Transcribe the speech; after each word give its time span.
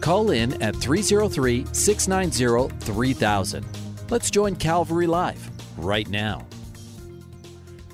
Call 0.00 0.30
in 0.30 0.60
at 0.62 0.76
303 0.76 1.66
690 1.72 2.74
3000. 2.84 3.66
Let's 4.08 4.30
join 4.30 4.56
Calvary 4.56 5.06
Live 5.06 5.50
right 5.76 6.08
now. 6.08 6.46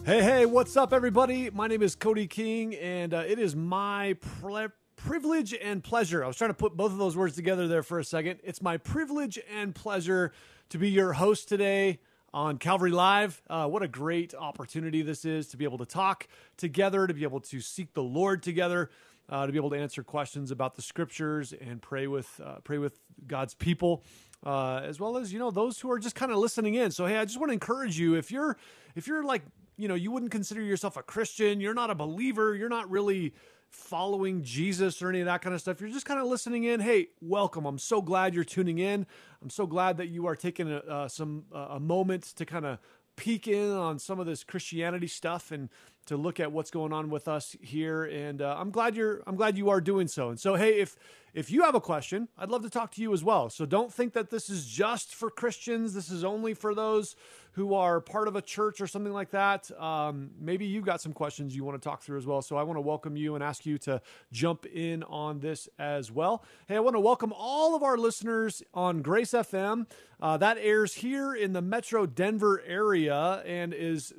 Hey, 0.04 0.20
hey, 0.20 0.46
what's 0.46 0.76
up, 0.76 0.92
everybody? 0.92 1.48
My 1.50 1.68
name 1.68 1.80
is 1.80 1.94
Cody 1.94 2.26
King, 2.26 2.74
and 2.74 3.14
uh, 3.14 3.22
it 3.26 3.38
is 3.38 3.54
my 3.54 4.16
ple- 4.40 4.68
privilege 4.96 5.54
and 5.54 5.82
pleasure. 5.82 6.24
I 6.24 6.26
was 6.26 6.36
trying 6.36 6.50
to 6.50 6.54
put 6.54 6.76
both 6.76 6.92
of 6.92 6.98
those 6.98 7.16
words 7.16 7.36
together 7.36 7.68
there 7.68 7.84
for 7.84 8.00
a 8.00 8.04
second. 8.04 8.40
It's 8.42 8.60
my 8.60 8.78
privilege 8.78 9.38
and 9.54 9.74
pleasure 9.74 10.32
to 10.70 10.78
be 10.78 10.90
your 10.90 11.12
host 11.12 11.48
today 11.48 12.00
on 12.34 12.58
Calvary 12.58 12.90
Live. 12.90 13.40
Uh, 13.48 13.68
what 13.68 13.82
a 13.82 13.88
great 13.88 14.34
opportunity 14.34 15.02
this 15.02 15.24
is 15.24 15.48
to 15.48 15.56
be 15.56 15.64
able 15.64 15.78
to 15.78 15.86
talk 15.86 16.26
together, 16.56 17.06
to 17.06 17.14
be 17.14 17.22
able 17.22 17.40
to 17.40 17.60
seek 17.60 17.94
the 17.94 18.02
Lord 18.02 18.42
together. 18.42 18.90
Uh, 19.32 19.46
to 19.46 19.52
be 19.52 19.56
able 19.56 19.70
to 19.70 19.76
answer 19.76 20.02
questions 20.02 20.50
about 20.50 20.76
the 20.76 20.82
scriptures 20.82 21.54
and 21.54 21.80
pray 21.80 22.06
with 22.06 22.38
uh, 22.44 22.56
pray 22.64 22.76
with 22.76 23.00
God's 23.26 23.54
people, 23.54 24.04
uh, 24.44 24.82
as 24.84 25.00
well 25.00 25.16
as 25.16 25.32
you 25.32 25.38
know 25.38 25.50
those 25.50 25.80
who 25.80 25.90
are 25.90 25.98
just 25.98 26.14
kind 26.14 26.30
of 26.30 26.36
listening 26.36 26.74
in. 26.74 26.90
So 26.90 27.06
hey, 27.06 27.16
I 27.16 27.24
just 27.24 27.40
want 27.40 27.48
to 27.48 27.54
encourage 27.54 27.98
you 27.98 28.14
if 28.14 28.30
you're 28.30 28.58
if 28.94 29.06
you're 29.06 29.24
like 29.24 29.40
you 29.78 29.88
know 29.88 29.94
you 29.94 30.10
wouldn't 30.10 30.32
consider 30.32 30.60
yourself 30.60 30.98
a 30.98 31.02
Christian, 31.02 31.62
you're 31.62 31.72
not 31.72 31.88
a 31.88 31.94
believer, 31.94 32.54
you're 32.54 32.68
not 32.68 32.90
really 32.90 33.32
following 33.70 34.42
Jesus 34.42 35.00
or 35.00 35.08
any 35.08 35.20
of 35.20 35.26
that 35.26 35.40
kind 35.40 35.54
of 35.54 35.62
stuff. 35.62 35.80
You're 35.80 35.88
just 35.88 36.04
kind 36.04 36.20
of 36.20 36.26
listening 36.26 36.64
in. 36.64 36.80
Hey, 36.80 37.08
welcome. 37.22 37.64
I'm 37.64 37.78
so 37.78 38.02
glad 38.02 38.34
you're 38.34 38.44
tuning 38.44 38.80
in. 38.80 39.06
I'm 39.40 39.48
so 39.48 39.66
glad 39.66 39.96
that 39.96 40.08
you 40.08 40.26
are 40.26 40.36
taking 40.36 40.70
a, 40.70 40.76
uh, 40.76 41.08
some 41.08 41.46
uh, 41.54 41.68
a 41.70 41.80
moment 41.80 42.24
to 42.36 42.44
kind 42.44 42.66
of 42.66 42.78
peek 43.16 43.48
in 43.48 43.70
on 43.70 43.98
some 43.98 44.20
of 44.20 44.26
this 44.26 44.44
Christianity 44.44 45.06
stuff 45.06 45.50
and 45.50 45.68
to 46.06 46.16
look 46.16 46.40
at 46.40 46.50
what's 46.50 46.70
going 46.70 46.92
on 46.92 47.10
with 47.10 47.28
us 47.28 47.56
here. 47.60 48.04
And 48.04 48.42
uh, 48.42 48.56
I'm 48.58 48.70
glad 48.70 48.96
you're 48.96 49.22
I'm 49.26 49.36
glad 49.36 49.56
you 49.56 49.70
are 49.70 49.80
doing 49.80 50.08
so. 50.08 50.30
And 50.30 50.40
so, 50.40 50.54
hey, 50.54 50.80
if 50.80 50.96
if 51.34 51.50
you 51.50 51.62
have 51.62 51.74
a 51.74 51.80
question, 51.80 52.28
I'd 52.36 52.50
love 52.50 52.62
to 52.62 52.70
talk 52.70 52.92
to 52.92 53.02
you 53.02 53.12
as 53.12 53.24
well. 53.24 53.48
So 53.48 53.64
don't 53.64 53.92
think 53.92 54.12
that 54.14 54.30
this 54.30 54.50
is 54.50 54.66
just 54.66 55.14
for 55.14 55.30
Christians. 55.30 55.94
This 55.94 56.10
is 56.10 56.24
only 56.24 56.54
for 56.54 56.74
those 56.74 57.16
who 57.52 57.74
are 57.74 58.00
part 58.00 58.28
of 58.28 58.36
a 58.36 58.42
church 58.42 58.80
or 58.80 58.86
something 58.86 59.12
like 59.12 59.30
that. 59.30 59.70
Um, 59.80 60.30
maybe 60.40 60.64
you've 60.64 60.84
got 60.84 61.00
some 61.00 61.12
questions 61.12 61.54
you 61.54 61.64
want 61.64 61.80
to 61.80 61.86
talk 61.86 62.02
through 62.02 62.18
as 62.18 62.26
well. 62.26 62.40
So 62.40 62.56
I 62.56 62.62
want 62.62 62.78
to 62.78 62.80
welcome 62.80 63.16
you 63.16 63.34
and 63.34 63.44
ask 63.44 63.66
you 63.66 63.78
to 63.78 64.00
jump 64.32 64.64
in 64.66 65.02
on 65.04 65.40
this 65.40 65.68
as 65.78 66.10
well. 66.10 66.44
Hey, 66.66 66.76
I 66.76 66.80
want 66.80 66.96
to 66.96 67.00
welcome 67.00 67.32
all 67.36 67.74
of 67.74 67.82
our 67.82 67.98
listeners 67.98 68.62
on 68.72 69.02
Grace 69.02 69.32
FM. 69.32 69.86
Uh, 70.20 70.36
that 70.36 70.56
airs 70.58 70.94
here 70.94 71.34
in 71.34 71.52
the 71.52 71.60
Metro 71.60 72.06
Denver 72.06 72.62
area 72.64 73.42
and 73.44 73.74
is 73.74 74.12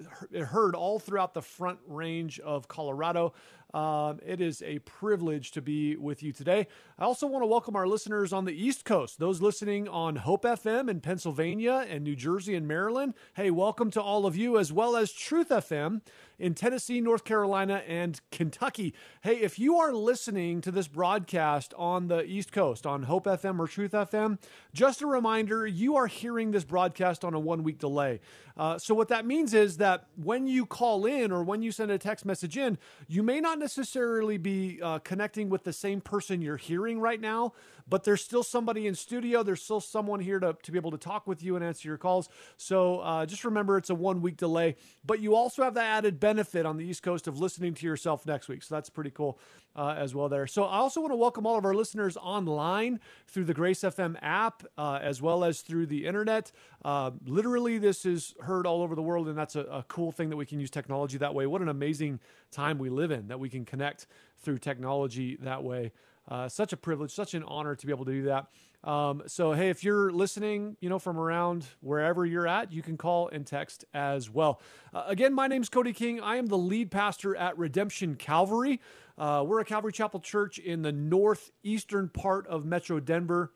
heard 0.47 0.75
all 0.75 0.99
throughout 0.99 1.33
the 1.33 1.41
front 1.41 1.79
range 1.87 2.39
of 2.41 2.67
Colorado. 2.67 3.33
Um, 3.73 4.19
it 4.23 4.39
is 4.39 4.61
a 4.61 4.79
privilege 4.79 5.51
to 5.51 5.61
be 5.61 5.95
with 5.95 6.21
you 6.21 6.31
today. 6.31 6.67
I 6.99 7.05
also 7.05 7.25
want 7.25 7.41
to 7.41 7.47
welcome 7.47 7.75
our 7.75 7.87
listeners 7.87 8.31
on 8.31 8.45
the 8.45 8.53
East 8.53 8.85
Coast, 8.85 9.17
those 9.17 9.41
listening 9.41 9.87
on 9.87 10.17
Hope 10.17 10.43
FM 10.43 10.89
in 10.89 11.01
Pennsylvania 11.01 11.83
and 11.89 12.03
New 12.03 12.15
Jersey 12.15 12.53
and 12.53 12.67
Maryland. 12.67 13.15
Hey, 13.33 13.49
welcome 13.49 13.89
to 13.91 14.01
all 14.01 14.27
of 14.27 14.37
you, 14.37 14.59
as 14.59 14.71
well 14.71 14.95
as 14.95 15.11
Truth 15.11 15.49
FM 15.49 16.01
in 16.39 16.53
Tennessee, 16.53 17.01
North 17.01 17.23
Carolina, 17.23 17.83
and 17.87 18.19
Kentucky. 18.31 18.93
Hey, 19.21 19.37
if 19.37 19.59
you 19.59 19.77
are 19.77 19.93
listening 19.93 20.61
to 20.61 20.71
this 20.71 20.87
broadcast 20.87 21.73
on 21.77 22.07
the 22.07 22.23
East 22.23 22.51
Coast, 22.51 22.85
on 22.85 23.03
Hope 23.03 23.25
FM 23.25 23.59
or 23.59 23.67
Truth 23.67 23.91
FM, 23.91 24.39
just 24.73 25.01
a 25.01 25.07
reminder 25.07 25.65
you 25.65 25.95
are 25.95 26.07
hearing 26.07 26.51
this 26.51 26.63
broadcast 26.63 27.23
on 27.23 27.33
a 27.33 27.39
one 27.39 27.63
week 27.63 27.79
delay. 27.79 28.19
Uh, 28.55 28.77
so, 28.77 28.93
what 28.93 29.07
that 29.07 29.25
means 29.25 29.53
is 29.53 29.77
that 29.77 30.05
when 30.15 30.45
you 30.45 30.65
call 30.65 31.05
in 31.05 31.31
or 31.31 31.43
when 31.43 31.63
you 31.63 31.71
send 31.71 31.89
a 31.89 31.97
text 31.97 32.23
message 32.23 32.55
in, 32.55 32.77
you 33.07 33.23
may 33.23 33.39
not 33.39 33.57
necessarily 33.57 34.37
be 34.37 34.79
uh, 34.81 34.99
connecting 34.99 35.49
with 35.49 35.63
the 35.63 35.73
same 35.73 35.99
person 35.99 36.41
you're 36.41 36.57
hearing 36.57 36.99
right 36.99 37.19
now, 37.19 37.53
but 37.89 38.03
there's 38.03 38.23
still 38.23 38.43
somebody 38.43 38.85
in 38.85 38.93
studio. 38.93 39.41
There's 39.41 39.63
still 39.63 39.81
someone 39.81 40.19
here 40.19 40.39
to, 40.39 40.55
to 40.61 40.71
be 40.71 40.77
able 40.77 40.91
to 40.91 40.99
talk 40.99 41.25
with 41.25 41.43
you 41.43 41.55
and 41.55 41.65
answer 41.65 41.87
your 41.87 41.97
calls. 41.97 42.29
So, 42.57 42.99
uh, 42.99 43.25
just 43.25 43.43
remember 43.43 43.77
it's 43.77 43.89
a 43.89 43.95
one 43.95 44.21
week 44.21 44.37
delay, 44.37 44.75
but 45.03 45.19
you 45.19 45.35
also 45.35 45.63
have 45.63 45.73
the 45.73 45.81
added 45.81 46.19
benefit 46.23 46.65
on 46.65 46.77
the 46.77 46.85
East 46.85 47.03
Coast 47.03 47.27
of 47.27 47.37
listening 47.37 47.73
to 47.73 47.85
yourself 47.85 48.25
next 48.25 48.47
week. 48.47 48.63
So, 48.63 48.73
that's 48.73 48.89
pretty 48.89 49.09
cool 49.09 49.37
uh, 49.75 49.95
as 49.97 50.15
well 50.15 50.29
there. 50.29 50.47
So, 50.47 50.63
I 50.63 50.77
also 50.77 51.01
want 51.01 51.11
to 51.11 51.17
welcome 51.17 51.45
all 51.45 51.57
of 51.57 51.65
our 51.65 51.73
listeners 51.75 52.15
online 52.15 53.01
through 53.27 53.43
the 53.43 53.53
Grace 53.53 53.81
FM 53.81 54.15
app 54.21 54.63
uh, 54.77 54.99
as 55.01 55.21
well 55.21 55.43
as 55.43 55.59
through 55.59 55.87
the 55.87 56.05
internet. 56.05 56.53
Uh, 56.85 57.11
literally, 57.25 57.77
this 57.77 58.05
is 58.05 58.35
heard 58.39 58.65
all 58.65 58.81
over 58.81 58.95
the 58.95 59.01
world, 59.01 59.27
and 59.27 59.37
that's 59.37 59.57
a, 59.57 59.63
a, 59.63 59.83
cool 59.89 60.13
thing 60.13 60.29
that 60.29 60.37
we 60.37 60.45
can 60.45 60.61
use 60.61 60.69
technology 60.69 61.17
that 61.17 61.35
way. 61.35 61.45
What 61.45 61.61
an 61.61 61.67
amazing 61.67 62.21
time 62.51 62.77
we 62.77 62.89
live 62.89 63.11
in 63.11 63.27
that 63.27 63.39
we 63.41 63.49
can 63.49 63.65
connect 63.65 64.07
through 64.37 64.59
technology 64.59 65.37
that 65.41 65.61
way. 65.61 65.91
Uh, 66.29 66.47
such 66.47 66.71
a 66.71 66.77
privilege, 66.77 67.11
such 67.11 67.33
an 67.33 67.43
honor 67.43 67.75
to 67.75 67.85
be 67.85 67.91
able 67.91 68.05
to 68.05 68.11
do 68.11 68.23
that. 68.23 68.47
Um, 68.83 69.23
so, 69.27 69.53
hey, 69.53 69.69
if 69.69 69.83
you're 69.83 70.11
listening, 70.11 70.75
you 70.81 70.89
know, 70.89 70.99
from 70.99 71.17
around 71.17 71.65
wherever 71.79 72.25
you're 72.25 72.47
at, 72.47 72.73
you 72.73 72.81
can 72.81 72.97
call 72.97 73.29
and 73.29 73.47
text 73.47 73.85
as 73.93 74.29
well. 74.29 74.61
Uh, 74.93 75.05
again, 75.07 75.33
my 75.33 75.47
name 75.47 75.61
is 75.61 75.69
Cody 75.69 75.93
King. 75.93 76.19
I 76.19 76.35
am 76.35 76.47
the 76.47 76.57
lead 76.57 76.91
pastor 76.91 77.35
at 77.35 77.57
Redemption 77.57 78.15
Calvary. 78.15 78.81
Uh, 79.17 79.43
we're 79.47 79.61
a 79.61 79.65
Calvary 79.65 79.93
Chapel 79.93 80.19
church 80.19 80.57
in 80.57 80.81
the 80.81 80.91
northeastern 80.91 82.09
part 82.09 82.45
of 82.47 82.65
Metro 82.65 82.99
Denver. 82.99 83.53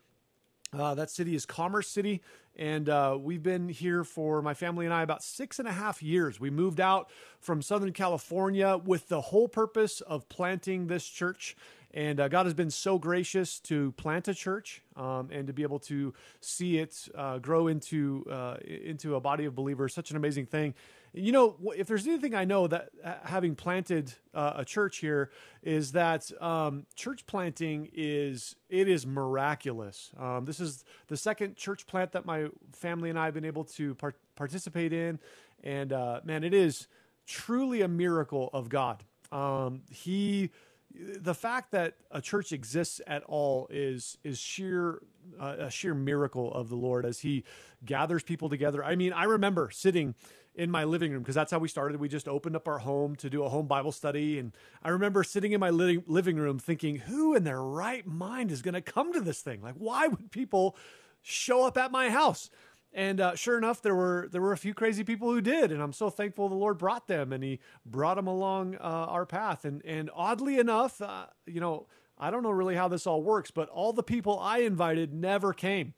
Uh, 0.72 0.94
that 0.94 1.10
city 1.10 1.34
is 1.34 1.46
Commerce 1.46 1.88
City, 1.88 2.22
and 2.56 2.90
uh, 2.90 3.16
we've 3.18 3.42
been 3.42 3.68
here 3.70 4.04
for 4.04 4.42
my 4.42 4.52
family 4.52 4.84
and 4.84 4.92
I 4.92 5.02
about 5.02 5.22
six 5.22 5.58
and 5.58 5.66
a 5.66 5.72
half 5.72 6.02
years. 6.02 6.38
We 6.38 6.50
moved 6.50 6.78
out 6.78 7.10
from 7.40 7.62
Southern 7.62 7.92
California 7.92 8.76
with 8.76 9.08
the 9.08 9.20
whole 9.20 9.48
purpose 9.48 10.02
of 10.02 10.28
planting 10.28 10.86
this 10.86 11.06
church. 11.06 11.56
And 11.94 12.20
uh, 12.20 12.28
God 12.28 12.44
has 12.44 12.54
been 12.54 12.70
so 12.70 12.98
gracious 12.98 13.58
to 13.60 13.92
plant 13.92 14.28
a 14.28 14.34
church 14.34 14.82
um, 14.94 15.30
and 15.32 15.46
to 15.46 15.52
be 15.52 15.62
able 15.62 15.78
to 15.80 16.12
see 16.40 16.78
it 16.78 17.08
uh, 17.14 17.38
grow 17.38 17.68
into 17.68 18.26
uh, 18.30 18.56
into 18.62 19.16
a 19.16 19.20
body 19.20 19.46
of 19.46 19.54
believers. 19.54 19.94
Such 19.94 20.10
an 20.10 20.16
amazing 20.16 20.46
thing. 20.46 20.74
You 21.14 21.32
know, 21.32 21.56
if 21.74 21.86
there's 21.86 22.06
anything 22.06 22.34
I 22.34 22.44
know 22.44 22.66
that 22.66 22.90
having 23.24 23.54
planted 23.54 24.12
uh, 24.34 24.52
a 24.56 24.64
church 24.64 24.98
here 24.98 25.30
is 25.62 25.92
that 25.92 26.30
um, 26.42 26.84
church 26.94 27.26
planting 27.26 27.88
is 27.94 28.54
it 28.68 28.88
is 28.88 29.06
miraculous. 29.06 30.10
Um, 30.18 30.44
this 30.44 30.60
is 30.60 30.84
the 31.06 31.16
second 31.16 31.56
church 31.56 31.86
plant 31.86 32.12
that 32.12 32.26
my 32.26 32.48
family 32.72 33.08
and 33.08 33.18
I 33.18 33.24
have 33.24 33.34
been 33.34 33.46
able 33.46 33.64
to 33.64 33.94
part- 33.94 34.20
participate 34.36 34.92
in, 34.92 35.18
and 35.64 35.94
uh, 35.94 36.20
man, 36.24 36.44
it 36.44 36.52
is 36.52 36.86
truly 37.26 37.80
a 37.80 37.88
miracle 37.88 38.50
of 38.52 38.68
God. 38.68 39.02
Um, 39.32 39.82
he 39.90 40.50
the 40.98 41.34
fact 41.34 41.70
that 41.70 41.94
a 42.10 42.20
church 42.20 42.52
exists 42.52 43.00
at 43.06 43.22
all 43.24 43.68
is 43.70 44.18
is 44.24 44.38
sheer 44.38 45.00
uh, 45.38 45.56
a 45.58 45.70
sheer 45.70 45.94
miracle 45.94 46.52
of 46.52 46.68
the 46.68 46.76
Lord 46.76 47.06
as 47.06 47.20
He 47.20 47.44
gathers 47.84 48.22
people 48.22 48.48
together. 48.48 48.84
I 48.84 48.96
mean, 48.96 49.12
I 49.12 49.24
remember 49.24 49.70
sitting 49.70 50.14
in 50.54 50.70
my 50.70 50.82
living 50.82 51.12
room 51.12 51.22
because 51.22 51.36
that's 51.36 51.52
how 51.52 51.60
we 51.60 51.68
started. 51.68 52.00
We 52.00 52.08
just 52.08 52.26
opened 52.26 52.56
up 52.56 52.66
our 52.66 52.78
home 52.78 53.14
to 53.16 53.30
do 53.30 53.44
a 53.44 53.48
home 53.48 53.68
Bible 53.68 53.92
study, 53.92 54.38
and 54.38 54.52
I 54.82 54.88
remember 54.88 55.22
sitting 55.22 55.52
in 55.52 55.60
my 55.60 55.70
living 55.70 56.02
living 56.06 56.36
room 56.36 56.58
thinking, 56.58 56.96
"Who 56.96 57.34
in 57.34 57.44
their 57.44 57.62
right 57.62 58.06
mind 58.06 58.50
is 58.50 58.62
going 58.62 58.74
to 58.74 58.82
come 58.82 59.12
to 59.12 59.20
this 59.20 59.40
thing? 59.40 59.62
Like, 59.62 59.74
why 59.74 60.08
would 60.08 60.32
people 60.32 60.76
show 61.22 61.64
up 61.64 61.78
at 61.78 61.92
my 61.92 62.10
house?" 62.10 62.50
And 62.92 63.20
uh, 63.20 63.34
sure 63.34 63.58
enough, 63.58 63.82
there 63.82 63.94
were 63.94 64.28
there 64.32 64.40
were 64.40 64.52
a 64.52 64.56
few 64.56 64.72
crazy 64.72 65.04
people 65.04 65.30
who 65.30 65.40
did, 65.40 65.70
and 65.70 65.82
I'm 65.82 65.92
so 65.92 66.08
thankful 66.08 66.48
the 66.48 66.54
Lord 66.54 66.78
brought 66.78 67.06
them, 67.06 67.32
and 67.32 67.44
He 67.44 67.60
brought 67.84 68.16
them 68.16 68.26
along 68.26 68.76
uh, 68.76 68.78
our 68.80 69.26
path. 69.26 69.64
And 69.64 69.84
and 69.84 70.10
oddly 70.14 70.58
enough, 70.58 71.00
uh, 71.02 71.26
you 71.46 71.60
know, 71.60 71.86
I 72.16 72.30
don't 72.30 72.42
know 72.42 72.50
really 72.50 72.74
how 72.74 72.88
this 72.88 73.06
all 73.06 73.22
works, 73.22 73.50
but 73.50 73.68
all 73.68 73.92
the 73.92 74.02
people 74.02 74.38
I 74.38 74.58
invited 74.60 75.12
never 75.12 75.52
came. 75.52 75.94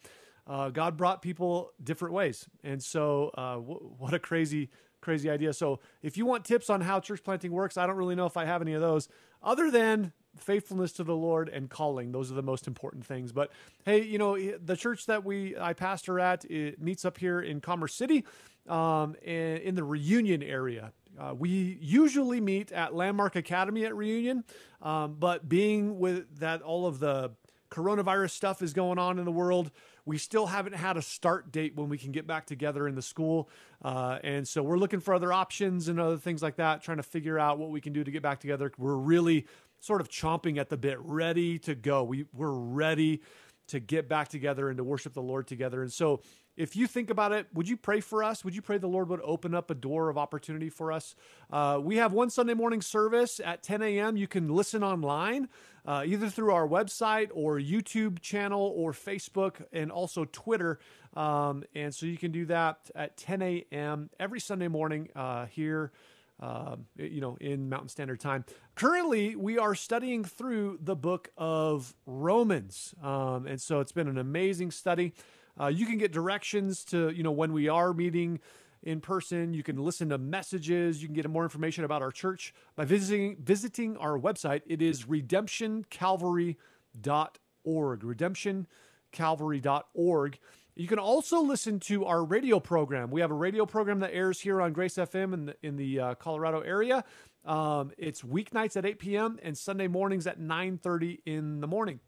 Uh, 0.47 0.71
God 0.71 0.97
brought 0.97 1.23
people 1.23 1.71
different 1.83 2.13
ways, 2.13 2.49
and 2.65 2.83
so 2.83 3.31
uh, 3.35 3.55
w- 3.55 3.95
what 3.99 4.13
a 4.13 4.19
crazy 4.19 4.69
crazy 5.01 5.31
idea. 5.31 5.53
So 5.53 5.79
if 6.03 6.17
you 6.17 6.27
want 6.27 6.45
tips 6.45 6.69
on 6.69 6.81
how 6.81 7.01
church 7.01 7.23
planting 7.23 7.53
works, 7.53 7.77
I 7.77 7.87
don't 7.87 7.97
really 7.97 8.17
know 8.17 8.27
if 8.27 8.37
I 8.37 8.45
have 8.45 8.61
any 8.61 8.75
of 8.75 8.81
those, 8.81 9.09
other 9.43 9.71
than 9.71 10.13
faithfulness 10.37 10.93
to 10.93 11.05
the 11.05 11.15
Lord 11.15 11.49
and 11.49 11.69
calling. 11.69 12.13
Those 12.13 12.31
are 12.31 12.35
the 12.35 12.43
most 12.43 12.67
important 12.67 13.05
things. 13.05 13.33
But 13.33 13.51
hey, 13.85 14.03
you 14.03 14.19
know, 14.19 14.39
the 14.39 14.77
church 14.77 15.07
that 15.07 15.25
we 15.25 15.57
I 15.59 15.73
pastor 15.73 16.21
at 16.21 16.45
it 16.45 16.81
meets 16.81 17.05
up 17.05 17.19
here 17.19 17.41
in 17.41 17.61
Commerce 17.61 17.95
City, 17.95 18.25
um, 18.69 19.15
in 19.23 19.75
the 19.75 19.85
Reunion 19.85 20.43
area. 20.43 20.93
Uh, 21.19 21.35
we 21.37 21.79
usually 21.81 22.41
meet 22.41 22.73
at 22.73 22.95
Landmark 22.95 23.37
Academy 23.37 23.85
at 23.85 23.95
Reunion, 23.95 24.45
um, 24.81 25.17
but 25.19 25.49
being 25.49 25.99
with 25.99 26.39
that 26.39 26.63
all 26.63 26.87
of 26.87 27.01
the 27.01 27.33
coronavirus 27.71 28.31
stuff 28.31 28.63
is 28.63 28.73
going 28.73 28.99
on 28.99 29.19
in 29.19 29.25
the 29.25 29.33
world. 29.33 29.71
We 30.05 30.19
still 30.19 30.47
haven't 30.47 30.75
had 30.75 30.97
a 30.97 31.03
start 31.03 31.53
date 31.53 31.77
when 31.77 31.89
we 31.89 31.99
can 31.99 32.11
get 32.11 32.27
back 32.27 32.47
together 32.47 32.89
in 32.89 32.95
the 32.95 33.03
school. 33.03 33.49
Uh, 33.83 34.19
and 34.25 34.47
so 34.47 34.63
we're 34.63 34.79
looking 34.79 35.01
for 35.01 35.15
other 35.15 35.33
options 35.33 35.89
and 35.89 36.01
other 36.01 36.17
things 36.17 36.43
like 36.43 36.57
that, 36.57 36.83
trying 36.83 36.97
to 36.97 37.03
figure 37.03 37.39
out 37.39 37.59
what 37.59 37.71
we 37.71 37.81
can 37.81 37.93
do 37.93 38.03
to 38.03 38.11
get 38.11 38.23
back 38.23 38.41
together. 38.41 38.73
We're 38.77 38.97
really 38.97 39.47
sort 39.81 40.01
of 40.01 40.09
chomping 40.09 40.59
at 40.59 40.69
the 40.69 40.77
bit, 40.77 40.99
ready 41.01 41.59
to 41.61 41.75
go. 41.75 42.05
We, 42.05 42.27
we're 42.33 42.53
ready 42.53 43.23
to 43.69 43.81
get 43.81 44.09
back 44.09 44.29
together 44.29 44.69
and 44.69 44.77
to 44.77 44.85
worship 44.85 45.15
the 45.15 45.23
Lord 45.23 45.47
together. 45.47 45.83
And 45.83 45.93
so 45.93 46.21
if 46.57 46.77
you 46.77 46.87
think 46.87 47.09
about 47.09 47.33
it, 47.33 47.47
would 47.55 47.69
you 47.69 47.77
pray 47.77 48.01
for 48.01 48.23
us? 48.23 48.45
Would 48.45 48.55
you 48.55 48.61
pray 48.61 48.79
the 48.79 48.89
Lord 48.89 49.09
would 49.09 49.21
open 49.23 49.55
up 49.55 49.71
a 49.71 49.75
door 49.75 50.11
of 50.11 50.19
opportunity 50.19 50.69
for 50.69 50.93
us? 50.93 51.15
Uh, 51.51 51.79
we 51.81 51.97
have 51.97 52.13
one 52.13 52.29
Sunday 52.29 52.55
morning 52.55 52.83
service 52.83 53.41
at 53.43 53.63
10 53.63 53.81
a.m. 53.81 54.17
You 54.17 54.27
can 54.27 54.49
listen 54.49 54.83
online, 54.83 55.49
uh, 55.87 56.03
either 56.05 56.29
through 56.29 56.53
our 56.53 56.67
website 56.67 57.31
or 57.33 57.59
YouTube 57.59 58.21
channel 58.21 58.75
or 58.77 58.93
Facebook 58.93 59.65
and 59.73 59.91
also 59.91 60.27
Twitter. 60.27 60.81
Um, 61.15 61.65
and 61.75 61.95
so 61.95 62.07
you 62.07 62.19
can 62.19 62.33
do 62.33 62.45
that 62.47 62.91
at 62.95 63.17
10 63.17 63.41
a.m. 63.41 64.11
every 64.19 64.41
Sunday 64.41 64.69
morning 64.69 65.09
uh, 65.15 65.47
here. 65.47 65.93
Uh, 66.41 66.77
you 66.97 67.21
know, 67.21 67.37
in 67.39 67.69
Mountain 67.69 67.91
Standard 67.91 68.19
Time. 68.19 68.47
Currently, 68.75 69.37
we 69.37 69.59
are 69.59 69.75
studying 69.75 70.25
through 70.25 70.79
the 70.81 70.97
book 70.97 71.29
of 71.37 71.95
Romans, 72.07 72.95
um, 73.03 73.47
and 73.47 73.61
so 73.61 73.81
it's 73.81 73.93
been 73.93 74.09
an 74.09 74.17
amazing 74.17 74.71
study. 74.71 75.13
Uh, 75.61 75.67
you 75.67 75.85
can 75.85 75.99
get 75.99 76.13
directions 76.13 76.83
to, 76.87 77.11
you 77.11 77.23
know, 77.23 77.31
when 77.31 77.53
we 77.53 77.69
are 77.69 77.93
meeting 77.93 78.41
in 78.83 79.01
person. 79.01 79.53
You 79.53 79.63
can 79.63 79.77
listen 79.77 80.09
to 80.11 80.19
messages. 80.19 81.01
You 81.03 81.09
can 81.09 81.15
get 81.15 81.29
more 81.29 81.43
information 81.43 81.85
about 81.85 82.03
our 82.03 82.11
church 82.11 82.55
by 82.77 82.85
visiting 82.85 83.37
visiting 83.43 83.97
our 83.97 84.19
website. 84.19 84.63
It 84.67 84.83
is 84.83 85.05
redemptioncalvary.org. 85.05 88.01
Redemptioncalvary.org. 88.01 90.39
You 90.81 90.89
can 90.89 90.99
also 90.99 91.43
listen 91.43 91.79
to 91.81 92.07
our 92.07 92.25
radio 92.25 92.59
program. 92.59 93.11
We 93.11 93.21
have 93.21 93.31
a 93.31 93.35
radio 93.35 93.67
program 93.67 94.01
that 94.01 94.15
airs 94.15 94.41
here 94.41 94.63
on 94.63 94.73
Grace 94.73 94.95
FM 94.95 95.35
in 95.35 95.45
the, 95.45 95.57
in 95.63 95.77
the 95.77 96.01
uh, 96.01 96.15
Colorado 96.15 96.61
area. 96.61 97.05
Um, 97.45 97.93
it's 97.99 98.23
weeknights 98.23 98.79
at 98.79 98.87
8 98.87 98.99
p.m. 98.99 99.39
and 99.43 99.59
Sunday 99.59 99.89
mornings 99.89 100.27
at 100.27 100.41
9:30 100.41 101.19
in 101.27 101.61
the 101.61 101.67
morning. 101.67 102.01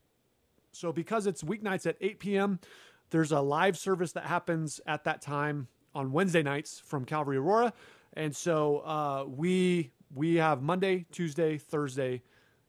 So 0.70 0.90
because 0.90 1.26
it's 1.26 1.42
weeknights 1.42 1.84
at 1.84 1.96
8 2.00 2.18
p.m., 2.18 2.60
there's 3.10 3.30
a 3.30 3.40
live 3.42 3.76
service 3.76 4.12
that 4.12 4.24
happens 4.24 4.80
at 4.86 5.04
that 5.04 5.20
time 5.20 5.68
on 5.94 6.10
Wednesday 6.10 6.42
nights 6.42 6.80
from 6.82 7.04
Calvary 7.04 7.36
Aurora, 7.36 7.74
and 8.14 8.34
so 8.34 8.78
uh, 8.78 9.26
we 9.28 9.90
we 10.14 10.36
have 10.36 10.62
Monday, 10.62 11.04
Tuesday, 11.12 11.58
Thursday, 11.58 12.22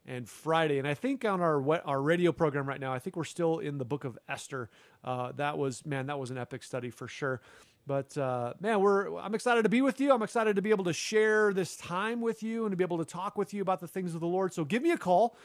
and 0.06 0.28
Friday. 0.28 0.80
And 0.80 0.88
I 0.88 0.94
think 0.94 1.26
on 1.26 1.42
our 1.42 1.82
our 1.86 2.02
radio 2.02 2.32
program 2.32 2.68
right 2.68 2.80
now, 2.80 2.94
I 2.94 3.00
think 3.00 3.16
we're 3.16 3.24
still 3.24 3.60
in 3.60 3.78
the 3.78 3.86
Book 3.86 4.04
of 4.04 4.18
Esther. 4.28 4.70
Uh, 5.04 5.32
that 5.34 5.58
was 5.58 5.86
man, 5.86 6.08
that 6.08 6.20
was 6.20 6.32
an 6.32 6.38
epic 6.38 6.64
study 6.64 6.90
for 6.90 7.08
sure. 7.08 7.42
But 7.86 8.18
uh, 8.18 8.54
man, 8.60 8.82
we're 8.82 9.18
I'm 9.18 9.36
excited 9.36 9.64
to 9.64 9.70
be 9.70 9.82
with 9.82 10.00
you. 10.00 10.14
I'm 10.14 10.24
excited 10.24 10.56
to 10.56 10.62
be 10.62 10.70
able 10.70 10.86
to 10.86 10.94
share 10.94 11.54
this 11.54 11.76
time 11.76 12.22
with 12.22 12.44
you 12.44 12.66
and 12.66 12.72
to 12.72 12.78
be 12.78 12.84
able 12.84 13.00
to 13.00 13.06
talk 13.06 13.38
with 13.38 13.54
you 13.54 13.62
about 13.62 13.80
the 13.80 13.88
things 13.88 14.16
of 14.16 14.22
the 14.22 14.28
Lord. 14.28 14.54
So 14.54 14.64
give 14.64 14.82
me 14.82 14.92
a 14.92 14.98
call, 14.98 15.36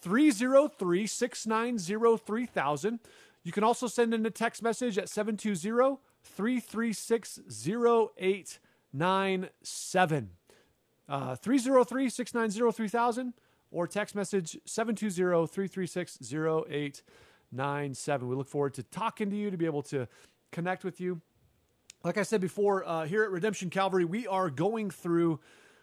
303 0.00 1.06
690 1.06 2.24
3000. 2.24 3.00
You 3.44 3.52
can 3.52 3.62
also 3.62 3.86
send 3.86 4.14
in 4.14 4.26
a 4.26 4.30
text 4.30 4.62
message 4.62 4.98
at 4.98 5.08
720 5.08 5.98
336 6.22 7.40
0897. 7.68 10.30
Uh, 11.06 11.36
303 11.36 12.08
690 12.08 12.72
3000 12.72 13.34
or 13.74 13.86
text 13.88 14.14
message 14.14 14.56
720 14.64 15.46
336 15.48 16.18
0897. 16.32 18.28
We 18.28 18.36
look 18.36 18.48
forward 18.48 18.74
to 18.74 18.84
talking 18.84 19.28
to 19.30 19.36
you, 19.36 19.50
to 19.50 19.56
be 19.56 19.66
able 19.66 19.82
to 19.82 20.06
connect 20.52 20.84
with 20.84 21.00
you. 21.00 21.20
Like 22.04 22.16
I 22.16 22.22
said 22.22 22.40
before, 22.40 22.86
uh, 22.86 23.04
here 23.04 23.24
at 23.24 23.30
Redemption 23.30 23.70
Calvary, 23.70 24.04
we 24.04 24.28
are 24.28 24.48
going 24.48 24.90
through 24.90 25.40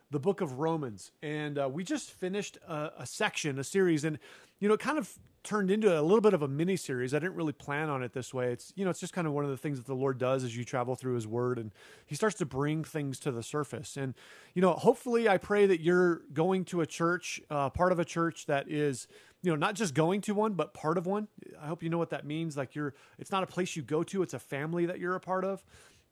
the 0.10 0.20
book 0.20 0.40
of 0.40 0.60
Romans, 0.60 1.12
and 1.22 1.58
uh, 1.58 1.68
we 1.72 1.84
just 1.84 2.12
finished 2.12 2.58
a, 2.68 2.92
a, 3.00 3.06
section, 3.06 3.60
a 3.60 3.64
series, 3.64 4.04
and 4.06 4.20
you 4.60 4.70
know, 4.70 4.78
kind 4.78 4.98
of 4.98 5.14
turned 5.44 5.72
into 5.72 6.00
a 6.00 6.02
little 6.02 6.22
bit 6.22 6.34
of 6.34 6.42
a 6.42 6.48
mini 6.48 6.76
series. 6.76 7.14
I 7.14 7.20
didn't 7.20 7.36
really 7.36 7.54
plan 7.54 7.90
on 7.90 8.04
it 8.04 8.14
this 8.14 8.34
way. 8.34 8.52
It's 8.52 8.72
you 8.76 8.86
know, 8.86 8.92
it's 8.92 9.00
just 9.00 9.14
kind 9.14 9.26
of 9.26 9.34
one 9.34 9.44
of 9.44 9.50
the 9.50 9.58
things 9.58 9.78
that 9.78 9.88
the 9.88 9.96
Lord 9.96 10.18
does 10.18 10.44
as 10.44 10.56
you 10.56 10.64
travel 10.64 10.96
through 10.96 11.16
His 11.16 11.28
Word, 11.28 11.58
and 11.58 11.72
He 12.06 12.16
starts 12.16 12.38
to 12.38 12.46
bring 12.46 12.84
things 12.84 13.20
to 13.22 13.32
the 13.32 13.44
surface. 13.44 13.98
And 13.98 14.14
you 14.54 14.62
know, 14.62 14.74
hopefully, 14.74 15.28
I 15.28 15.38
pray 15.38 15.66
that 15.66 15.82
you're 15.82 16.22
going 16.34 16.66
to 16.66 16.82
a 16.82 16.86
church, 16.86 17.42
uh, 17.50 17.70
part 17.70 17.92
of 17.92 18.00
a 18.00 18.06
church 18.06 18.46
that 18.46 18.70
is 18.70 19.08
you 19.44 19.52
know 19.52 19.56
not 19.56 19.76
just 19.76 19.94
going 19.94 20.22
to 20.22 20.34
one 20.34 20.54
but 20.54 20.74
part 20.74 20.98
of 20.98 21.08
one 21.08 21.28
i 21.62 21.68
hope 21.68 21.82
you 21.82 21.90
know 21.90 21.98
what 21.98 22.12
that 22.12 22.26
means 22.26 22.56
like 22.56 22.76
you're 22.76 22.94
it's 23.18 23.32
not 23.32 23.44
a 23.44 23.48
place 23.48 23.76
you 23.76 23.82
go 23.82 24.04
to 24.04 24.22
it's 24.22 24.34
a 24.34 24.40
family 24.40 24.86
that 24.86 25.00
you're 25.00 25.16
a 25.16 25.20
part 25.20 25.44
of 25.44 25.64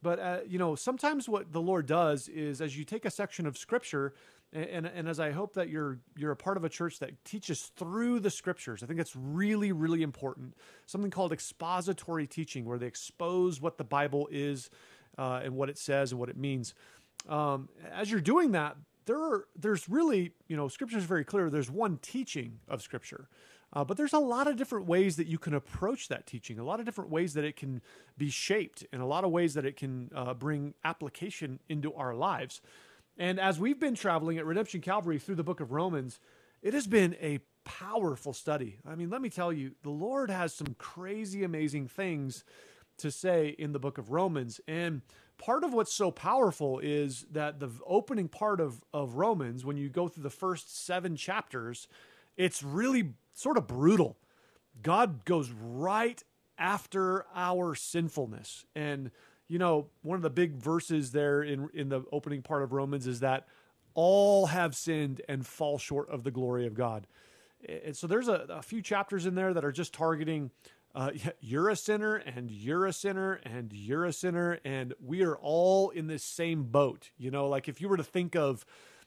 but 0.01 0.19
uh, 0.19 0.39
you 0.47 0.57
know 0.57 0.75
sometimes 0.75 1.29
what 1.29 1.51
the 1.51 1.61
lord 1.61 1.85
does 1.85 2.27
is 2.27 2.61
as 2.61 2.77
you 2.77 2.83
take 2.83 3.05
a 3.05 3.11
section 3.11 3.45
of 3.45 3.57
scripture 3.57 4.13
and, 4.51 4.85
and 4.87 5.07
as 5.07 5.19
I 5.19 5.31
hope 5.31 5.53
that 5.53 5.69
you're 5.69 5.99
you're 6.17 6.31
a 6.31 6.35
part 6.35 6.57
of 6.57 6.63
a 6.63 6.69
church 6.69 6.99
that 6.99 7.23
teaches 7.23 7.71
through 7.75 8.19
the 8.19 8.29
scriptures, 8.29 8.81
I 8.81 8.87
think 8.87 8.97
that's 8.97 9.15
really 9.15 9.71
really 9.71 10.01
important. 10.01 10.55
Something 10.85 11.11
called 11.11 11.31
expository 11.31 12.25
teaching, 12.25 12.65
where 12.65 12.77
they 12.77 12.87
expose 12.87 13.61
what 13.61 13.77
the 13.77 13.83
Bible 13.83 14.27
is 14.31 14.69
uh, 15.17 15.41
and 15.43 15.55
what 15.55 15.69
it 15.69 15.77
says 15.77 16.11
and 16.11 16.19
what 16.19 16.29
it 16.29 16.37
means. 16.37 16.73
Um, 17.27 17.69
as 17.91 18.09
you're 18.09 18.21
doing 18.21 18.51
that, 18.53 18.77
there 19.05 19.19
are 19.19 19.45
there's 19.55 19.87
really 19.87 20.31
you 20.47 20.57
know 20.57 20.67
Scripture 20.67 20.97
is 20.97 21.05
very 21.05 21.23
clear. 21.23 21.49
There's 21.49 21.71
one 21.71 21.97
teaching 21.97 22.59
of 22.67 22.81
Scripture. 22.81 23.29
Uh, 23.71 23.83
but 23.83 23.97
there's 23.97 24.13
a 24.13 24.19
lot 24.19 24.47
of 24.47 24.55
different 24.55 24.87
ways 24.87 25.15
that 25.17 25.27
you 25.27 25.37
can 25.37 25.53
approach 25.53 26.07
that 26.07 26.25
teaching, 26.25 26.57
a 26.57 26.63
lot 26.63 26.79
of 26.79 26.87
different 26.87 27.11
ways 27.11 27.35
that 27.35 27.43
it 27.43 27.55
can 27.55 27.81
be 28.17 28.29
shaped, 28.29 28.83
and 28.91 28.99
a 28.99 29.05
lot 29.05 29.23
of 29.23 29.29
ways 29.29 29.53
that 29.53 29.63
it 29.63 29.77
can 29.77 30.09
uh, 30.15 30.33
bring 30.33 30.73
application 30.83 31.59
into 31.69 31.93
our 31.93 32.15
lives. 32.15 32.61
And 33.19 33.37
as 33.37 33.59
we've 33.59 33.79
been 33.79 33.95
traveling 33.95 34.37
at 34.37 34.45
Redemption 34.45 34.79
Calvary 34.79 35.19
through 35.19 35.35
the 35.35 35.43
book 35.43 35.59
of 35.59 35.73
Romans, 35.73 36.21
it 36.61 36.73
has 36.73 36.87
been 36.87 37.17
a 37.21 37.39
powerful 37.65 38.31
study. 38.31 38.79
I 38.87 38.95
mean, 38.95 39.09
let 39.09 39.21
me 39.21 39.29
tell 39.29 39.51
you, 39.51 39.73
the 39.83 39.89
Lord 39.89 40.31
has 40.31 40.53
some 40.53 40.73
crazy, 40.77 41.43
amazing 41.43 41.89
things 41.89 42.45
to 42.97 43.11
say 43.11 43.49
in 43.59 43.73
the 43.73 43.79
book 43.79 43.97
of 43.97 44.09
Romans. 44.09 44.61
And 44.69 45.01
part 45.37 45.65
of 45.65 45.73
what's 45.73 45.93
so 45.93 46.11
powerful 46.11 46.79
is 46.79 47.25
that 47.31 47.59
the 47.59 47.69
opening 47.85 48.29
part 48.29 48.61
of, 48.61 48.81
of 48.93 49.15
Romans, 49.15 49.65
when 49.65 49.75
you 49.75 49.89
go 49.89 50.07
through 50.07 50.23
the 50.23 50.29
first 50.29 50.85
seven 50.85 51.17
chapters, 51.17 51.89
it's 52.37 52.63
really 52.63 53.15
sort 53.33 53.57
of 53.57 53.67
brutal. 53.67 54.17
God 54.81 55.25
goes 55.25 55.51
right 55.51 56.23
after 56.57 57.25
our 57.35 57.75
sinfulness. 57.75 58.65
And 58.75 59.11
you 59.49 59.57
know, 59.59 59.87
one 60.03 60.15
of 60.15 60.21
the 60.21 60.29
big 60.29 60.53
verses 60.53 61.11
there 61.11 61.41
in 61.41 61.69
in 61.73 61.89
the 61.89 62.03
opening 62.11 62.41
part 62.41 62.63
of 62.63 62.71
Romans 62.71 63.07
is 63.07 63.19
that 63.19 63.47
all 63.95 64.45
have 64.45 64.75
sinned 64.75 65.21
and 65.27 65.45
fall 65.45 65.77
short 65.77 66.09
of 66.09 66.23
the 66.23 66.31
glory 66.31 66.65
of 66.65 66.75
God. 66.75 67.07
And 67.67 67.97
so 67.97 68.07
there's 68.07 68.29
a, 68.29 68.45
a 68.49 68.61
few 68.61 68.81
chapters 68.81 69.25
in 69.25 69.35
there 69.35 69.53
that 69.53 69.65
are 69.65 69.71
just 69.71 69.93
targeting 69.93 70.51
uh, 70.95 71.11
you're 71.41 71.69
a 71.69 71.75
sinner 71.75 72.15
and 72.15 72.49
you're 72.51 72.85
a 72.85 72.93
sinner 72.93 73.33
and 73.43 73.73
you're 73.73 74.05
a 74.05 74.13
sinner 74.13 74.59
and 74.63 74.93
we 75.03 75.23
are 75.23 75.35
all 75.35 75.89
in 75.89 76.07
this 76.07 76.23
same 76.23 76.63
boat. 76.63 77.09
You 77.17 77.31
know, 77.31 77.49
like 77.49 77.67
if 77.67 77.81
you 77.81 77.89
were 77.89 77.97
to 77.97 78.03
think 78.03 78.35
of 78.35 78.65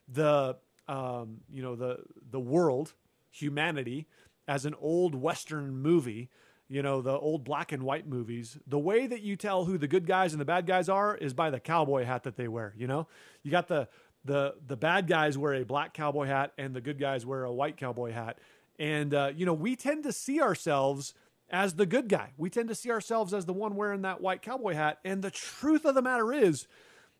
the 0.08 0.56
um, 0.88 1.42
you 1.48 1.62
know 1.62 1.76
the 1.76 1.98
the 2.30 2.40
world, 2.40 2.94
humanity 3.30 4.08
as 4.48 4.66
an 4.66 4.74
old 4.80 5.14
western 5.14 5.76
movie 5.76 6.28
you 6.72 6.82
know, 6.82 7.02
the 7.02 7.12
old 7.12 7.44
black 7.44 7.70
and 7.70 7.82
white 7.82 8.08
movies, 8.08 8.56
the 8.66 8.78
way 8.78 9.06
that 9.06 9.20
you 9.20 9.36
tell 9.36 9.66
who 9.66 9.76
the 9.76 9.86
good 9.86 10.06
guys 10.06 10.32
and 10.32 10.40
the 10.40 10.46
bad 10.46 10.66
guys 10.66 10.88
are 10.88 11.14
is 11.14 11.34
by 11.34 11.50
the 11.50 11.60
cowboy 11.60 12.04
hat 12.04 12.22
that 12.22 12.36
they 12.36 12.48
wear, 12.48 12.72
you 12.78 12.86
know? 12.86 13.06
You 13.42 13.50
got 13.50 13.68
the 13.68 13.88
the 14.24 14.54
the 14.66 14.76
bad 14.76 15.06
guys 15.06 15.36
wear 15.36 15.52
a 15.52 15.64
black 15.64 15.92
cowboy 15.92 16.28
hat 16.28 16.54
and 16.56 16.74
the 16.74 16.80
good 16.80 16.98
guys 16.98 17.26
wear 17.26 17.44
a 17.44 17.52
white 17.52 17.76
cowboy 17.76 18.12
hat. 18.12 18.38
And 18.78 19.12
uh, 19.12 19.32
you 19.36 19.44
know, 19.44 19.52
we 19.52 19.76
tend 19.76 20.04
to 20.04 20.12
see 20.12 20.40
ourselves 20.40 21.12
as 21.50 21.74
the 21.74 21.84
good 21.84 22.08
guy. 22.08 22.30
We 22.38 22.48
tend 22.48 22.70
to 22.70 22.74
see 22.74 22.90
ourselves 22.90 23.34
as 23.34 23.44
the 23.44 23.52
one 23.52 23.76
wearing 23.76 24.00
that 24.02 24.22
white 24.22 24.40
cowboy 24.40 24.72
hat. 24.72 24.98
And 25.04 25.20
the 25.20 25.30
truth 25.30 25.84
of 25.84 25.94
the 25.94 26.00
matter 26.00 26.32
is, 26.32 26.66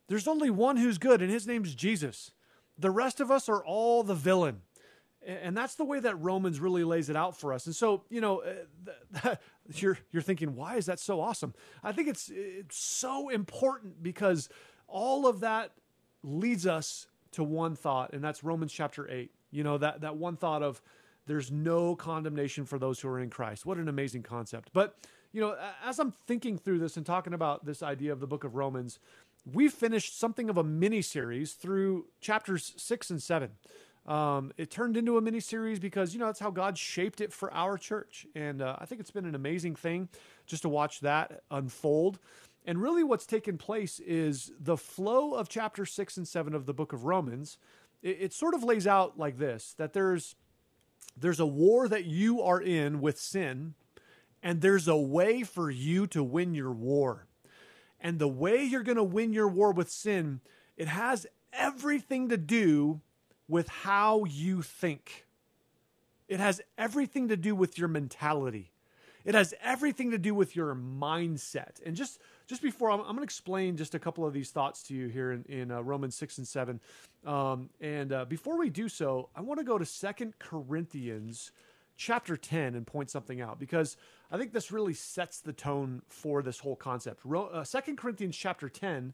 there's 0.09 0.27
only 0.27 0.49
one 0.49 0.79
who's 0.79 0.97
good, 0.97 1.21
and 1.21 1.31
his 1.31 1.47
name's 1.47 1.75
Jesus. 1.75 2.31
The 2.79 2.91
rest 2.91 3.21
of 3.21 3.31
us 3.31 3.51
are 3.51 3.63
all 3.63 4.03
the 4.03 4.15
villain 4.15 4.63
and 5.27 5.57
that's 5.57 5.75
the 5.77 5.85
way 5.85 6.01
that 6.01 6.17
Romans 6.17 6.61
really 6.61 6.85
lays 6.85 7.09
it 7.09 7.17
out 7.17 7.39
for 7.39 7.53
us. 7.53 7.67
And 7.67 7.75
so, 7.75 8.05
you 8.11 8.21
know, 8.21 8.43
uh, 9.25 9.37
you're 9.75 9.99
you're 10.11 10.23
thinking, 10.23 10.55
why 10.55 10.77
is 10.77 10.87
that 10.87 10.99
so 10.99 11.21
awesome? 11.21 11.55
I 11.83 11.93
think 11.93 12.09
it's 12.09 12.31
it's 12.33 12.77
so 12.77 13.29
important 13.29 14.03
because 14.03 14.49
all 14.89 15.27
of 15.27 15.41
that 15.41 15.73
leads 16.23 16.67
us 16.67 17.07
to 17.33 17.45
one 17.45 17.75
thought, 17.77 18.13
and 18.13 18.23
that's 18.23 18.45
Romans 18.45 18.73
chapter 18.73 19.09
eight. 19.11 19.33
You 19.51 19.65
know 19.65 19.79
that 19.79 20.01
that 20.01 20.17
one 20.17 20.37
thought 20.37 20.63
of 20.63 20.83
there's 21.27 21.51
no 21.51 21.95
condemnation 21.95 22.65
for 22.65 22.79
those 22.79 23.01
who 23.01 23.09
are 23.09 23.21
in 23.21 23.31
Christ. 23.31 23.65
What 23.65 23.79
an 23.79 23.89
amazing 23.89 24.23
concept! 24.23 24.71
But 24.73 24.97
you 25.33 25.41
know, 25.41 25.57
as 25.85 25.99
I'm 25.99 26.13
thinking 26.27 26.59
through 26.59 26.79
this 26.79 26.97
and 26.97 27.07
talking 27.07 27.33
about 27.33 27.65
this 27.65 27.83
idea 27.83 28.13
of 28.13 28.21
the 28.21 28.27
book 28.27 28.45
of 28.45 28.55
Romans, 28.55 28.99
we 29.51 29.69
finished 29.69 30.19
something 30.19 30.51
of 30.51 30.59
a 30.59 30.65
mini 30.65 31.03
series 31.03 31.55
through 31.55 32.07
chapters 32.21 32.75
six 32.77 33.11
and 33.11 33.23
seven. 33.23 33.53
Um, 34.07 34.53
it 34.57 34.71
turned 34.71 34.97
into 34.97 35.17
a 35.17 35.21
mini 35.21 35.39
series 35.39 35.79
because 35.79 36.13
you 36.13 36.19
know 36.19 36.27
that's 36.27 36.41
how 36.41 36.51
God 36.51 36.77
shaped 36.77 37.21
it 37.21 37.33
for 37.33 37.53
our 37.55 37.79
church, 37.79 38.27
and 38.35 38.61
uh, 38.61 38.77
I 38.79 38.85
think 38.85 39.01
it's 39.01 39.13
been 39.13 39.27
an 39.27 39.37
amazing 39.37 39.77
thing 39.77 40.09
just 40.45 40.63
to 40.63 40.69
watch 40.69 41.01
that 41.01 41.43
unfold. 41.51 42.19
And 42.65 42.83
really, 42.83 43.05
what's 43.05 43.27
taken 43.27 43.59
place 43.59 44.01
is 44.01 44.51
the 44.59 44.77
flow 44.77 45.35
of 45.35 45.49
chapter 45.49 45.87
six 45.87 46.17
and 46.17 46.27
seven 46.27 46.53
of 46.55 46.67
the 46.67 46.75
book 46.75 46.93
of 46.93 47.05
Romans. 47.05 47.59
It, 48.03 48.19
it 48.21 48.33
sort 48.33 48.55
of 48.55 48.65
lays 48.65 48.89
out 48.89 49.19
like 49.19 49.39
this: 49.39 49.75
that 49.79 49.93
there's 49.93 50.35
there's 51.17 51.41
a 51.41 51.47
war 51.47 51.87
that 51.87 52.05
you 52.05 52.43
are 52.43 52.61
in 52.61 53.01
with 53.01 53.21
sin, 53.21 53.75
and 54.43 54.61
there's 54.61 54.89
a 54.89 54.97
way 54.97 55.45
for 55.45 55.71
you 55.71 56.09
to 56.09 56.25
win 56.25 56.55
your 56.55 56.73
war. 56.73 57.27
And 58.01 58.19
the 58.19 58.27
way 58.27 58.65
you're 58.65 58.83
going 58.83 58.97
to 58.97 59.05
win 59.05 59.33
your 59.33 59.47
war 59.47 59.71
with 59.71 59.89
sin, 59.89 60.41
it 60.77 60.89
has 60.89 61.25
everything 61.53 62.29
to 62.31 62.37
do 62.37 63.01
with 63.53 63.69
how 63.69 64.25
you 64.25 64.63
think. 64.63 65.27
It 66.27 66.41
has 66.41 66.63
everything 66.79 67.29
to 67.29 67.37
do 67.37 67.55
with 67.55 67.77
your 67.77 67.87
mentality. 67.87 68.73
It 69.27 69.35
has 69.35 69.53
everything 69.63 70.11
to 70.13 70.19
do 70.19 70.35
with 70.35 70.57
your 70.57 70.75
mindset. 70.75 71.85
And 71.85 71.95
just 71.95 72.19
just 72.47 72.63
before 72.63 72.91
I'm, 72.91 73.01
I'm 73.01 73.09
going 73.09 73.19
to 73.19 73.25
explain 73.25 73.77
just 73.77 73.95
a 73.95 73.99
couple 73.99 74.25
of 74.25 74.33
these 74.33 74.51
thoughts 74.51 74.83
to 74.85 74.95
you 74.95 75.09
here 75.09 75.33
in, 75.33 75.45
in 75.51 75.71
uh, 75.71 75.83
Romans 75.83 76.15
six 76.15 76.39
and 76.39 76.49
seven. 76.49 76.81
Um, 77.27 77.69
and 77.79 78.11
uh, 78.11 78.25
before 78.25 78.57
we 78.57 78.71
do 78.71 78.89
so, 78.89 79.29
I 79.37 79.43
want 79.43 79.61
to 79.61 79.65
go 79.65 79.77
to 79.77 79.85
Second 79.85 80.39
Corinthians 80.39 81.53
chapter 81.95 82.39
10 82.39 82.75
and 82.75 82.87
point 82.87 83.11
something 83.11 83.43
out 83.43 83.61
because 83.61 83.99
I 84.31 84.39
think 84.39 84.55
this 84.55 84.73
really 84.73 84.95
sets 84.95 85.41
the 85.41 85.53
tone 85.53 86.01
for 86.09 86.43
this 86.43 86.59
whole 86.59 86.75
concept. 86.75 87.27
Uh, 87.31 87.65
Second 87.65 87.99
Corinthians 87.99 88.35
chapter 88.35 88.71
10 88.71 89.13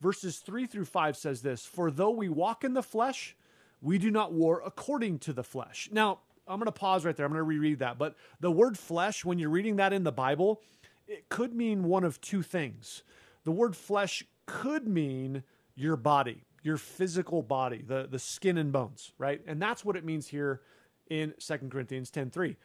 verses 0.00 0.38
3 0.38 0.66
through 0.66 0.84
5 0.84 1.16
says 1.16 1.42
this, 1.42 1.66
"For 1.66 1.90
though 1.90 2.10
we 2.10 2.28
walk 2.28 2.62
in 2.62 2.74
the 2.74 2.84
flesh, 2.84 3.34
we 3.80 3.98
do 3.98 4.10
not 4.10 4.32
war 4.32 4.62
according 4.64 5.18
to 5.20 5.32
the 5.32 5.44
flesh." 5.44 5.88
Now, 5.92 6.20
I'm 6.46 6.58
going 6.58 6.66
to 6.66 6.72
pause 6.72 7.04
right 7.04 7.16
there. 7.16 7.26
I'm 7.26 7.32
going 7.32 7.38
to 7.38 7.44
reread 7.44 7.78
that. 7.78 7.98
But 7.98 8.16
the 8.40 8.50
word 8.50 8.76
flesh 8.76 9.24
when 9.24 9.38
you're 9.38 9.50
reading 9.50 9.76
that 9.76 9.92
in 9.92 10.02
the 10.02 10.12
Bible, 10.12 10.60
it 11.06 11.28
could 11.28 11.54
mean 11.54 11.84
one 11.84 12.04
of 12.04 12.20
two 12.20 12.42
things. 12.42 13.02
The 13.44 13.52
word 13.52 13.76
flesh 13.76 14.24
could 14.46 14.88
mean 14.88 15.44
your 15.74 15.96
body, 15.96 16.44
your 16.62 16.76
physical 16.76 17.42
body, 17.42 17.82
the 17.86 18.06
the 18.10 18.18
skin 18.18 18.58
and 18.58 18.72
bones, 18.72 19.12
right? 19.18 19.40
And 19.46 19.62
that's 19.62 19.84
what 19.84 19.96
it 19.96 20.04
means 20.04 20.28
here 20.28 20.60
in 21.08 21.34
2 21.38 21.70
Corinthians 21.70 22.10
10:3. 22.10 22.56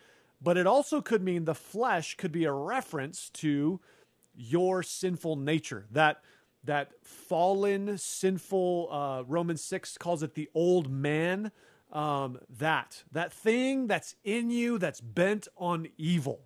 But 0.42 0.58
it 0.58 0.68
also 0.68 1.02
could 1.02 1.24
mean 1.24 1.46
the 1.46 1.56
flesh 1.56 2.16
could 2.16 2.32
be 2.32 2.46
a 2.46 2.52
reference 2.52 3.30
to 3.32 3.80
your 4.36 4.84
sinful 4.84 5.38
nature. 5.38 5.86
That 5.92 6.22
that 6.66 6.92
fallen, 7.02 7.98
sinful 7.98 8.90
uh, 8.92 9.24
Romans 9.28 9.64
6 9.64 9.98
calls 9.98 10.24
it 10.24 10.36
the 10.36 10.50
old 10.54 10.90
man. 10.90 11.52
Um, 11.92 12.40
that 12.58 13.04
that 13.12 13.32
thing 13.32 13.88
that's 13.88 14.16
in 14.24 14.50
you 14.50 14.78
that's 14.78 15.00
bent 15.00 15.48
on 15.56 15.88
evil. 15.98 16.42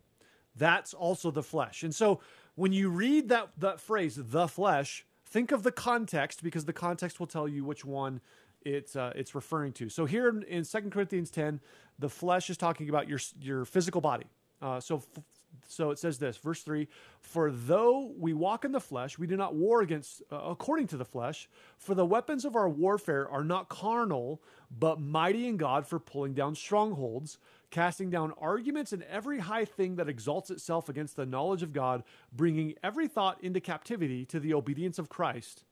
That's 0.56 0.94
also 0.94 1.32
the 1.32 1.42
flesh. 1.42 1.82
And 1.82 1.96
so 1.96 2.20
when 2.56 2.74
you 2.74 2.90
read 2.90 3.30
that 3.30 3.50
that 3.58 3.80
phrase, 3.80 4.20
the 4.20 4.48
flesh, 4.48 5.06
think 5.26 5.52
of 5.52 5.64
the 5.64 5.72
context 5.72 6.44
because 6.44 6.66
the 6.66 6.74
context 6.74 7.20
will 7.20 7.28
tell 7.28 7.48
you 7.48 7.64
which 7.64 7.86
one 7.86 8.22
it's 8.64 8.96
uh, 8.96 9.14
it's 9.16 9.34
referring 9.34 9.72
to. 9.74 9.90
So 9.90 10.06
here 10.06 10.28
in, 10.28 10.64
2 10.66 10.82
Corinthians 10.90 11.32
10, 11.32 11.62
the 11.98 12.10
flesh 12.10 12.50
is 12.50 12.58
talking 12.58 12.90
about 12.90 13.08
your 13.08 13.20
your 13.40 13.66
physical 13.66 14.02
body. 14.02 14.26
Uh, 14.62 14.80
so 14.80 14.98
f- 14.98 15.24
so 15.68 15.92
it 15.92 16.00
says 16.00 16.18
this, 16.18 16.38
verse 16.38 16.62
3 16.62 16.88
For 17.22 17.52
though 17.52 18.12
we 18.18 18.34
walk 18.34 18.66
in 18.66 18.72
the 18.72 18.80
flesh, 18.80 19.18
we 19.18 19.28
do 19.28 19.38
not 19.38 19.56
war 19.56 19.82
against 19.82 20.22
uh, 20.32 20.38
according 20.38 20.88
to 20.88 20.98
the 20.98 21.06
flesh, 21.06 21.50
for 21.78 21.96
the 21.96 22.06
weapons 22.06 22.46
of 22.46 22.56
our 22.56 22.70
warfare 22.70 23.30
are 23.30 23.44
not 23.44 23.70
carnal, 23.70 24.42
but 24.78 25.00
mighty 25.00 25.48
in 25.48 25.58
God 25.58 25.86
for 25.88 26.00
pulling 26.00 26.34
down 26.34 26.56
strongholds, 26.56 27.38
casting 27.72 28.10
down 28.10 28.34
arguments 28.40 28.94
and 28.94 29.04
every 29.04 29.40
high 29.40 29.66
thing 29.66 29.96
that 29.96 30.10
exalts 30.10 30.50
itself 30.50 30.90
against 30.90 31.16
the 31.16 31.26
knowledge 31.26 31.64
of 31.64 31.74
God, 31.74 32.04
bringing 32.32 32.76
every 32.84 33.08
thought 33.08 33.44
into 33.44 33.60
captivity 33.60 34.26
to 34.26 34.40
the 34.40 34.54
obedience 34.54 35.00
of 35.00 35.10
Christ. 35.10 35.64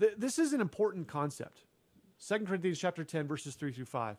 Th- 0.00 0.14
this 0.16 0.38
is 0.38 0.52
an 0.52 0.60
important 0.60 1.08
concept. 1.08 1.60
2 2.26 2.40
Corinthians 2.40 2.78
chapter 2.78 3.04
10 3.04 3.26
verses 3.26 3.54
3 3.54 3.72
through 3.72 3.84
5. 3.84 4.16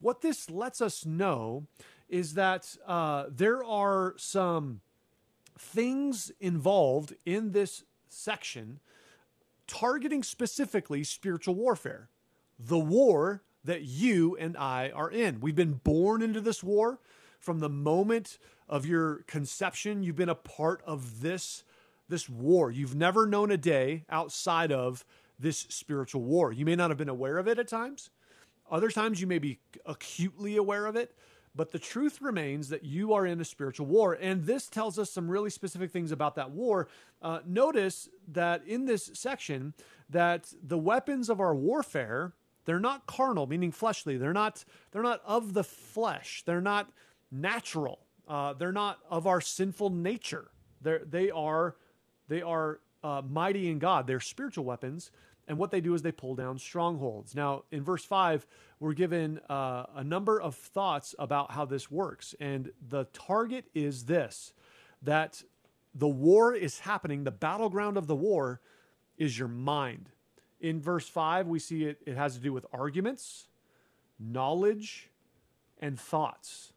What 0.00 0.22
this 0.22 0.48
lets 0.50 0.80
us 0.80 1.04
know 1.04 1.66
is 2.10 2.34
that 2.34 2.76
uh, 2.86 3.26
there 3.30 3.64
are 3.64 4.14
some 4.18 4.80
things 5.58 6.32
involved 6.40 7.14
in 7.24 7.52
this 7.52 7.84
section 8.08 8.80
targeting 9.66 10.22
specifically 10.22 11.04
spiritual 11.04 11.54
warfare, 11.54 12.08
the 12.58 12.78
war 12.78 13.42
that 13.64 13.82
you 13.82 14.36
and 14.36 14.56
I 14.56 14.90
are 14.90 15.10
in. 15.10 15.40
We've 15.40 15.54
been 15.54 15.80
born 15.84 16.22
into 16.22 16.40
this 16.40 16.62
war 16.62 16.98
from 17.38 17.60
the 17.60 17.68
moment 17.68 18.38
of 18.68 18.84
your 18.84 19.24
conception. 19.26 20.02
You've 20.02 20.16
been 20.16 20.28
a 20.28 20.34
part 20.34 20.82
of 20.86 21.20
this 21.20 21.64
this 22.08 22.28
war. 22.28 22.72
You've 22.72 22.96
never 22.96 23.24
known 23.24 23.52
a 23.52 23.56
day 23.56 24.04
outside 24.10 24.72
of 24.72 25.04
this 25.38 25.58
spiritual 25.68 26.22
war. 26.22 26.52
You 26.52 26.64
may 26.64 26.74
not 26.74 26.90
have 26.90 26.98
been 26.98 27.08
aware 27.08 27.38
of 27.38 27.46
it 27.46 27.58
at 27.58 27.68
times. 27.68 28.10
Other 28.68 28.90
times 28.90 29.20
you 29.20 29.28
may 29.28 29.38
be 29.38 29.60
acutely 29.86 30.56
aware 30.56 30.86
of 30.86 30.96
it, 30.96 31.14
but 31.54 31.72
the 31.72 31.78
truth 31.78 32.20
remains 32.20 32.68
that 32.68 32.84
you 32.84 33.12
are 33.12 33.26
in 33.26 33.40
a 33.40 33.44
spiritual 33.44 33.86
war. 33.86 34.16
And 34.20 34.44
this 34.44 34.68
tells 34.68 34.98
us 34.98 35.10
some 35.10 35.28
really 35.28 35.50
specific 35.50 35.90
things 35.90 36.12
about 36.12 36.36
that 36.36 36.50
war. 36.50 36.88
Uh, 37.20 37.40
notice 37.46 38.08
that 38.28 38.64
in 38.66 38.86
this 38.86 39.10
section, 39.14 39.74
that 40.08 40.52
the 40.62 40.78
weapons 40.78 41.28
of 41.28 41.40
our 41.40 41.54
warfare, 41.54 42.32
they're 42.66 42.80
not 42.80 43.06
carnal, 43.06 43.46
meaning 43.46 43.72
fleshly. 43.72 44.16
They're 44.16 44.32
not, 44.32 44.64
they're 44.92 45.02
not 45.02 45.22
of 45.24 45.54
the 45.54 45.64
flesh. 45.64 46.42
They're 46.46 46.60
not 46.60 46.92
natural. 47.32 48.00
Uh, 48.28 48.52
they're 48.52 48.72
not 48.72 48.98
of 49.10 49.26
our 49.26 49.40
sinful 49.40 49.90
nature. 49.90 50.50
They're, 50.80 51.02
they 51.04 51.30
are, 51.30 51.76
they 52.28 52.42
are 52.42 52.80
uh, 53.02 53.22
mighty 53.28 53.70
in 53.70 53.78
God. 53.78 54.06
They're 54.06 54.20
spiritual 54.20 54.64
weapons 54.64 55.10
and 55.50 55.58
what 55.58 55.72
they 55.72 55.80
do 55.80 55.94
is 55.94 56.02
they 56.02 56.12
pull 56.12 56.36
down 56.36 56.60
strongholds. 56.60 57.34
Now, 57.34 57.64
in 57.72 57.82
verse 57.82 58.04
5, 58.04 58.46
we're 58.78 58.92
given 58.92 59.40
uh, 59.50 59.84
a 59.96 60.04
number 60.04 60.40
of 60.40 60.54
thoughts 60.54 61.12
about 61.18 61.50
how 61.50 61.64
this 61.64 61.90
works. 61.90 62.36
And 62.38 62.70
the 62.88 63.06
target 63.12 63.64
is 63.74 64.04
this 64.04 64.52
that 65.02 65.42
the 65.92 66.06
war 66.06 66.54
is 66.54 66.78
happening, 66.78 67.24
the 67.24 67.32
battleground 67.32 67.96
of 67.96 68.06
the 68.06 68.14
war 68.14 68.60
is 69.18 69.36
your 69.40 69.48
mind. 69.48 70.10
In 70.60 70.80
verse 70.80 71.08
5, 71.08 71.48
we 71.48 71.58
see 71.58 71.84
it, 71.84 72.00
it 72.06 72.16
has 72.16 72.36
to 72.36 72.40
do 72.40 72.52
with 72.52 72.64
arguments, 72.72 73.48
knowledge, 74.20 75.10
and 75.80 75.98
thoughts. 75.98 76.74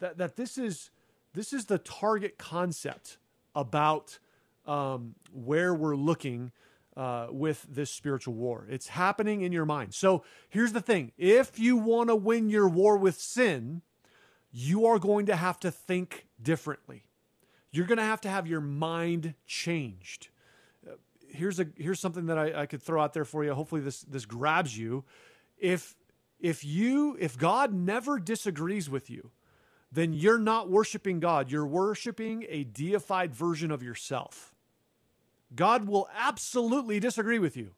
That, 0.00 0.18
that 0.18 0.36
this 0.36 0.58
is 0.58 0.90
this 1.32 1.54
is 1.54 1.64
the 1.64 1.78
target 1.78 2.36
concept 2.36 3.16
about 3.54 4.18
um, 4.66 5.14
where 5.32 5.72
we're 5.74 5.96
looking 5.96 6.52
uh, 6.96 7.26
with 7.30 7.66
this 7.68 7.90
spiritual 7.90 8.34
war. 8.34 8.66
It's 8.70 8.88
happening 8.88 9.40
in 9.40 9.52
your 9.52 9.66
mind. 9.66 9.94
So 9.94 10.24
here's 10.48 10.72
the 10.72 10.80
thing 10.80 11.12
if 11.18 11.58
you 11.58 11.76
want 11.76 12.08
to 12.08 12.16
win 12.16 12.50
your 12.50 12.68
war 12.68 12.96
with 12.96 13.16
sin, 13.16 13.82
you 14.52 14.86
are 14.86 14.98
going 14.98 15.26
to 15.26 15.36
have 15.36 15.58
to 15.60 15.70
think 15.70 16.26
differently. 16.40 17.04
You're 17.72 17.86
going 17.86 17.98
to 17.98 18.04
have 18.04 18.20
to 18.22 18.28
have 18.28 18.46
your 18.46 18.60
mind 18.60 19.34
changed. 19.46 20.28
Uh, 20.86 20.92
here's 21.28 21.58
a 21.58 21.66
here's 21.76 21.98
something 21.98 22.26
that 22.26 22.38
I, 22.38 22.62
I 22.62 22.66
could 22.66 22.82
throw 22.82 23.02
out 23.02 23.12
there 23.12 23.24
for 23.24 23.44
you. 23.44 23.52
Hopefully 23.54 23.80
this 23.80 24.02
this 24.02 24.24
grabs 24.24 24.78
you. 24.78 25.04
If 25.58 25.96
if 26.38 26.64
you 26.64 27.16
if 27.18 27.36
God 27.36 27.72
never 27.72 28.20
disagrees 28.20 28.88
with 28.88 29.10
you, 29.10 29.32
then 29.90 30.12
you're 30.12 30.38
not 30.38 30.70
worshiping 30.70 31.18
God. 31.18 31.50
You're 31.50 31.66
worshiping 31.66 32.46
a 32.48 32.64
deified 32.64 33.34
version 33.34 33.72
of 33.72 33.82
yourself. 33.82 34.53
God 35.54 35.86
will 35.86 36.08
absolutely 36.14 37.00
disagree 37.00 37.38
with 37.38 37.56
you. 37.56 37.72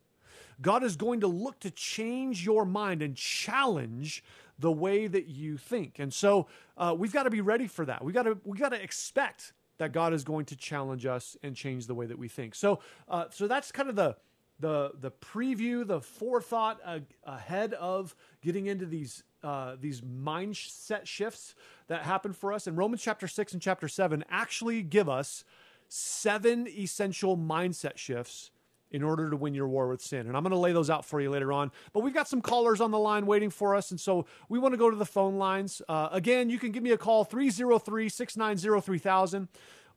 God 0.60 0.82
is 0.82 0.96
going 0.96 1.20
to 1.20 1.26
look 1.26 1.60
to 1.60 1.70
change 1.70 2.44
your 2.44 2.64
mind 2.64 3.02
and 3.02 3.14
challenge 3.14 4.24
the 4.58 4.72
way 4.72 5.06
that 5.06 5.26
you 5.26 5.58
think. 5.58 5.98
And 5.98 6.12
so 6.12 6.46
uh, 6.78 6.94
we've 6.96 7.12
got 7.12 7.24
to 7.24 7.30
be 7.30 7.42
ready 7.42 7.66
for 7.66 7.84
that. 7.84 8.02
We 8.02 8.12
got 8.12 8.22
to 8.22 8.38
we 8.44 8.56
got 8.56 8.70
to 8.70 8.82
expect 8.82 9.52
that 9.78 9.92
God 9.92 10.14
is 10.14 10.24
going 10.24 10.46
to 10.46 10.56
challenge 10.56 11.04
us 11.04 11.36
and 11.42 11.54
change 11.54 11.86
the 11.86 11.94
way 11.94 12.06
that 12.06 12.18
we 12.18 12.28
think. 12.28 12.54
So 12.54 12.80
uh, 13.08 13.26
so 13.30 13.46
that's 13.46 13.70
kind 13.70 13.90
of 13.90 13.96
the 13.96 14.16
the 14.58 14.92
the 14.98 15.10
preview, 15.10 15.86
the 15.86 16.00
forethought 16.00 16.80
ahead 17.24 17.74
of 17.74 18.14
getting 18.40 18.66
into 18.66 18.86
these 18.86 19.22
uh, 19.42 19.76
these 19.78 20.00
mindset 20.00 21.04
shifts 21.06 21.54
that 21.88 22.02
happen 22.02 22.32
for 22.32 22.52
us. 22.52 22.66
And 22.66 22.76
Romans 22.78 23.02
chapter 23.02 23.28
six 23.28 23.52
and 23.52 23.60
chapter 23.60 23.88
seven 23.88 24.24
actually 24.30 24.82
give 24.82 25.08
us 25.08 25.44
seven 25.88 26.66
essential 26.68 27.36
mindset 27.36 27.96
shifts 27.96 28.50
in 28.90 29.02
order 29.02 29.30
to 29.30 29.36
win 29.36 29.54
your 29.54 29.68
war 29.68 29.88
with 29.88 30.00
sin. 30.00 30.26
And 30.26 30.36
I'm 30.36 30.42
going 30.42 30.52
to 30.52 30.58
lay 30.58 30.72
those 30.72 30.90
out 30.90 31.04
for 31.04 31.20
you 31.20 31.30
later 31.30 31.52
on. 31.52 31.70
But 31.92 32.00
we've 32.00 32.14
got 32.14 32.28
some 32.28 32.40
callers 32.40 32.80
on 32.80 32.92
the 32.92 32.98
line 32.98 33.26
waiting 33.26 33.50
for 33.50 33.74
us. 33.74 33.90
And 33.90 34.00
so 34.00 34.26
we 34.48 34.58
want 34.58 34.72
to 34.74 34.78
go 34.78 34.90
to 34.90 34.96
the 34.96 35.04
phone 35.04 35.36
lines. 35.36 35.82
Uh, 35.88 36.08
again, 36.12 36.48
you 36.48 36.58
can 36.58 36.72
give 36.72 36.82
me 36.82 36.92
a 36.92 36.98
call 36.98 37.24
303 37.24 38.08
690 38.08 38.80
3000 38.80 39.48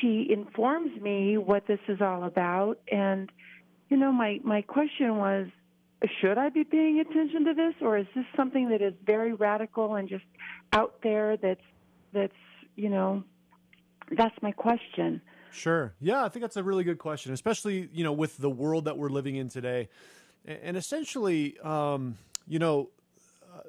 She 0.00 0.26
informs 0.30 0.98
me 0.98 1.36
what 1.36 1.66
this 1.66 1.80
is 1.88 2.00
all 2.00 2.24
about 2.24 2.78
and 2.90 3.30
you 3.90 3.98
know 3.98 4.10
my 4.10 4.40
my 4.42 4.62
question 4.62 5.18
was 5.18 5.48
should 6.20 6.38
I 6.38 6.48
be 6.48 6.64
paying 6.64 7.00
attention 7.00 7.44
to 7.44 7.54
this 7.54 7.74
or 7.82 7.98
is 7.98 8.06
this 8.14 8.24
something 8.34 8.70
that 8.70 8.80
is 8.80 8.94
very 9.04 9.34
radical 9.34 9.94
and 9.94 10.08
just 10.08 10.24
out 10.72 11.00
there 11.02 11.36
that's 11.36 11.60
that's 12.14 12.32
you 12.76 12.88
know 12.88 13.24
that's 14.10 14.36
my 14.42 14.52
question. 14.52 15.20
Sure. 15.54 15.94
Yeah, 16.00 16.24
I 16.24 16.28
think 16.28 16.42
that's 16.42 16.56
a 16.56 16.62
really 16.62 16.84
good 16.84 16.98
question, 16.98 17.32
especially 17.32 17.88
you 17.92 18.04
know 18.04 18.12
with 18.12 18.36
the 18.38 18.50
world 18.50 18.86
that 18.86 18.98
we're 18.98 19.08
living 19.08 19.36
in 19.36 19.48
today, 19.48 19.88
and 20.44 20.76
essentially, 20.76 21.58
um, 21.60 22.18
you 22.46 22.58
know, 22.58 22.90
uh, 23.54 23.60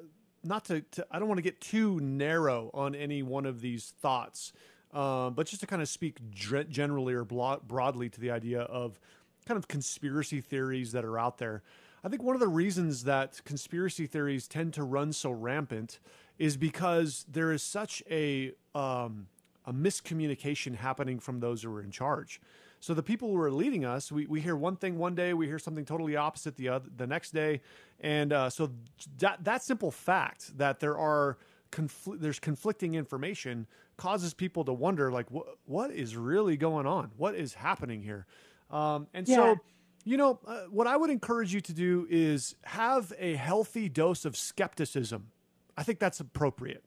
not 0.42 0.64
to, 0.66 0.80
to, 0.80 1.06
I 1.10 1.18
don't 1.18 1.28
want 1.28 1.38
to 1.38 1.42
get 1.42 1.60
too 1.60 2.00
narrow 2.00 2.70
on 2.74 2.94
any 2.94 3.22
one 3.22 3.46
of 3.46 3.60
these 3.60 3.92
thoughts, 4.00 4.52
uh, 4.92 5.30
but 5.30 5.46
just 5.46 5.60
to 5.60 5.66
kind 5.66 5.80
of 5.80 5.88
speak 5.88 6.18
generally 6.30 7.14
or 7.14 7.24
broadly 7.24 8.08
to 8.08 8.20
the 8.20 8.30
idea 8.30 8.62
of 8.62 8.98
kind 9.46 9.56
of 9.56 9.68
conspiracy 9.68 10.40
theories 10.40 10.92
that 10.92 11.04
are 11.04 11.18
out 11.18 11.38
there. 11.38 11.62
I 12.02 12.08
think 12.08 12.22
one 12.22 12.34
of 12.34 12.40
the 12.40 12.48
reasons 12.48 13.04
that 13.04 13.40
conspiracy 13.44 14.06
theories 14.06 14.46
tend 14.48 14.74
to 14.74 14.82
run 14.82 15.12
so 15.12 15.30
rampant 15.30 15.98
is 16.38 16.56
because 16.56 17.24
there 17.28 17.52
is 17.52 17.62
such 17.62 18.02
a 18.10 18.52
um, 18.74 19.28
a 19.66 19.72
miscommunication 19.72 20.76
happening 20.76 21.18
from 21.18 21.40
those 21.40 21.62
who 21.62 21.74
are 21.74 21.82
in 21.82 21.90
charge. 21.90 22.40
So 22.80 22.94
the 22.94 23.02
people 23.02 23.30
who 23.30 23.40
are 23.40 23.50
leading 23.50 23.84
us, 23.84 24.12
we, 24.12 24.26
we 24.26 24.40
hear 24.40 24.54
one 24.54 24.76
thing 24.76 24.98
one 24.98 25.14
day, 25.14 25.34
we 25.34 25.46
hear 25.46 25.58
something 25.58 25.84
totally 25.84 26.16
opposite 26.16 26.56
the 26.56 26.68
other 26.68 26.88
the 26.96 27.06
next 27.06 27.32
day, 27.32 27.62
and 28.00 28.32
uh, 28.32 28.50
so 28.50 28.70
that 29.18 29.42
that 29.44 29.62
simple 29.64 29.90
fact 29.90 30.56
that 30.58 30.80
there 30.80 30.96
are 30.96 31.38
confl- 31.72 32.20
there's 32.20 32.38
conflicting 32.38 32.94
information 32.94 33.66
causes 33.96 34.34
people 34.34 34.64
to 34.64 34.72
wonder 34.72 35.10
like 35.10 35.30
what 35.30 35.46
what 35.64 35.90
is 35.90 36.16
really 36.16 36.56
going 36.56 36.86
on, 36.86 37.10
what 37.16 37.34
is 37.34 37.54
happening 37.54 38.02
here, 38.02 38.26
um, 38.70 39.06
and 39.14 39.26
yeah. 39.26 39.36
so 39.36 39.56
you 40.04 40.16
know 40.16 40.38
uh, 40.46 40.64
what 40.70 40.86
I 40.86 40.96
would 40.96 41.10
encourage 41.10 41.52
you 41.52 41.60
to 41.62 41.72
do 41.72 42.06
is 42.08 42.54
have 42.62 43.12
a 43.18 43.34
healthy 43.34 43.88
dose 43.88 44.24
of 44.24 44.36
skepticism. 44.36 45.28
I 45.76 45.82
think 45.82 45.98
that's 45.98 46.20
appropriate. 46.20 46.84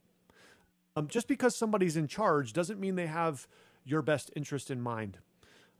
Um, 0.95 1.07
just 1.07 1.27
because 1.27 1.55
somebody's 1.55 1.95
in 1.95 2.07
charge 2.07 2.53
doesn't 2.53 2.79
mean 2.79 2.95
they 2.95 3.07
have 3.07 3.47
your 3.85 4.01
best 4.01 4.31
interest 4.35 4.69
in 4.71 4.81
mind. 4.81 5.17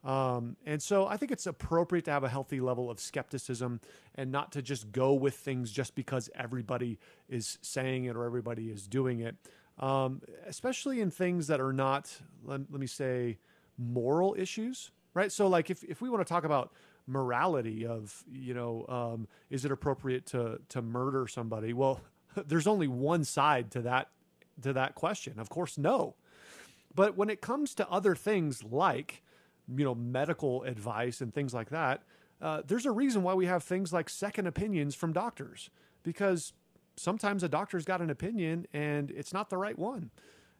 Um, 0.04 0.56
and 0.66 0.82
so 0.82 1.08
I 1.08 1.18
think 1.18 1.32
it's 1.32 1.46
appropriate 1.46 2.06
to 2.06 2.12
have 2.12 2.24
a 2.24 2.30
healthy 2.30 2.62
level 2.62 2.90
of 2.90 3.00
skepticism 3.00 3.82
and 4.16 4.32
not 4.32 4.52
to 4.54 4.62
just 4.62 4.92
go 4.92 5.14
with 5.14 5.36
things 5.36 5.72
just 5.72 5.94
because 5.94 6.30
everybody 6.36 7.00
is 7.28 7.58
saying 7.62 8.06
it 8.06 8.16
or 8.16 8.24
everybody 8.24 8.70
is 8.70 8.88
doing 8.88 9.20
it, 9.20 9.36
um, 9.78 10.22
especially 10.48 11.02
in 11.02 11.12
things 11.12 11.48
that 11.48 11.60
are 11.60 11.74
not, 11.74 12.22
let, 12.46 12.62
let 12.72 12.80
me 12.80 12.88
say, 12.88 13.40
moral 13.78 14.36
issues, 14.38 14.92
right? 15.14 15.32
So, 15.32 15.48
like 15.48 15.70
if, 15.70 15.84
if 15.84 16.02
we 16.02 16.10
want 16.10 16.26
to 16.26 16.32
talk 16.32 16.46
about 16.46 16.72
morality 17.06 17.86
of, 17.86 18.24
you 18.32 18.54
know, 18.54 18.86
um, 18.88 19.28
is 19.50 19.66
it 19.66 19.72
appropriate 19.72 20.26
to, 20.28 20.60
to 20.70 20.82
murder 20.82 21.28
somebody? 21.28 21.74
Well, 21.74 22.00
there's 22.48 22.68
only 22.68 22.88
one 22.88 23.26
side 23.26 23.72
to 23.72 23.82
that 23.82 24.10
to 24.64 24.74
that 24.74 24.96
question? 24.96 25.40
Of 25.40 25.50
course, 25.50 25.78
no. 25.78 26.16
But 26.94 27.16
when 27.16 27.30
it 27.30 27.42
comes 27.42 27.76
to 27.76 27.88
other 27.90 28.16
things 28.16 28.64
like, 28.64 29.24
you 29.68 29.84
know, 29.84 29.96
medical 29.96 30.64
advice 30.64 31.22
and 31.22 31.34
things 31.34 31.54
like 31.54 31.70
that, 31.70 32.04
uh, 32.42 32.62
there's 32.66 32.86
a 32.86 32.92
reason 32.92 33.22
why 33.24 33.34
we 33.34 33.46
have 33.46 33.64
things 33.64 33.92
like 33.94 34.10
second 34.10 34.48
opinions 34.48 34.96
from 34.96 35.14
doctors 35.14 35.70
because 36.04 36.54
sometimes 36.96 37.44
a 37.44 37.50
doctor's 37.50 37.86
got 37.86 38.02
an 38.02 38.10
opinion 38.10 38.66
and 38.74 39.12
it's 39.12 39.34
not 39.34 39.50
the 39.50 39.58
right 39.58 39.78
one. 39.78 40.10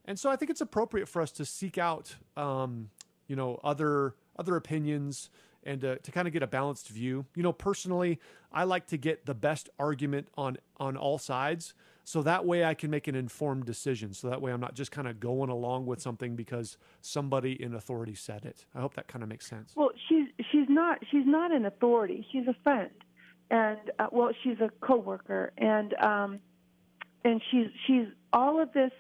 And 0.06 0.20
so 0.20 0.30
I 0.30 0.36
think 0.36 0.52
it's 0.52 0.62
appropriate 0.62 1.08
for 1.08 1.22
us 1.22 1.32
to 1.34 1.46
seek 1.46 1.78
out, 1.78 2.16
um, 2.36 2.90
you 3.28 3.36
know, 3.36 3.60
other 3.64 4.16
other 4.38 4.56
opinions 4.56 5.30
and 5.64 5.84
uh, 5.84 5.96
to 6.04 6.12
kind 6.12 6.28
of 6.28 6.34
get 6.34 6.44
a 6.44 6.48
balanced 6.48 6.90
view. 6.90 7.26
You 7.36 7.44
know, 7.44 7.54
personally, 7.54 8.20
I 8.52 8.64
like 8.64 8.88
to 8.88 8.98
get 8.98 9.26
the 9.26 9.36
best 9.36 9.70
argument 9.78 10.28
on 10.38 10.58
on 10.78 10.98
all 10.98 11.18
sides 11.18 11.74
so 12.10 12.24
that 12.24 12.44
way 12.44 12.66
I 12.66 12.74
can 12.74 12.90
make 12.90 13.08
an 13.08 13.14
informed 13.14 13.66
decision. 13.66 14.16
So 14.16 14.32
that 14.32 14.42
way 14.42 14.52
I'm 14.52 14.60
not 14.60 14.74
just 14.74 14.92
kind 14.92 15.08
of 15.08 15.20
going 15.20 15.52
along 15.52 15.86
with 15.86 16.02
something 16.02 16.36
because 16.36 16.76
somebody 17.02 17.62
in 17.62 17.76
authority 17.76 18.16
said 18.16 18.46
it. 18.46 18.66
I 18.74 18.80
hope 18.80 18.96
that 18.96 19.08
kind 19.08 19.22
of 19.22 19.30
makes 19.30 19.46
sense. 19.46 19.74
Well, 19.76 19.92
she's 20.08 20.28
she's 20.52 20.68
not 20.68 20.98
she's 21.12 21.28
not 21.28 21.52
an 21.52 21.68
authority. 21.68 22.26
She's 22.32 22.48
a 22.48 22.56
friend, 22.64 22.90
and 23.52 23.78
uh, 24.00 24.08
well, 24.12 24.32
she's 24.44 24.60
a 24.60 24.72
coworker, 24.84 25.54
and 25.60 25.94
um, 26.02 26.40
and 27.24 27.44
she's 27.52 27.68
she's 27.86 28.08
all 28.34 28.60
of 28.60 28.74
this 28.74 28.92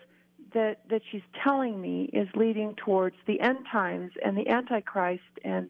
that 0.53 0.81
that 0.91 1.01
she's 1.11 1.23
telling 1.43 1.81
me 1.81 2.11
is 2.13 2.27
leading 2.35 2.75
towards 2.75 3.15
the 3.25 3.39
end 3.39 3.65
times 3.71 4.11
and 4.23 4.37
the 4.37 4.47
antichrist 4.47 5.23
and 5.43 5.69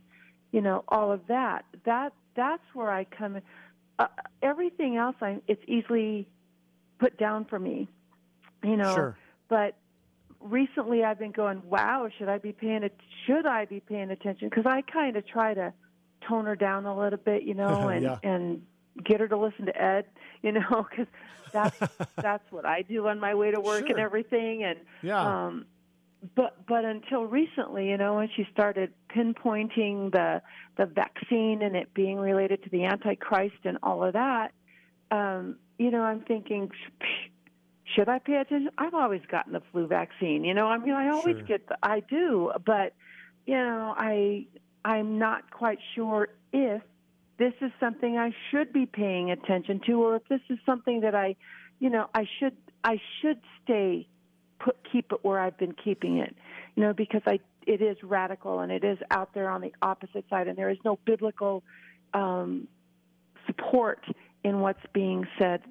you 0.51 0.61
know 0.61 0.83
all 0.87 1.11
of 1.11 1.27
that 1.27 1.65
that 1.85 2.13
that's 2.35 2.63
where 2.73 2.91
i 2.91 3.03
come 3.03 3.37
in. 3.37 3.41
Uh, 3.97 4.07
everything 4.41 4.95
else 4.95 5.15
i 5.21 5.39
it's 5.47 5.63
easily 5.67 6.27
put 6.99 7.17
down 7.17 7.45
for 7.45 7.57
me, 7.57 7.87
you 8.63 8.77
know. 8.77 8.93
Sure. 8.93 9.17
But 9.47 9.75
recently, 10.39 11.03
I've 11.03 11.17
been 11.17 11.31
going, 11.31 11.61
"Wow, 11.67 12.09
should 12.17 12.29
I 12.29 12.37
be 12.37 12.51
paying? 12.51 12.83
A, 12.83 12.91
should 13.25 13.45
I 13.45 13.65
be 13.65 13.79
paying 13.79 14.11
attention?" 14.11 14.49
Because 14.49 14.65
I 14.65 14.81
kind 14.81 15.15
of 15.15 15.25
try 15.25 15.53
to 15.53 15.73
tone 16.27 16.45
her 16.45 16.55
down 16.55 16.85
a 16.85 16.97
little 16.97 17.17
bit, 17.17 17.43
you 17.43 17.55
know, 17.55 17.87
and 17.89 18.03
yeah. 18.03 18.17
and 18.21 18.61
get 19.03 19.21
her 19.21 19.27
to 19.27 19.37
listen 19.37 19.65
to 19.65 19.81
Ed, 19.81 20.05
you 20.43 20.51
know, 20.51 20.85
because 20.89 21.07
that's 21.51 21.79
that's 22.15 22.51
what 22.51 22.65
I 22.65 22.83
do 22.83 23.07
on 23.07 23.19
my 23.19 23.33
way 23.33 23.51
to 23.51 23.59
work 23.59 23.87
sure. 23.87 23.95
and 23.95 23.99
everything, 23.99 24.63
and 24.63 24.79
yeah. 25.01 25.45
um, 25.47 25.65
but 26.35 26.65
but 26.67 26.85
until 26.85 27.25
recently, 27.25 27.89
you 27.89 27.97
know, 27.97 28.15
when 28.15 28.29
she 28.35 28.45
started 28.51 28.93
pinpointing 29.15 30.11
the 30.11 30.41
the 30.77 30.85
vaccine 30.85 31.61
and 31.61 31.75
it 31.75 31.93
being 31.93 32.17
related 32.17 32.63
to 32.63 32.69
the 32.69 32.85
Antichrist 32.85 33.55
and 33.63 33.77
all 33.83 34.03
of 34.03 34.13
that, 34.13 34.51
um, 35.11 35.55
you 35.77 35.91
know, 35.91 36.01
I'm 36.01 36.21
thinking, 36.21 36.71
should 37.95 38.09
I 38.09 38.19
pay 38.19 38.35
attention? 38.35 38.69
I've 38.77 38.93
always 38.93 39.21
gotten 39.31 39.53
the 39.53 39.61
flu 39.71 39.87
vaccine. 39.87 40.43
You 40.43 40.53
know, 40.53 40.67
I 40.67 40.77
mean, 40.77 40.93
I 40.93 41.09
always 41.09 41.37
sure. 41.37 41.43
get 41.43 41.67
the, 41.67 41.77
I 41.81 42.01
do, 42.01 42.51
but 42.65 42.93
you 43.45 43.55
know, 43.55 43.93
I 43.97 44.47
I'm 44.83 45.19
not 45.19 45.51
quite 45.51 45.79
sure 45.95 46.29
if 46.51 46.81
this 47.37 47.53
is 47.61 47.71
something 47.79 48.17
I 48.17 48.33
should 48.51 48.73
be 48.73 48.85
paying 48.85 49.31
attention 49.31 49.79
to, 49.85 49.93
or 50.03 50.15
if 50.17 50.27
this 50.27 50.41
is 50.49 50.59
something 50.65 51.01
that 51.01 51.15
I, 51.15 51.37
you 51.79 51.89
know, 51.89 52.09
I 52.13 52.27
should 52.39 52.57
I 52.83 52.99
should 53.21 53.39
stay 53.63 54.07
put 54.59 54.75
keep 54.91 55.11
it 55.11 55.19
where 55.23 55.39
I've 55.39 55.57
been 55.57 55.73
keeping 55.73 56.17
it, 56.17 56.35
you 56.75 56.83
know, 56.83 56.93
because 56.93 57.21
I 57.25 57.39
it 57.65 57.81
is 57.81 57.97
radical 58.03 58.59
and 58.59 58.71
it 58.71 58.83
is 58.83 58.97
out 59.11 59.33
there 59.33 59.49
on 59.49 59.61
the 59.61 59.73
opposite 59.81 60.25
side, 60.29 60.47
and 60.47 60.57
there 60.57 60.69
is 60.69 60.77
no 60.83 60.97
biblical 61.05 61.63
um, 62.13 62.67
support 63.45 64.03
in 64.43 64.59
what's 64.59 64.83
being 64.93 65.27
said. 65.37 65.61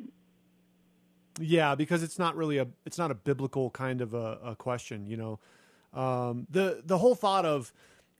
Yeah, 1.40 1.74
because 1.74 2.02
it's 2.02 2.18
not 2.18 2.36
really 2.36 2.58
a 2.58 2.66
it's 2.84 2.98
not 2.98 3.10
a 3.10 3.14
biblical 3.14 3.70
kind 3.70 4.00
of 4.00 4.14
a, 4.14 4.38
a 4.44 4.56
question. 4.56 5.06
You 5.06 5.16
know, 5.16 6.00
um, 6.00 6.46
the 6.50 6.82
the 6.84 6.98
whole 6.98 7.14
thought 7.14 7.44
of 7.44 7.72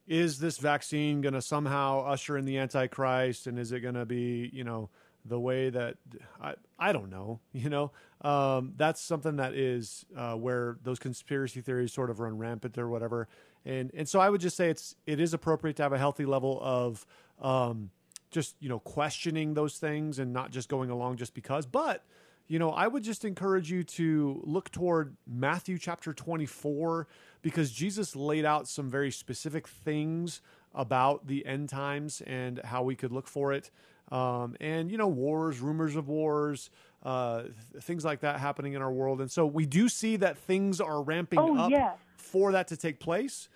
is 0.07 0.39
this 0.39 0.59
vaccine 0.59 1.21
going 1.21 1.35
to 1.35 1.43
somehow 1.43 2.05
usher 2.05 2.39
in 2.39 2.45
the 2.45 2.59
antichrist, 2.59 3.47
and 3.47 3.59
is 3.59 3.73
it 3.73 3.81
going 3.81 3.95
to 3.95 4.07
be 4.07 4.51
you 4.53 4.65
know 4.65 4.89
the 5.29 5.39
way 5.39 5.71
that 5.71 5.97
I 6.41 6.55
I 6.79 6.93
don't 6.93 7.11
know. 7.11 7.41
You 7.53 7.71
know, 7.71 7.91
um, 8.23 8.75
that's 8.77 9.01
something 9.01 9.37
that 9.37 9.55
is 9.55 10.07
uh, 10.17 10.35
where 10.35 10.79
those 10.85 10.99
conspiracy 10.99 11.61
theories 11.61 11.93
sort 11.93 12.09
of 12.09 12.21
run 12.21 12.39
rampant 12.39 12.79
or 12.79 12.89
whatever. 12.89 13.29
And 13.65 13.91
and 13.95 14.09
so 14.09 14.21
I 14.21 14.31
would 14.31 14.41
just 14.41 14.57
say 14.57 14.71
it's 14.71 14.95
it 15.07 15.21
is 15.21 15.35
appropriate 15.35 15.77
to 15.77 15.83
have 15.83 15.93
a 15.93 15.99
healthy 15.99 16.25
level 16.25 16.59
of 16.63 17.05
um, 17.41 17.91
just 18.31 18.55
you 18.61 18.69
know 18.69 18.79
questioning 18.79 19.55
those 19.55 19.79
things 19.79 20.19
and 20.19 20.33
not 20.33 20.51
just 20.51 20.69
going 20.69 20.91
along 20.91 21.17
just 21.17 21.35
because. 21.35 21.67
But 21.67 22.05
you 22.49 22.59
know, 22.59 22.71
I 22.71 22.87
would 22.87 23.03
just 23.03 23.25
encourage 23.25 23.71
you 23.71 23.85
to 23.85 24.41
look 24.45 24.71
toward 24.71 25.17
Matthew 25.27 25.79
chapter 25.79 26.15
24 26.15 27.07
because 27.43 27.71
Jesus 27.71 28.17
laid 28.17 28.47
out 28.47 28.67
some 28.67 28.91
very 28.91 29.11
specific 29.11 29.69
things 29.69 30.41
about 30.75 31.27
the 31.27 31.45
end 31.45 31.69
times 31.69 32.23
and 32.27 32.61
how 32.65 32.83
we 32.83 32.97
could 32.97 33.13
look 33.13 33.29
for 33.29 33.53
it. 33.53 33.71
Um, 34.11 34.57
and, 34.61 34.91
you 34.91 34.97
know, 34.99 35.09
wars, 35.09 35.61
rumors 35.61 35.95
of 35.97 36.09
wars, 36.09 36.71
uh, 37.03 37.43
th- 37.43 37.85
things 37.85 38.05
like 38.05 38.21
that 38.21 38.41
happening 38.41 38.73
in 38.73 38.83
our 38.83 38.93
world. 38.93 39.21
And 39.21 39.31
so 39.31 39.45
we 39.47 39.67
do 39.67 39.89
see 39.89 40.17
that 40.17 40.39
things 40.39 40.81
are 40.81 41.03
ramping 41.03 41.39
Oh, 41.39 41.57
up 41.59 41.71
yes. 41.71 41.97
for 42.17 42.53
that 42.53 42.69
to 42.69 42.77
take 42.77 43.01
place. 43.01 43.49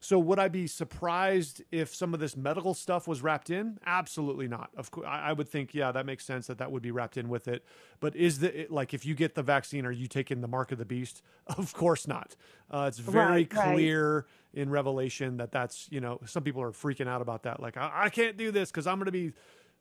So 0.00 0.16
would 0.20 0.38
I 0.38 0.46
be 0.46 0.68
surprised 0.68 1.62
if 1.72 1.92
some 1.92 2.14
of 2.14 2.20
this 2.20 2.36
medical 2.36 2.72
stuff 2.72 3.08
was 3.08 3.20
wrapped 3.20 3.50
in? 3.50 3.78
Absolutely 3.84 4.46
not. 4.46 4.70
Of 4.76 4.92
course, 4.92 5.06
I 5.08 5.30
I 5.30 5.32
would 5.32 5.48
think, 5.48 5.74
yeah, 5.74 5.90
that 5.90 6.06
makes 6.06 6.24
sense 6.24 6.46
that 6.46 6.58
that 6.58 6.70
would 6.70 6.82
be 6.82 6.92
wrapped 6.92 7.16
in 7.16 7.28
with 7.28 7.48
it. 7.48 7.64
But 7.98 8.14
is 8.14 8.38
the 8.38 8.60
it, 8.60 8.70
like 8.70 8.94
if 8.94 9.04
you 9.04 9.16
get 9.16 9.34
the 9.34 9.42
vaccine, 9.42 9.84
are 9.84 9.90
you 9.90 10.06
taking 10.06 10.40
the 10.40 10.46
mark 10.46 10.70
of 10.70 10.78
the 10.78 10.84
beast? 10.84 11.22
Of 11.58 11.74
course 11.74 12.06
not. 12.06 12.36
Uh, 12.70 12.84
it's 12.88 12.98
very 13.00 13.26
Right, 13.26 13.54
right. 13.54 13.74
clear 13.74 14.26
in 14.54 14.70
Revelation 14.70 15.36
that 15.38 15.50
that's 15.50 15.88
you 15.90 16.00
know 16.00 16.20
some 16.26 16.44
people 16.44 16.62
are 16.62 16.70
freaking 16.70 17.08
out 17.08 17.20
about 17.20 17.42
that. 17.42 17.58
Like 17.60 17.76
I, 17.76 17.90
I 18.04 18.08
can't 18.08 18.36
do 18.36 18.52
this 18.52 18.70
because 18.70 18.86
I'm 18.86 18.98
going 18.98 19.06
to 19.06 19.10
be 19.12 19.32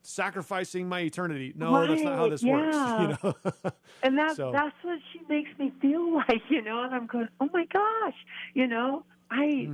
sacrificing 0.07 0.87
my 0.87 1.01
eternity. 1.01 1.53
No, 1.55 1.85
that's 1.85 2.01
not 2.01 2.15
how 2.15 2.29
this 2.29 2.41
yeah. 2.43 2.53
works. 2.53 3.21
You 3.23 3.31
know. 3.31 3.71
And 4.03 4.17
that 4.17 4.35
So- 4.35 4.51
that's 4.51 4.75
what 4.83 4.99
she 5.11 5.21
makes 5.27 5.49
me 5.59 5.71
feel 5.81 6.15
like, 6.29 6.41
you 6.49 6.61
know. 6.61 6.83
And 6.83 6.93
I'm 6.95 7.07
going, 7.07 7.27
oh 7.39 7.49
my 7.53 7.65
gosh, 7.65 8.15
you 8.53 8.67
know. 8.67 9.03
I 9.29 9.67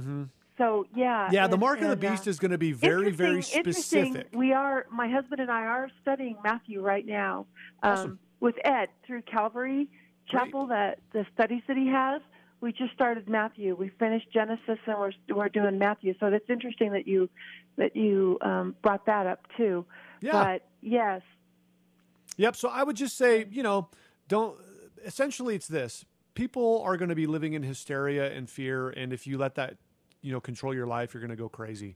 so 0.58 0.86
yeah. 0.96 1.26
Mm-hmm. 1.26 1.34
yeah, 1.36 1.48
the 1.48 1.54
and- 1.54 1.60
mark 1.62 1.78
of 1.78 1.86
the 1.86 1.92
and, 1.92 2.04
uh, 2.06 2.10
beast 2.12 2.28
is 2.28 2.40
going 2.40 2.52
to 2.52 2.58
be 2.58 2.72
very, 2.72 3.12
very 3.12 3.44
specific. 3.44 4.28
We 4.34 4.52
are, 4.54 4.88
my 4.92 5.08
husband 5.08 5.40
and 5.42 5.52
I 5.52 5.62
are 5.66 5.90
studying 6.02 6.38
Matthew 6.44 6.82
right 6.82 7.06
now 7.06 7.46
um, 7.84 7.92
Awesome. 7.92 8.20
with 8.40 8.56
Ed 8.64 8.90
through 9.06 9.22
Calvary 9.24 9.88
Chapel, 10.30 10.66
that 10.68 11.00
the 11.12 11.26
studies 11.34 11.62
that 11.68 11.78
he 11.78 11.88
has. 11.90 12.22
We 12.62 12.72
just 12.72 12.94
started 12.94 13.28
Matthew. 13.28 13.76
We 13.76 13.90
finished 14.00 14.28
Genesis, 14.34 14.80
and 14.88 14.98
we're 14.98 15.12
we're 15.36 15.50
doing 15.50 15.78
Matthew. 15.78 16.16
So 16.20 16.30
that's 16.30 16.50
interesting 16.50 16.94
that 16.94 17.06
you 17.08 17.30
that 17.76 17.94
you 17.96 18.38
um, 18.42 18.74
brought 18.82 19.06
that 19.06 19.28
up 19.28 19.42
too. 19.58 19.86
Yeah. 20.24 20.32
But 20.32 20.68
yes, 20.82 21.22
Yep. 22.38 22.56
So 22.56 22.70
I 22.70 22.84
would 22.84 22.96
just 22.96 23.18
say, 23.18 23.46
you 23.50 23.64
know, 23.64 23.90
don't. 24.28 24.58
Essentially, 25.06 25.56
it's 25.56 25.68
this: 25.68 26.06
people 26.34 26.82
are 26.84 26.98
going 26.98 27.10
to 27.10 27.16
be 27.16 27.28
living 27.28 27.54
in 27.54 27.64
hysteria 27.64 28.32
and 28.32 28.50
fear, 28.50 28.90
and 28.90 29.14
if 29.14 29.28
you 29.28 29.38
let 29.38 29.56
that, 29.56 29.78
you 30.22 30.32
know, 30.32 30.40
control 30.40 30.74
your 30.74 30.88
life, 30.88 31.14
you're 31.14 31.22
going 31.22 31.30
to 31.30 31.36
go 31.36 31.50
crazy. 31.50 31.96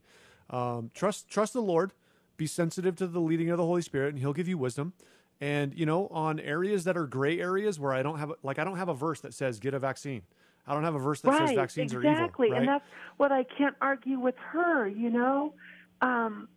Um, 0.50 0.90
trust, 0.94 1.28
trust 1.28 1.52
the 1.52 1.62
Lord. 1.62 1.92
Be 2.36 2.46
sensitive 2.46 2.94
to 2.96 3.06
the 3.06 3.20
leading 3.20 3.50
of 3.50 3.58
the 3.58 3.64
Holy 3.64 3.82
Spirit, 3.82 4.10
and 4.10 4.18
He'll 4.18 4.32
give 4.32 4.48
you 4.48 4.58
wisdom. 4.58 4.92
And 5.40 5.76
you 5.76 5.86
know, 5.86 6.08
on 6.08 6.40
areas 6.40 6.84
that 6.84 6.96
are 6.96 7.06
gray 7.06 7.40
areas 7.40 7.80
where 7.80 7.92
I 7.92 8.02
don't 8.02 8.18
have, 8.18 8.32
like, 8.42 8.58
I 8.58 8.64
don't 8.64 8.76
have 8.76 8.88
a 8.88 8.94
verse 8.94 9.20
that 9.20 9.34
says 9.34 9.58
get 9.58 9.74
a 9.74 9.78
vaccine. 9.78 10.22
I 10.66 10.74
don't 10.74 10.84
have 10.84 10.94
a 10.94 10.98
verse 10.98 11.22
that 11.22 11.38
says 11.38 11.56
vaccines 11.56 11.94
exactly, 11.94 12.48
are 12.48 12.50
evil. 12.50 12.50
Right? 12.50 12.58
and 12.58 12.68
that's 12.68 12.84
what 13.16 13.32
I 13.32 13.44
can't 13.44 13.74
argue 13.80 14.20
with 14.20 14.34
her. 14.52 14.86
You 14.86 15.10
know, 15.10 15.54
um, 16.02 16.48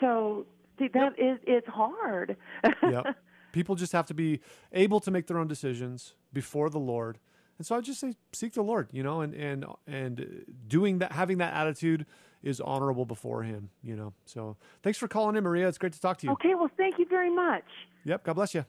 so 0.00 0.46
see, 0.78 0.88
that 0.88 1.12
is 1.18 1.38
it's 1.46 1.66
hard. 1.68 2.36
yep. 2.82 3.16
People 3.52 3.74
just 3.74 3.92
have 3.92 4.06
to 4.06 4.14
be 4.14 4.40
able 4.72 4.98
to 5.00 5.10
make 5.10 5.26
their 5.26 5.38
own 5.38 5.46
decisions 5.48 6.14
before 6.32 6.70
the 6.70 6.78
Lord. 6.78 7.18
And 7.58 7.66
so 7.66 7.76
I 7.76 7.80
just 7.80 8.00
say 8.00 8.14
seek 8.32 8.54
the 8.54 8.62
Lord, 8.62 8.88
you 8.92 9.02
know, 9.02 9.20
and 9.20 9.34
and 9.34 9.64
and 9.86 10.44
doing 10.66 10.98
that 10.98 11.12
having 11.12 11.38
that 11.38 11.52
attitude 11.54 12.06
is 12.42 12.60
honorable 12.60 13.04
before 13.04 13.42
him, 13.42 13.70
you 13.82 13.94
know. 13.94 14.14
So 14.24 14.56
thanks 14.82 14.98
for 14.98 15.06
calling 15.06 15.36
in, 15.36 15.44
Maria. 15.44 15.68
It's 15.68 15.78
great 15.78 15.92
to 15.92 16.00
talk 16.00 16.18
to 16.18 16.26
you. 16.26 16.32
Okay, 16.32 16.54
well, 16.54 16.70
thank 16.76 16.98
you 16.98 17.06
very 17.08 17.30
much. 17.30 17.64
Yep, 18.04 18.24
God 18.24 18.32
bless 18.34 18.54
you. 18.54 18.64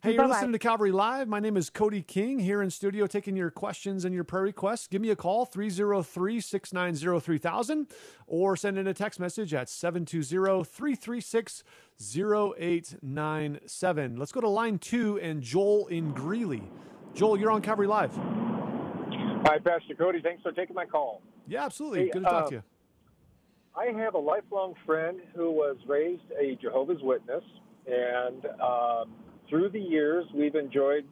Hey, 0.00 0.12
you're 0.12 0.22
Bye-bye. 0.22 0.34
listening 0.34 0.52
to 0.52 0.60
Calvary 0.60 0.92
Live. 0.92 1.26
My 1.26 1.40
name 1.40 1.56
is 1.56 1.70
Cody 1.70 2.02
King 2.02 2.38
here 2.38 2.62
in 2.62 2.70
studio 2.70 3.08
taking 3.08 3.36
your 3.36 3.50
questions 3.50 4.04
and 4.04 4.14
your 4.14 4.22
prayer 4.22 4.44
requests. 4.44 4.86
Give 4.86 5.02
me 5.02 5.10
a 5.10 5.16
call, 5.16 5.44
303 5.44 6.40
690 6.40 7.18
3000, 7.18 7.88
or 8.28 8.56
send 8.56 8.78
in 8.78 8.86
a 8.86 8.94
text 8.94 9.18
message 9.18 9.52
at 9.52 9.68
720 9.68 10.62
336 10.62 11.64
0897. 12.00 14.16
Let's 14.16 14.30
go 14.30 14.40
to 14.40 14.48
line 14.48 14.78
two 14.78 15.18
and 15.18 15.42
Joel 15.42 15.88
in 15.88 16.12
Greeley. 16.12 16.62
Joel, 17.14 17.36
you're 17.36 17.50
on 17.50 17.60
Calvary 17.60 17.88
Live. 17.88 18.14
Hi, 18.14 19.58
Pastor 19.58 19.96
Cody. 19.98 20.20
Thanks 20.22 20.44
for 20.44 20.52
taking 20.52 20.76
my 20.76 20.86
call. 20.86 21.22
Yeah, 21.48 21.64
absolutely. 21.64 22.04
Hey, 22.04 22.10
Good 22.10 22.22
to 22.22 22.30
talk 22.30 22.44
uh, 22.44 22.48
to 22.50 22.54
you. 22.54 22.62
I 23.74 23.86
have 24.00 24.14
a 24.14 24.18
lifelong 24.18 24.74
friend 24.86 25.18
who 25.34 25.50
was 25.50 25.76
raised 25.88 26.22
a 26.40 26.54
Jehovah's 26.62 27.02
Witness, 27.02 27.42
and 27.88 28.46
um, 28.62 29.10
through 29.48 29.70
the 29.70 29.80
years, 29.80 30.24
we've 30.34 30.54
enjoyed 30.54 31.04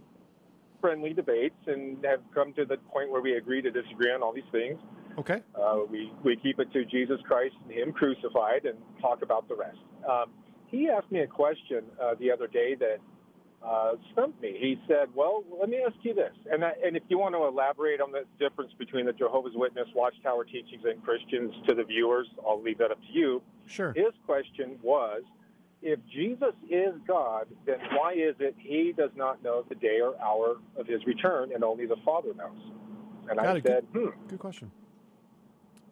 friendly 0.81 1.13
debates 1.13 1.57
and 1.67 2.05
have 2.05 2.21
come 2.35 2.53
to 2.55 2.65
the 2.65 2.77
point 2.93 3.11
where 3.11 3.23
we 3.23 3.35
agree 3.37 3.63
to 3.63 3.71
disagree 3.71 4.13
on 4.13 4.23
all 4.23 4.33
these 4.33 4.45
things. 4.53 4.79
Okay. 5.19 5.41
Uh, 5.55 5.81
we, 5.91 6.13
we 6.23 6.37
keep 6.37 6.61
it 6.61 6.71
to 6.73 6.85
Jesus 6.85 7.19
Christ 7.27 7.55
and 7.65 7.73
Him 7.73 7.93
crucified 7.93 8.67
and 8.67 8.79
talk 9.01 9.23
about 9.23 9.49
the 9.49 9.57
rest. 9.57 9.79
Um, 10.09 10.31
he 10.67 10.89
asked 10.89 11.11
me 11.11 11.21
a 11.21 11.27
question 11.27 11.85
uh, 12.03 12.15
the 12.19 12.31
other 12.31 12.47
day 12.47 12.75
that 12.75 12.99
uh, 13.65 13.93
stumped 14.13 14.41
me. 14.43 14.57
He 14.61 14.79
said, 14.87 15.09
Well, 15.15 15.43
let 15.59 15.69
me 15.69 15.83
ask 15.85 15.97
you 16.03 16.15
this. 16.15 16.33
And, 16.51 16.65
I, 16.65 16.73
and 16.85 16.97
if 16.97 17.03
you 17.09 17.19
want 17.19 17.35
to 17.35 17.45
elaborate 17.45 18.01
on 18.01 18.13
the 18.13 18.25
difference 18.39 18.73
between 18.79 19.07
the 19.07 19.13
Jehovah's 19.13 19.55
Witness 19.55 19.89
Watchtower 19.95 20.45
teachings 20.45 20.83
and 20.85 21.03
Christians 21.03 21.55
to 21.67 21.75
the 21.75 21.85
viewers, 21.85 22.27
I'll 22.47 22.63
leave 22.63 22.79
that 22.79 22.91
up 22.91 23.01
to 23.01 23.13
you. 23.13 23.43
Sure. 23.67 23.93
His 23.95 24.13
question 24.27 24.79
was 24.83 25.23
if 25.87 26.01
Jesus 26.13 26.53
is 26.69 26.95
God, 27.07 27.47
then 27.65 27.79
why 27.93 28.15
is 28.15 28.35
it 28.41 28.57
he 28.59 28.93
does 28.97 29.13
not 29.15 29.41
know 29.45 29.65
the 29.69 29.77
day 29.77 30.01
or 30.03 30.21
hour 30.21 30.57
of 30.77 30.87
his 30.89 31.07
return 31.07 31.53
and 31.55 31.63
only 31.63 31.87
the 31.87 31.97
Father 32.05 32.35
knows? 32.35 32.59
And 33.29 33.39
Got 33.39 33.47
I 33.47 33.57
it. 33.59 33.67
said, 33.67 33.87
Good, 33.93 34.13
hmm. 34.13 34.27
good 34.27 34.39
question. 34.41 34.73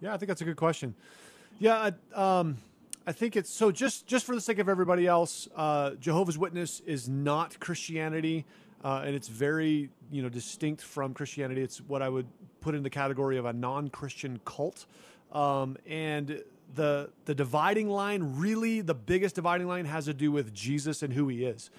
Yeah, 0.00 0.12
I 0.12 0.18
think 0.18 0.28
that's 0.28 0.40
a 0.40 0.44
good 0.44 0.56
question. 0.56 0.96
Yeah, 1.60 1.92
I, 2.14 2.38
um, 2.40 2.58
I 3.06 3.12
think 3.12 3.36
it's 3.36 3.50
so. 3.50 3.70
Just 3.70 4.08
just 4.08 4.26
for 4.26 4.34
the 4.34 4.40
sake 4.40 4.58
of 4.58 4.68
everybody 4.68 5.06
else, 5.06 5.48
uh, 5.54 5.90
Jehovah's 5.92 6.36
Witness 6.36 6.80
is 6.80 7.08
not 7.08 7.60
Christianity, 7.60 8.44
uh, 8.82 9.02
and 9.04 9.14
it's 9.14 9.28
very 9.28 9.90
you 10.10 10.22
know 10.22 10.28
distinct 10.28 10.82
from 10.82 11.14
Christianity. 11.14 11.62
It's 11.62 11.78
what 11.78 12.02
I 12.02 12.08
would 12.08 12.26
put 12.60 12.74
in 12.74 12.82
the 12.82 12.90
category 12.90 13.38
of 13.38 13.44
a 13.44 13.52
non-Christian 13.52 14.40
cult, 14.44 14.86
um, 15.30 15.76
and 15.86 16.42
the 16.74 17.10
the 17.24 17.34
dividing 17.34 17.88
line, 17.88 18.34
really, 18.36 18.80
the 18.80 18.94
biggest 18.94 19.34
dividing 19.34 19.66
line, 19.66 19.84
has 19.84 20.06
to 20.06 20.14
do 20.14 20.30
with 20.32 20.52
Jesus 20.52 21.02
and 21.02 21.12
who 21.12 21.28
He 21.28 21.44
is. 21.44 21.70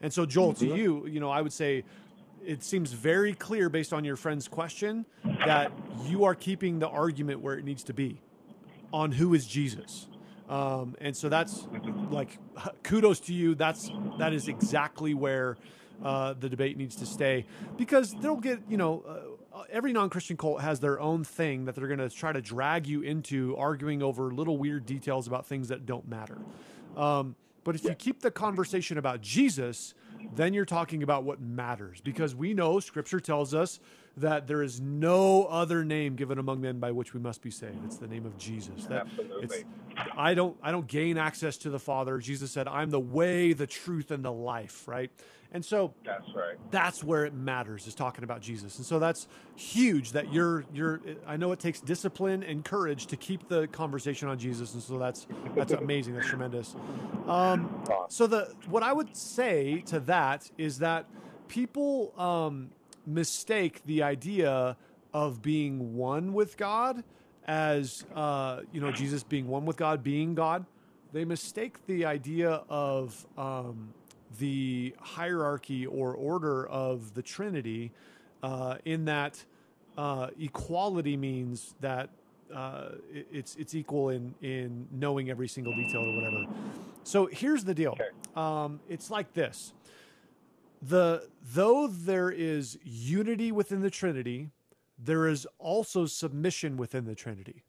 And 0.00 0.12
so, 0.12 0.24
Joel, 0.26 0.54
to 0.54 0.66
you, 0.66 1.06
you 1.06 1.20
know, 1.20 1.30
I 1.30 1.42
would 1.42 1.52
say 1.52 1.84
it 2.44 2.62
seems 2.62 2.92
very 2.92 3.34
clear 3.34 3.68
based 3.68 3.92
on 3.92 4.04
your 4.04 4.16
friend's 4.16 4.48
question 4.48 5.04
that 5.44 5.72
you 6.06 6.24
are 6.24 6.34
keeping 6.34 6.78
the 6.78 6.88
argument 6.88 7.40
where 7.40 7.58
it 7.58 7.64
needs 7.64 7.84
to 7.84 7.92
be 7.92 8.20
on 8.92 9.12
who 9.12 9.34
is 9.34 9.46
Jesus. 9.46 10.06
Um, 10.48 10.96
and 11.00 11.16
so 11.16 11.28
that's 11.28 11.68
like 12.10 12.38
kudos 12.82 13.20
to 13.20 13.34
you. 13.34 13.54
That's 13.54 13.90
that 14.18 14.32
is 14.32 14.48
exactly 14.48 15.14
where 15.14 15.56
uh, 16.02 16.34
the 16.38 16.48
debate 16.48 16.76
needs 16.76 16.96
to 16.96 17.06
stay 17.06 17.46
because 17.76 18.14
they'll 18.20 18.36
get 18.36 18.60
you 18.68 18.76
know 18.76 19.04
uh, 19.06 19.18
every 19.68 19.92
non-Christian 19.92 20.36
cult 20.36 20.60
has 20.60 20.80
their 20.80 21.00
own 21.00 21.24
thing 21.24 21.64
that 21.64 21.74
they're 21.74 21.88
going 21.88 21.98
to 21.98 22.10
try 22.10 22.32
to 22.32 22.40
drag 22.40 22.86
you 22.86 23.02
into 23.02 23.56
arguing 23.56 24.02
over 24.02 24.32
little 24.32 24.56
weird 24.56 24.86
details 24.86 25.26
about 25.26 25.46
things 25.46 25.68
that 25.68 25.86
don't 25.86 26.08
matter. 26.08 26.38
Um, 26.96 27.36
but 27.64 27.74
if 27.74 27.84
you 27.84 27.94
keep 27.94 28.20
the 28.20 28.30
conversation 28.30 28.98
about 28.98 29.20
Jesus, 29.20 29.94
then 30.34 30.54
you're 30.54 30.64
talking 30.64 31.02
about 31.02 31.24
what 31.24 31.40
matters 31.40 32.00
because 32.00 32.34
we 32.34 32.54
know 32.54 32.80
Scripture 32.80 33.20
tells 33.20 33.54
us 33.54 33.80
that 34.16 34.46
there 34.46 34.62
is 34.62 34.80
no 34.80 35.44
other 35.44 35.84
name 35.84 36.16
given 36.16 36.38
among 36.38 36.60
men 36.60 36.78
by 36.78 36.90
which 36.90 37.14
we 37.14 37.20
must 37.20 37.42
be 37.42 37.50
saved. 37.50 37.84
It's 37.84 37.98
the 37.98 38.08
name 38.08 38.26
of 38.26 38.36
Jesus. 38.38 38.86
That, 38.86 39.06
Absolutely. 39.06 39.44
It's, 39.44 39.64
I 40.16 40.34
don't 40.34 40.56
I 40.62 40.72
don't 40.72 40.86
gain 40.86 41.16
access 41.18 41.56
to 41.58 41.70
the 41.70 41.78
Father. 41.78 42.18
Jesus 42.18 42.50
said, 42.50 42.66
"I'm 42.68 42.90
the 42.90 43.00
way, 43.00 43.52
the 43.52 43.66
truth, 43.66 44.10
and 44.10 44.24
the 44.24 44.32
life." 44.32 44.86
Right, 44.88 45.10
and 45.52 45.64
so 45.64 45.94
That's 46.04 46.26
right. 46.34 46.56
that's 46.70 47.02
where 47.02 47.24
it 47.24 47.34
matters 47.34 47.86
is 47.86 47.94
talking 47.94 48.24
about 48.24 48.40
Jesus. 48.40 48.76
And 48.78 48.86
so 48.86 48.98
that's 48.98 49.26
huge 49.56 50.12
that 50.12 50.32
you're 50.32 50.64
you're 50.72 51.00
I 51.26 51.36
know 51.36 51.52
it 51.52 51.58
takes 51.58 51.80
discipline 51.80 52.42
and 52.42 52.64
courage 52.64 53.06
to 53.06 53.16
keep 53.16 53.48
the 53.48 53.66
conversation 53.68 54.28
on 54.28 54.38
Jesus 54.38 54.74
and 54.74 54.82
so 54.82 54.98
that's 54.98 55.26
that's 55.56 55.72
amazing. 55.72 56.14
That's 56.14 56.28
tremendous. 56.28 56.76
Um, 57.26 57.84
so 58.08 58.26
the 58.26 58.54
what 58.68 58.82
I 58.82 58.92
would 58.92 59.16
say 59.16 59.82
to 59.86 60.00
that 60.00 60.50
is 60.56 60.78
that 60.78 61.06
people 61.48 62.12
um, 62.18 62.70
mistake 63.06 63.82
the 63.86 64.02
idea 64.02 64.76
of 65.12 65.42
being 65.42 65.96
one 65.96 66.32
with 66.32 66.56
God 66.56 67.02
as 67.46 68.04
uh, 68.14 68.60
you 68.72 68.80
know 68.80 68.92
Jesus 68.92 69.22
being 69.24 69.48
one 69.48 69.64
with 69.66 69.76
God, 69.76 70.02
being 70.04 70.34
God. 70.34 70.64
They 71.12 71.24
mistake 71.24 71.84
the 71.86 72.04
idea 72.04 72.62
of 72.68 73.26
um, 73.36 73.92
the 74.38 74.94
hierarchy 75.00 75.86
or 75.86 76.14
order 76.14 76.66
of 76.68 77.14
the 77.14 77.22
Trinity 77.22 77.92
uh, 78.42 78.76
in 78.84 79.04
that 79.06 79.44
uh, 79.96 80.28
equality 80.38 81.16
means 81.16 81.74
that 81.80 82.10
uh, 82.54 82.90
it's 83.12 83.54
it's 83.56 83.74
equal 83.74 84.10
in 84.10 84.34
in 84.42 84.88
knowing 84.90 85.30
every 85.30 85.48
single 85.48 85.74
detail 85.74 86.02
or 86.02 86.14
whatever. 86.14 86.46
So 87.04 87.26
here's 87.26 87.64
the 87.64 87.74
deal. 87.74 87.96
Um, 88.36 88.80
it's 88.88 89.10
like 89.10 89.32
this: 89.34 89.72
the 90.82 91.28
though 91.54 91.86
there 91.86 92.30
is 92.30 92.78
unity 92.82 93.52
within 93.52 93.82
the 93.82 93.90
Trinity, 93.90 94.50
there 94.98 95.26
is 95.28 95.46
also 95.58 96.06
submission 96.06 96.76
within 96.76 97.04
the 97.04 97.14
Trinity. 97.14 97.64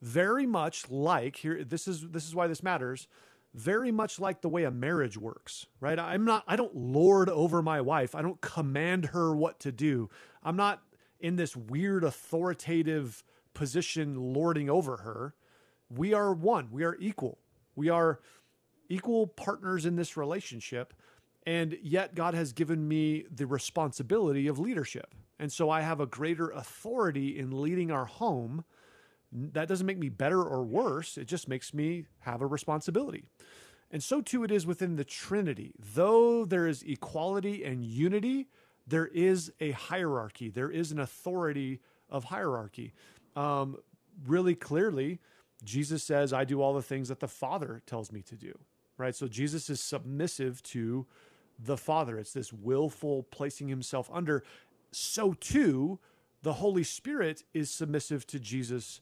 Very 0.00 0.46
much 0.46 0.90
like 0.90 1.36
here, 1.36 1.62
this 1.64 1.86
is 1.86 2.08
this 2.08 2.26
is 2.26 2.34
why 2.34 2.46
this 2.46 2.62
matters. 2.62 3.08
Very 3.54 3.92
much 3.92 4.18
like 4.18 4.40
the 4.40 4.48
way 4.48 4.64
a 4.64 4.70
marriage 4.70 5.18
works, 5.18 5.66
right? 5.78 5.98
I'm 5.98 6.24
not. 6.24 6.42
I 6.46 6.56
don't 6.56 6.74
lord 6.74 7.28
over 7.28 7.60
my 7.60 7.82
wife. 7.82 8.14
I 8.14 8.22
don't 8.22 8.40
command 8.40 9.06
her 9.06 9.36
what 9.36 9.60
to 9.60 9.72
do. 9.72 10.08
I'm 10.42 10.56
not 10.56 10.82
in 11.20 11.36
this 11.36 11.54
weird 11.54 12.02
authoritative 12.02 13.22
position 13.52 14.32
lording 14.32 14.70
over 14.70 14.98
her. 14.98 15.34
We 15.90 16.14
are 16.14 16.32
one. 16.32 16.68
We 16.70 16.84
are 16.84 16.96
equal. 16.98 17.38
We 17.76 17.90
are 17.90 18.20
equal 18.88 19.26
partners 19.26 19.84
in 19.84 19.96
this 19.96 20.16
relationship. 20.16 20.94
And 21.44 21.76
yet, 21.82 22.14
God 22.14 22.34
has 22.34 22.52
given 22.52 22.88
me 22.88 23.26
the 23.30 23.46
responsibility 23.46 24.46
of 24.46 24.58
leadership. 24.58 25.14
And 25.38 25.52
so 25.52 25.68
I 25.68 25.80
have 25.80 26.00
a 26.00 26.06
greater 26.06 26.48
authority 26.50 27.38
in 27.38 27.60
leading 27.60 27.90
our 27.90 28.04
home. 28.06 28.64
That 29.32 29.68
doesn't 29.68 29.86
make 29.86 29.98
me 29.98 30.10
better 30.10 30.42
or 30.42 30.62
worse. 30.62 31.16
It 31.16 31.26
just 31.26 31.48
makes 31.48 31.72
me 31.72 32.06
have 32.20 32.42
a 32.42 32.46
responsibility. 32.46 33.24
And 33.90 34.02
so 34.02 34.20
too 34.20 34.44
it 34.44 34.50
is 34.50 34.66
within 34.66 34.96
the 34.96 35.04
Trinity. 35.04 35.72
Though 35.94 36.44
there 36.44 36.66
is 36.66 36.82
equality 36.82 37.64
and 37.64 37.84
unity, 37.84 38.48
there 38.86 39.06
is 39.06 39.52
a 39.60 39.72
hierarchy. 39.72 40.48
There 40.48 40.70
is 40.70 40.92
an 40.92 40.98
authority 40.98 41.80
of 42.10 42.24
hierarchy. 42.24 42.92
Um, 43.36 43.78
really 44.26 44.54
clearly, 44.54 45.20
Jesus 45.64 46.02
says, 46.02 46.32
I 46.32 46.44
do 46.44 46.60
all 46.60 46.74
the 46.74 46.82
things 46.82 47.08
that 47.08 47.20
the 47.20 47.28
Father 47.28 47.82
tells 47.86 48.10
me 48.12 48.22
to 48.22 48.34
do, 48.34 48.58
right? 48.98 49.14
So 49.14 49.28
Jesus 49.28 49.70
is 49.70 49.80
submissive 49.80 50.62
to 50.64 51.06
the 51.58 51.76
Father. 51.76 52.18
It's 52.18 52.32
this 52.32 52.52
willful 52.52 53.24
placing 53.24 53.68
himself 53.68 54.10
under. 54.12 54.42
So 54.90 55.34
too, 55.34 55.98
the 56.42 56.54
Holy 56.54 56.82
Spirit 56.82 57.44
is 57.54 57.70
submissive 57.70 58.26
to 58.28 58.40
Jesus 58.40 59.00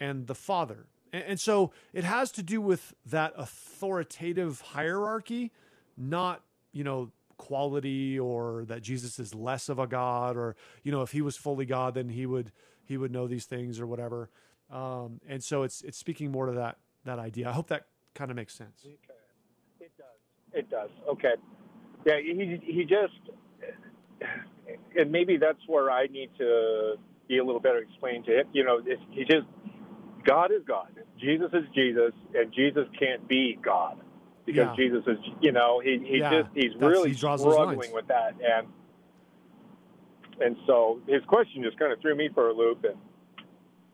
and 0.00 0.26
the 0.26 0.34
Father. 0.34 0.86
And, 1.12 1.40
so 1.40 1.72
it 1.92 2.04
has 2.04 2.30
to 2.32 2.42
do 2.42 2.60
with 2.60 2.94
that 3.06 3.32
authoritative 3.36 4.60
hierarchy, 4.60 5.50
not, 5.96 6.42
you 6.72 6.84
know, 6.84 7.10
quality 7.36 8.18
or 8.18 8.64
that 8.66 8.82
Jesus 8.82 9.18
is 9.18 9.34
less 9.34 9.68
of 9.68 9.78
a 9.78 9.86
God 9.86 10.36
or, 10.36 10.56
you 10.82 10.92
know, 10.92 11.02
if 11.02 11.10
he 11.10 11.20
was 11.20 11.36
fully 11.36 11.66
God, 11.66 11.94
then 11.94 12.08
he 12.08 12.26
would 12.26 12.52
he 12.84 12.96
would 12.96 13.10
know 13.12 13.26
these 13.26 13.46
things 13.46 13.80
or 13.80 13.86
whatever. 13.86 14.30
Um, 14.70 15.20
and 15.28 15.42
so 15.42 15.62
it's 15.64 15.82
it's 15.82 15.98
speaking 15.98 16.30
more 16.30 16.46
to 16.46 16.52
that 16.52 16.78
that 17.04 17.18
idea. 17.18 17.48
I 17.48 17.52
hope 17.52 17.68
that 17.68 17.86
kind 18.14 18.30
of 18.30 18.36
makes 18.36 18.54
sense. 18.54 18.84
It 18.84 19.90
does. 19.96 20.06
It 20.52 20.70
does. 20.70 20.90
Okay. 21.08 21.34
Yeah, 22.06 22.20
he 22.20 22.60
he 22.62 22.84
just, 22.84 23.20
and 24.96 25.10
maybe 25.10 25.36
that's 25.36 25.60
where 25.66 25.90
I 25.90 26.06
need 26.06 26.30
to 26.38 26.94
be 27.28 27.38
a 27.38 27.44
little 27.44 27.60
better 27.60 27.78
explained 27.78 28.24
to 28.26 28.40
him. 28.40 28.46
You 28.52 28.64
know, 28.64 28.80
he 29.10 29.24
just 29.24 29.46
God 30.30 30.52
is 30.52 30.62
God. 30.66 30.88
Jesus 31.18 31.50
is 31.52 31.64
Jesus, 31.74 32.12
and 32.34 32.52
Jesus 32.52 32.86
can't 32.98 33.26
be 33.28 33.58
God 33.62 33.98
because 34.46 34.68
Yeah. 34.68 34.76
Jesus 34.76 35.04
is. 35.06 35.18
You 35.40 35.52
know, 35.52 35.80
he 35.80 35.98
he 35.98 36.18
Yeah, 36.18 36.30
just 36.42 36.48
he's 36.54 36.72
that's- 36.74 36.90
really 36.90 37.10
he 37.10 37.16
struggling 37.16 37.92
with 37.92 38.06
that, 38.08 38.34
and 38.40 38.66
and 40.40 40.56
so 40.66 41.00
his 41.06 41.22
question 41.24 41.62
just 41.62 41.78
kind 41.78 41.92
of 41.92 42.00
threw 42.00 42.14
me 42.14 42.28
for 42.32 42.48
a 42.48 42.52
loop, 42.52 42.84
and 42.84 42.96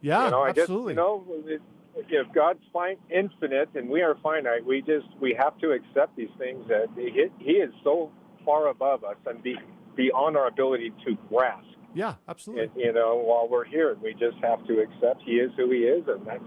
Yeah, 0.00 0.26
you 0.26 0.30
know, 0.30 0.42
I 0.42 0.50
absolutely. 0.50 0.94
Just, 0.94 0.98
you 0.98 1.02
know, 1.02 1.24
it, 1.46 1.62
if 2.10 2.32
God's 2.34 2.60
fin- 2.72 2.98
infinite 3.10 3.70
and 3.74 3.88
we 3.88 4.02
are 4.02 4.14
finite, 4.22 4.64
we 4.64 4.82
just 4.82 5.06
we 5.20 5.34
have 5.34 5.58
to 5.58 5.72
accept 5.72 6.14
these 6.16 6.30
things 6.38 6.66
that 6.68 6.88
he, 6.96 7.28
he 7.38 7.52
is 7.52 7.72
so 7.82 8.10
far 8.44 8.68
above 8.68 9.02
us 9.02 9.16
and 9.26 9.42
be, 9.42 9.56
beyond 9.96 10.36
our 10.36 10.46
ability 10.46 10.92
to 11.06 11.16
grasp. 11.28 11.66
Yeah, 11.96 12.14
absolutely. 12.28 12.66
And, 12.66 12.72
you 12.76 12.92
know, 12.92 13.16
while 13.16 13.48
we're 13.48 13.64
here, 13.64 13.96
we 14.02 14.12
just 14.12 14.36
have 14.42 14.64
to 14.66 14.80
accept 14.80 15.22
He 15.24 15.32
is 15.36 15.50
who 15.56 15.70
He 15.70 15.78
is, 15.78 16.04
and 16.06 16.26
that's 16.26 16.44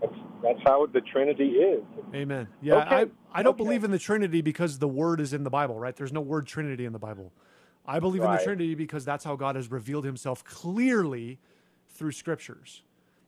that's 0.00 0.14
that's 0.42 0.58
how 0.64 0.86
the 0.86 1.02
Trinity 1.12 1.50
is. 1.50 1.84
Amen. 2.14 2.48
Yeah, 2.62 2.78
Okay. 2.78 2.96
I, 2.96 3.06
I 3.32 3.42
don't 3.42 3.52
Okay. 3.52 3.64
believe 3.64 3.84
in 3.84 3.90
the 3.90 3.98
Trinity 3.98 4.40
because 4.40 4.78
the 4.78 4.88
word 4.88 5.20
is 5.20 5.34
in 5.34 5.44
the 5.44 5.50
Bible, 5.50 5.78
right? 5.78 5.94
There's 5.94 6.12
no 6.12 6.22
word 6.22 6.46
Trinity 6.46 6.86
in 6.86 6.94
the 6.94 6.98
Bible. 6.98 7.32
I 7.86 8.00
believe 8.00 8.22
in 8.22 8.30
the 8.30 8.38
Trinity 8.38 8.74
because 8.74 9.04
that's 9.04 9.24
how 9.24 9.36
God 9.36 9.56
has 9.56 9.70
revealed 9.70 10.04
himself 10.04 10.42
clearly 10.42 11.38
through 11.90 12.12
scriptures. 12.12 12.82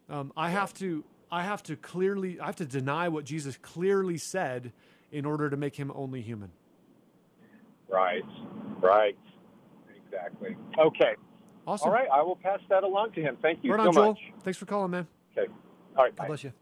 Um, 0.08 0.32
I 0.36 0.50
have 0.50 0.72
to 0.74 1.04
I 1.30 1.42
have 1.42 1.62
to 1.64 1.76
clearly 1.76 2.40
I 2.40 2.46
have 2.46 2.56
to 2.56 2.66
deny 2.66 3.08
what 3.08 3.24
Jesus 3.24 3.56
clearly 3.58 4.16
said 4.16 4.72
in 5.10 5.26
order 5.26 5.50
to 5.50 5.56
make 5.56 5.76
him 5.76 5.92
only 5.94 6.22
human. 6.22 6.50
Right. 7.88 8.24
Right. 8.80 9.16
Exactly. 10.12 10.56
Okay. 10.78 11.14
Awesome. 11.66 11.88
All 11.88 11.94
right. 11.94 12.08
I 12.12 12.22
will 12.22 12.36
pass 12.36 12.60
that 12.68 12.84
along 12.84 13.12
to 13.12 13.22
him. 13.22 13.36
Thank 13.40 13.60
you 13.62 13.72
Right 13.72 13.80
so 13.80 13.88
on, 13.88 13.94
Joel. 13.94 14.06
much. 14.08 14.18
Thanks 14.42 14.58
for 14.58 14.66
calling, 14.66 14.90
man. 14.90 15.06
Okay. 15.36 15.50
All 15.96 16.04
right. 16.04 16.14
God 16.14 16.22
Bye. 16.22 16.26
bless 16.28 16.44
you. 16.44 16.52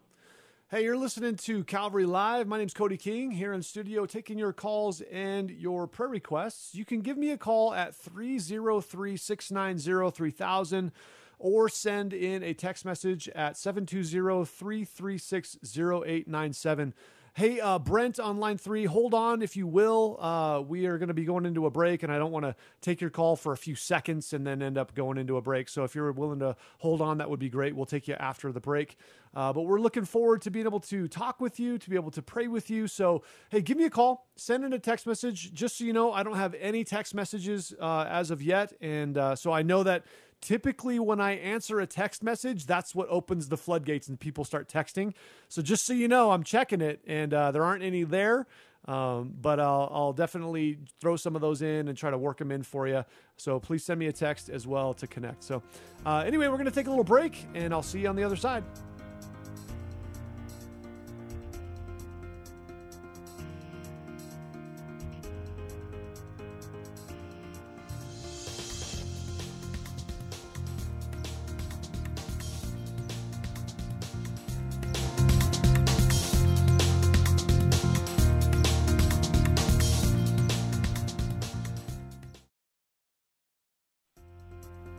Hey, 0.70 0.84
you're 0.84 0.96
listening 0.96 1.34
to 1.36 1.64
Calvary 1.64 2.06
Live. 2.06 2.46
My 2.46 2.58
name's 2.58 2.74
Cody 2.74 2.96
King 2.96 3.32
here 3.32 3.52
in 3.52 3.60
studio, 3.62 4.06
taking 4.06 4.38
your 4.38 4.52
calls 4.52 5.00
and 5.00 5.50
your 5.50 5.88
prayer 5.88 6.08
requests. 6.08 6.76
You 6.76 6.84
can 6.84 7.00
give 7.00 7.18
me 7.18 7.32
a 7.32 7.36
call 7.36 7.74
at 7.74 7.96
303 7.96 9.16
690 9.16 10.10
3000 10.16 10.92
or 11.40 11.68
send 11.68 12.12
in 12.12 12.44
a 12.44 12.54
text 12.54 12.84
message 12.84 13.28
at 13.30 13.56
720 13.56 14.44
336 14.44 15.56
0897. 15.76 16.94
Hey, 17.34 17.60
uh, 17.60 17.78
Brent 17.78 18.18
on 18.18 18.38
line 18.38 18.58
three, 18.58 18.86
hold 18.86 19.14
on 19.14 19.40
if 19.40 19.56
you 19.56 19.68
will. 19.68 20.18
Uh, 20.20 20.60
we 20.66 20.86
are 20.86 20.98
going 20.98 21.08
to 21.08 21.14
be 21.14 21.24
going 21.24 21.46
into 21.46 21.64
a 21.64 21.70
break, 21.70 22.02
and 22.02 22.12
I 22.12 22.18
don't 22.18 22.32
want 22.32 22.44
to 22.44 22.56
take 22.80 23.00
your 23.00 23.08
call 23.08 23.36
for 23.36 23.52
a 23.52 23.56
few 23.56 23.76
seconds 23.76 24.32
and 24.32 24.44
then 24.44 24.60
end 24.60 24.76
up 24.76 24.96
going 24.96 25.16
into 25.16 25.36
a 25.36 25.40
break. 25.40 25.68
So 25.68 25.84
if 25.84 25.94
you're 25.94 26.10
willing 26.10 26.40
to 26.40 26.56
hold 26.78 27.00
on, 27.00 27.18
that 27.18 27.30
would 27.30 27.38
be 27.38 27.48
great. 27.48 27.76
We'll 27.76 27.86
take 27.86 28.08
you 28.08 28.14
after 28.14 28.50
the 28.50 28.60
break. 28.60 28.96
Uh, 29.32 29.52
but 29.52 29.62
we're 29.62 29.80
looking 29.80 30.04
forward 30.04 30.42
to 30.42 30.50
being 30.50 30.66
able 30.66 30.80
to 30.80 31.06
talk 31.06 31.40
with 31.40 31.60
you, 31.60 31.78
to 31.78 31.88
be 31.88 31.94
able 31.94 32.10
to 32.10 32.20
pray 32.20 32.48
with 32.48 32.68
you. 32.68 32.88
So, 32.88 33.22
hey, 33.50 33.62
give 33.62 33.76
me 33.76 33.84
a 33.84 33.90
call, 33.90 34.26
send 34.34 34.64
in 34.64 34.72
a 34.72 34.78
text 34.80 35.06
message. 35.06 35.54
Just 35.54 35.78
so 35.78 35.84
you 35.84 35.92
know, 35.92 36.12
I 36.12 36.24
don't 36.24 36.36
have 36.36 36.54
any 36.54 36.82
text 36.82 37.14
messages 37.14 37.72
uh, 37.80 38.06
as 38.10 38.32
of 38.32 38.42
yet. 38.42 38.72
And 38.80 39.16
uh, 39.16 39.36
so 39.36 39.52
I 39.52 39.62
know 39.62 39.84
that 39.84 40.04
typically 40.40 40.98
when 40.98 41.20
I 41.20 41.33
answer 41.33 41.81
a 41.81 41.87
text 41.87 42.22
message, 42.22 42.66
that's 42.66 42.94
what 42.94 43.09
opens 43.09 43.48
the 43.48 43.57
floodgates 43.57 44.09
and 44.09 44.18
people 44.18 44.44
start 44.44 44.68
texting. 44.68 45.14
So 45.48 45.62
just 45.62 45.87
so 45.87 45.92
you 45.92 46.09
know, 46.09 46.31
I'm 46.31 46.44
checking 46.44 46.81
it 46.81 47.00
and 47.07 47.33
uh, 47.33 47.50
there 47.53 47.64
aren't 47.64 47.83
any 47.83 48.05
there. 48.05 48.46
Um, 48.88 49.35
but 49.38 49.61
I'll, 49.61 49.90
I'll 49.92 50.12
definitely 50.14 50.79
throw 51.00 51.16
some 51.16 51.35
of 51.35 51.42
those 51.42 51.61
in 51.61 51.88
and 51.88 51.98
try 51.98 52.11
to 52.11 52.16
work 52.16 52.38
them 52.38 52.50
in 52.50 52.62
for 52.62 52.88
you. 52.88 53.05
So 53.37 53.61
please 53.61 53.85
send 53.85 54.00
me 54.00 54.07
a 54.07 54.12
text 54.12 54.48
as 54.48 54.66
well 54.66 54.94
to 54.94 55.07
connect. 55.07 55.44
So 55.44 55.62
uh, 56.07 56.24
anyway, 56.26 56.48
we're 56.48 56.57
going 56.57 56.64
to 56.64 56.70
take 56.70 56.87
a 56.87 56.90
little 56.90 57.05
break 57.05 57.46
and 57.55 57.74
I'll 57.74 57.83
see 57.83 58.00
you 58.00 58.09
on 58.09 58.16
the 58.16 58.24
other 58.24 58.37
side. 58.37 58.64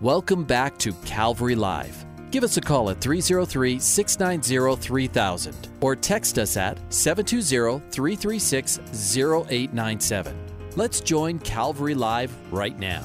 Welcome 0.02 0.46
back 0.46 0.80
to 0.80 0.94
Calvary 1.06 1.54
Live. 1.54 2.08
Give 2.32 2.44
us 2.44 2.58
a 2.58 2.62
call 2.62 2.90
at 2.90 3.00
303 3.00 3.78
690 3.78 4.82
3000 4.82 5.70
or 5.80 5.96
text 5.96 6.40
us 6.40 6.58
at 6.58 6.80
720 6.92 7.88
336 7.92 8.80
0897. 8.80 10.36
Let's 10.76 11.02
join 11.02 11.38
Calvary 11.38 11.94
Live 11.94 12.36
right 12.52 12.80
now. 12.80 13.04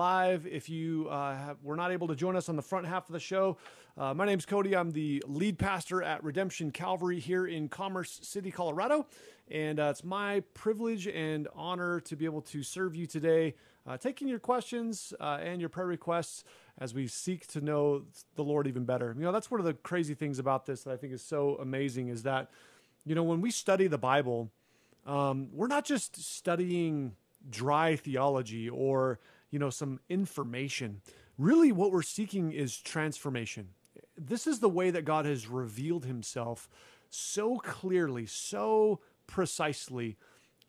Live. 0.00 0.46
If 0.46 0.70
you 0.70 1.08
uh, 1.10 1.36
have, 1.36 1.58
were 1.62 1.76
not 1.76 1.92
able 1.92 2.08
to 2.08 2.16
join 2.16 2.34
us 2.34 2.48
on 2.48 2.56
the 2.56 2.62
front 2.62 2.86
half 2.86 3.06
of 3.10 3.12
the 3.12 3.20
show, 3.20 3.58
uh, 3.98 4.14
my 4.14 4.24
name's 4.24 4.46
Cody. 4.46 4.74
I'm 4.74 4.92
the 4.92 5.22
lead 5.26 5.58
pastor 5.58 6.02
at 6.02 6.24
Redemption 6.24 6.70
Calvary 6.70 7.20
here 7.20 7.46
in 7.46 7.68
Commerce 7.68 8.18
City, 8.22 8.50
Colorado. 8.50 9.04
And 9.50 9.78
uh, 9.78 9.88
it's 9.90 10.02
my 10.02 10.40
privilege 10.54 11.06
and 11.06 11.48
honor 11.54 12.00
to 12.00 12.16
be 12.16 12.24
able 12.24 12.40
to 12.40 12.62
serve 12.62 12.96
you 12.96 13.04
today, 13.04 13.56
uh, 13.86 13.98
taking 13.98 14.26
your 14.26 14.38
questions 14.38 15.12
uh, 15.20 15.36
and 15.42 15.60
your 15.60 15.68
prayer 15.68 15.88
requests 15.88 16.44
as 16.78 16.94
we 16.94 17.06
seek 17.06 17.46
to 17.48 17.60
know 17.60 18.04
the 18.36 18.42
Lord 18.42 18.66
even 18.66 18.86
better. 18.86 19.14
You 19.14 19.24
know, 19.24 19.32
that's 19.32 19.50
one 19.50 19.60
of 19.60 19.66
the 19.66 19.74
crazy 19.74 20.14
things 20.14 20.38
about 20.38 20.64
this 20.64 20.84
that 20.84 20.92
I 20.92 20.96
think 20.96 21.12
is 21.12 21.22
so 21.22 21.58
amazing 21.60 22.08
is 22.08 22.22
that, 22.22 22.50
you 23.04 23.14
know, 23.14 23.22
when 23.22 23.42
we 23.42 23.50
study 23.50 23.86
the 23.86 23.98
Bible, 23.98 24.50
um, 25.06 25.50
we're 25.52 25.66
not 25.66 25.84
just 25.84 26.16
studying 26.16 27.16
dry 27.50 27.96
theology 27.96 28.70
or 28.70 29.18
you 29.50 29.58
know 29.58 29.70
some 29.70 30.00
information. 30.08 31.00
Really, 31.38 31.72
what 31.72 31.92
we're 31.92 32.02
seeking 32.02 32.52
is 32.52 32.76
transformation. 32.76 33.68
This 34.16 34.46
is 34.46 34.60
the 34.60 34.68
way 34.68 34.90
that 34.90 35.04
God 35.04 35.24
has 35.24 35.48
revealed 35.48 36.04
Himself 36.04 36.68
so 37.08 37.58
clearly, 37.58 38.26
so 38.26 39.00
precisely 39.26 40.16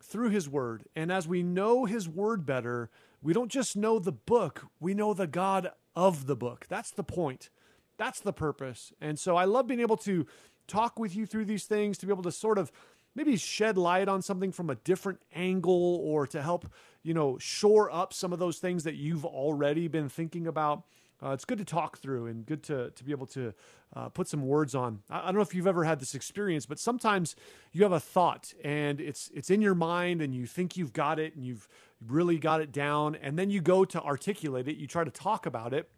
through 0.02 0.30
His 0.30 0.50
Word. 0.50 0.84
And 0.96 1.12
as 1.12 1.28
we 1.28 1.44
know 1.44 1.86
His 1.86 2.08
Word 2.10 2.46
better, 2.46 2.90
we 3.22 3.34
don't 3.34 3.52
just 3.52 3.76
know 3.76 4.00
the 4.00 4.12
book, 4.12 4.66
we 4.80 4.94
know 4.94 5.14
the 5.14 5.28
God 5.28 5.72
of 5.96 6.26
the 6.26 6.36
book. 6.36 6.66
That's 6.70 6.92
the 6.92 7.04
point. 7.04 7.50
That's 7.98 8.20
the 8.20 8.34
purpose. 8.34 8.94
And 9.00 9.20
so 9.20 9.36
I 9.36 9.46
love 9.46 9.68
being 9.68 9.82
able 9.82 9.98
to 9.98 10.26
talk 10.68 10.98
with 10.98 11.16
you 11.16 11.26
through 11.26 11.46
these 11.46 11.66
things, 11.66 11.98
to 12.00 12.06
be 12.06 12.12
able 12.12 12.24
to 12.24 12.32
sort 12.32 12.58
of 12.58 12.72
maybe 13.16 13.36
shed 13.38 13.78
light 13.78 14.08
on 14.08 14.22
something 14.22 14.52
from 14.52 14.70
a 14.70 14.76
different 14.76 15.20
angle 15.34 16.00
or 16.04 16.28
to 16.28 16.42
help, 16.42 16.72
you 17.04 17.14
know, 17.14 17.38
shore 17.38 17.92
up 17.92 18.14
some 18.14 18.34
of 18.34 18.40
those 18.40 18.58
things 18.58 18.84
that 18.84 18.96
you've 18.96 19.26
already 19.26 19.88
been 19.88 20.10
thinking 20.10 20.48
about. 20.48 20.84
Uh, 21.24 21.30
it's 21.30 21.46
good 21.46 21.60
to 21.60 21.66
talk 21.66 22.00
through 22.00 22.26
and 22.26 22.48
good 22.48 22.64
to, 22.64 22.90
to 22.92 23.04
be 23.04 23.12
able 23.12 23.28
to 23.28 23.54
uh, 23.96 24.10
put 24.10 24.28
some 24.28 24.48
words 24.48 24.74
on. 24.74 25.02
I, 25.10 25.20
I, 25.20 25.26
don't 25.26 25.36
know 25.36 25.42
if 25.42 25.54
you've 25.54 25.68
ever 25.68 25.84
had 25.84 26.00
this 26.00 26.16
experience, 26.16 26.66
but 26.66 26.80
sometimes 26.80 27.36
you 27.72 27.84
have 27.84 27.92
a 27.92 28.00
thought 28.00 28.54
and 28.64 29.00
it's 29.00 29.30
it's 29.34 29.52
in 29.52 29.62
your 29.62 29.76
mind 29.76 30.24
and 30.24 30.34
you 30.34 30.48
think 30.48 30.78
you've 30.78 30.94
got 30.94 31.20
it 31.20 31.36
and 31.36 31.46
you've 31.46 31.68
really 32.08 32.40
got 32.40 32.62
it 32.62 32.72
down, 32.72 33.16
and 33.16 33.38
then 33.38 33.50
you 33.50 33.62
go 33.62 33.86
to 33.86 34.02
articulate 34.02 34.68
it, 34.68 34.78
you 34.78 34.88
try 34.88 35.04
to 35.04 35.12
talk 35.12 35.46
about 35.46 35.74
it, 35.74 35.90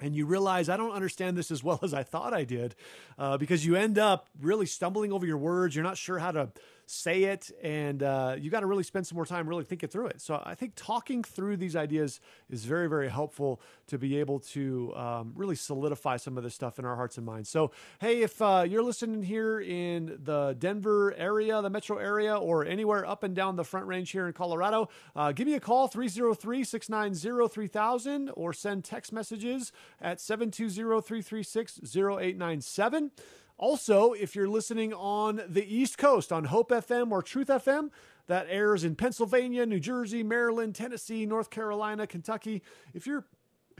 and 0.00 0.14
you 0.14 0.26
realize 0.26 0.68
I 0.68 0.76
don't 0.76 0.92
understand 0.92 1.36
this 1.36 1.50
as 1.50 1.62
well 1.62 1.80
as 1.84 1.94
I 1.94 2.02
thought 2.02 2.34
I 2.34 2.44
did, 2.44 2.74
uh, 3.18 3.36
because 3.38 3.64
you 3.64 3.76
end 3.76 3.98
up 3.98 4.28
really 4.40 4.66
stumbling 4.66 5.12
over 5.12 5.26
your 5.26 5.38
words. 5.38 5.74
You're 5.74 5.84
not 5.84 5.96
sure 5.98 6.18
how 6.18 6.32
to 6.32 6.48
say 6.86 7.24
it, 7.24 7.50
and 7.62 8.02
uh, 8.02 8.36
you 8.38 8.50
got 8.50 8.60
to 8.60 8.66
really 8.66 8.84
spend 8.84 9.06
some 9.06 9.16
more 9.16 9.26
time 9.26 9.48
really 9.48 9.64
thinking 9.64 9.88
through 9.88 10.06
it. 10.06 10.20
So 10.20 10.40
I 10.44 10.54
think 10.54 10.72
talking 10.76 11.24
through 11.24 11.56
these 11.56 11.74
ideas 11.74 12.20
is 12.48 12.64
very, 12.64 12.88
very 12.88 13.08
helpful 13.08 13.60
to 13.88 13.98
be 13.98 14.18
able 14.18 14.38
to 14.40 14.94
um, 14.94 15.32
really 15.34 15.56
solidify 15.56 16.16
some 16.16 16.38
of 16.38 16.44
this 16.44 16.54
stuff 16.54 16.78
in 16.78 16.84
our 16.84 16.94
hearts 16.94 17.16
and 17.16 17.26
minds. 17.26 17.48
So 17.48 17.72
hey, 18.00 18.22
if 18.22 18.40
uh, 18.40 18.64
you're 18.68 18.82
listening 18.82 19.22
here 19.22 19.60
in 19.60 20.18
the 20.22 20.56
Denver 20.58 21.12
area, 21.16 21.60
the 21.60 21.70
metro 21.70 21.98
area, 21.98 22.36
or 22.36 22.64
anywhere 22.64 23.04
up 23.04 23.24
and 23.24 23.34
down 23.34 23.56
the 23.56 23.64
Front 23.64 23.86
Range 23.86 24.08
here 24.08 24.28
in 24.28 24.32
Colorado, 24.32 24.88
uh, 25.16 25.32
give 25.32 25.46
me 25.46 25.54
a 25.54 25.60
call 25.60 25.88
303 25.88 26.62
690 26.62 27.48
3000 27.52 28.30
or 28.34 28.52
send 28.52 28.84
text 28.84 29.12
messages 29.12 29.72
at 30.00 30.20
720 30.20 31.02
336 31.02 31.80
0897. 31.96 33.10
Also, 33.58 34.12
if 34.12 34.36
you're 34.36 34.48
listening 34.48 34.92
on 34.92 35.40
the 35.48 35.64
East 35.64 35.96
Coast 35.96 36.30
on 36.30 36.44
Hope 36.44 36.70
FM 36.70 37.10
or 37.10 37.22
Truth 37.22 37.48
FM, 37.48 37.90
that 38.26 38.46
airs 38.50 38.84
in 38.84 38.96
Pennsylvania, 38.96 39.64
New 39.64 39.80
Jersey, 39.80 40.22
Maryland, 40.22 40.74
Tennessee, 40.74 41.24
North 41.26 41.48
Carolina, 41.48 42.06
Kentucky. 42.06 42.62
If 42.92 43.06
you're 43.06 43.24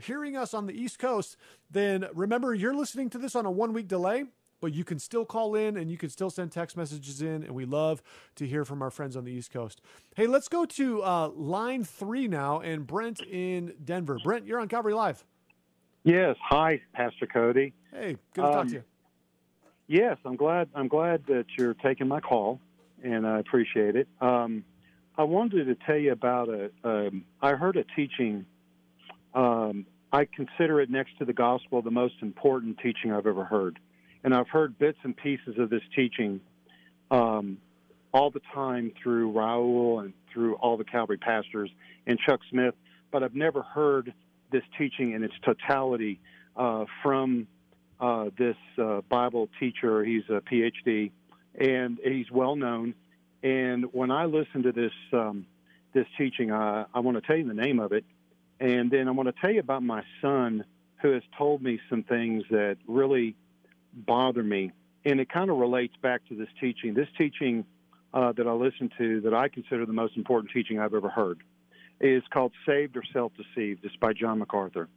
hearing 0.01 0.35
us 0.35 0.53
on 0.53 0.65
the 0.65 0.73
East 0.73 0.99
Coast, 0.99 1.37
then 1.69 2.07
remember 2.13 2.53
you're 2.53 2.73
listening 2.73 3.09
to 3.11 3.17
this 3.17 3.35
on 3.35 3.45
a 3.45 3.51
one 3.51 3.73
week 3.73 3.87
delay, 3.87 4.25
but 4.61 4.73
you 4.73 4.83
can 4.83 4.97
still 4.97 5.25
call 5.25 5.53
in 5.53 5.77
and 5.77 5.91
you 5.91 5.97
can 5.97 6.09
still 6.09 6.29
send 6.29 6.51
text 6.51 6.75
messages 6.75 7.21
in. 7.21 7.43
And 7.43 7.51
we 7.51 7.65
love 7.65 8.01
to 8.35 8.47
hear 8.47 8.65
from 8.65 8.81
our 8.81 8.89
friends 8.89 9.15
on 9.15 9.25
the 9.25 9.31
East 9.31 9.51
Coast. 9.51 9.81
Hey, 10.15 10.25
let's 10.27 10.47
go 10.47 10.65
to 10.65 11.03
uh, 11.03 11.29
line 11.35 11.83
three 11.83 12.27
now 12.27 12.61
and 12.61 12.87
Brent 12.87 13.21
in 13.21 13.73
Denver. 13.83 14.17
Brent, 14.23 14.47
you're 14.47 14.59
on 14.59 14.69
Calvary 14.69 14.93
Live. 14.93 15.23
Yes. 16.03 16.35
Hi, 16.49 16.81
Pastor 16.93 17.27
Cody. 17.27 17.73
Hey, 17.91 18.15
good 18.33 18.41
to 18.41 18.47
um, 18.47 18.53
talk 18.53 18.67
to 18.67 18.73
you. 18.73 18.83
Yes, 19.87 20.17
I'm 20.25 20.35
glad. 20.35 20.67
I'm 20.75 20.89
glad 20.89 21.23
that 21.27 21.45
you're 21.57 21.73
taking 21.73 22.09
my 22.09 22.19
call, 22.19 22.59
and 23.03 23.25
I 23.25 23.39
appreciate 23.39 23.95
it. 23.95 24.07
Um, 24.19 24.65
I 25.17 25.23
wanted 25.23 25.65
to 25.65 25.75
tell 25.85 25.95
you 25.95 26.11
about 26.11 26.49
a. 26.49 26.69
Um, 26.83 27.23
I 27.41 27.53
heard 27.53 27.77
a 27.77 27.85
teaching. 27.95 28.45
Um, 29.33 29.85
I 30.11 30.25
consider 30.25 30.81
it 30.81 30.89
next 30.89 31.17
to 31.19 31.25
the 31.25 31.33
gospel 31.33 31.81
the 31.81 31.91
most 31.91 32.15
important 32.21 32.79
teaching 32.79 33.13
I've 33.13 33.27
ever 33.27 33.45
heard, 33.45 33.79
and 34.25 34.35
I've 34.35 34.49
heard 34.49 34.77
bits 34.77 34.97
and 35.03 35.15
pieces 35.15 35.55
of 35.57 35.69
this 35.69 35.81
teaching 35.95 36.41
um, 37.09 37.57
all 38.13 38.29
the 38.29 38.41
time 38.53 38.91
through 39.01 39.31
Raul 39.31 40.03
and 40.03 40.13
through 40.33 40.55
all 40.55 40.75
the 40.75 40.85
Calvary 40.85 41.17
pastors 41.17 41.69
and 42.05 42.19
Chuck 42.19 42.41
Smith, 42.49 42.75
but 43.11 43.23
I've 43.23 43.35
never 43.35 43.61
heard 43.61 44.13
this 44.51 44.63
teaching 44.77 45.13
in 45.13 45.23
its 45.23 45.33
totality 45.45 46.19
uh, 46.57 46.85
from 47.03 47.47
uh, 47.99 48.25
this 48.37 48.55
uh, 48.77 49.01
Bible 49.09 49.49
teacher. 49.59 50.03
He's 50.03 50.23
a 50.29 50.41
PhD, 50.41 51.11
and 51.59 51.99
he's 52.03 52.29
well 52.31 52.55
known. 52.55 52.93
And 53.43 53.85
when 53.93 54.11
I 54.11 54.25
listen 54.25 54.63
to 54.63 54.71
this 54.71 54.91
um, 55.13 55.45
this 55.93 56.07
teaching, 56.17 56.51
I, 56.51 56.85
I 56.93 56.99
want 56.99 57.17
to 57.17 57.21
tell 57.21 57.37
you 57.37 57.47
the 57.47 57.53
name 57.53 57.79
of 57.79 57.91
it, 57.91 58.05
and 58.59 58.91
then 58.91 59.07
I 59.07 59.11
want 59.11 59.27
to 59.27 59.41
tell 59.41 59.51
you 59.51 59.59
about 59.59 59.83
my 59.83 60.03
son 60.21 60.65
who 61.01 61.11
has 61.11 61.23
told 61.37 61.61
me 61.61 61.79
some 61.89 62.03
things 62.03 62.43
that 62.49 62.77
really 62.87 63.35
bother 63.93 64.43
me, 64.43 64.71
and 65.05 65.19
it 65.19 65.29
kind 65.29 65.49
of 65.49 65.57
relates 65.57 65.95
back 66.01 66.27
to 66.29 66.35
this 66.35 66.49
teaching. 66.59 66.93
This 66.93 67.07
teaching 67.17 67.65
uh, 68.13 68.31
that 68.33 68.47
I 68.47 68.51
listen 68.51 68.89
to, 68.97 69.21
that 69.21 69.33
I 69.33 69.47
consider 69.47 69.85
the 69.85 69.93
most 69.93 70.17
important 70.17 70.51
teaching 70.51 70.79
I've 70.79 70.93
ever 70.93 71.09
heard, 71.09 71.41
is 71.99 72.23
called 72.31 72.51
"Saved 72.65 72.97
or 72.97 73.03
Self-Deceived." 73.13 73.85
It's 73.85 73.95
by 73.97 74.13
John 74.13 74.39
MacArthur, 74.39 74.87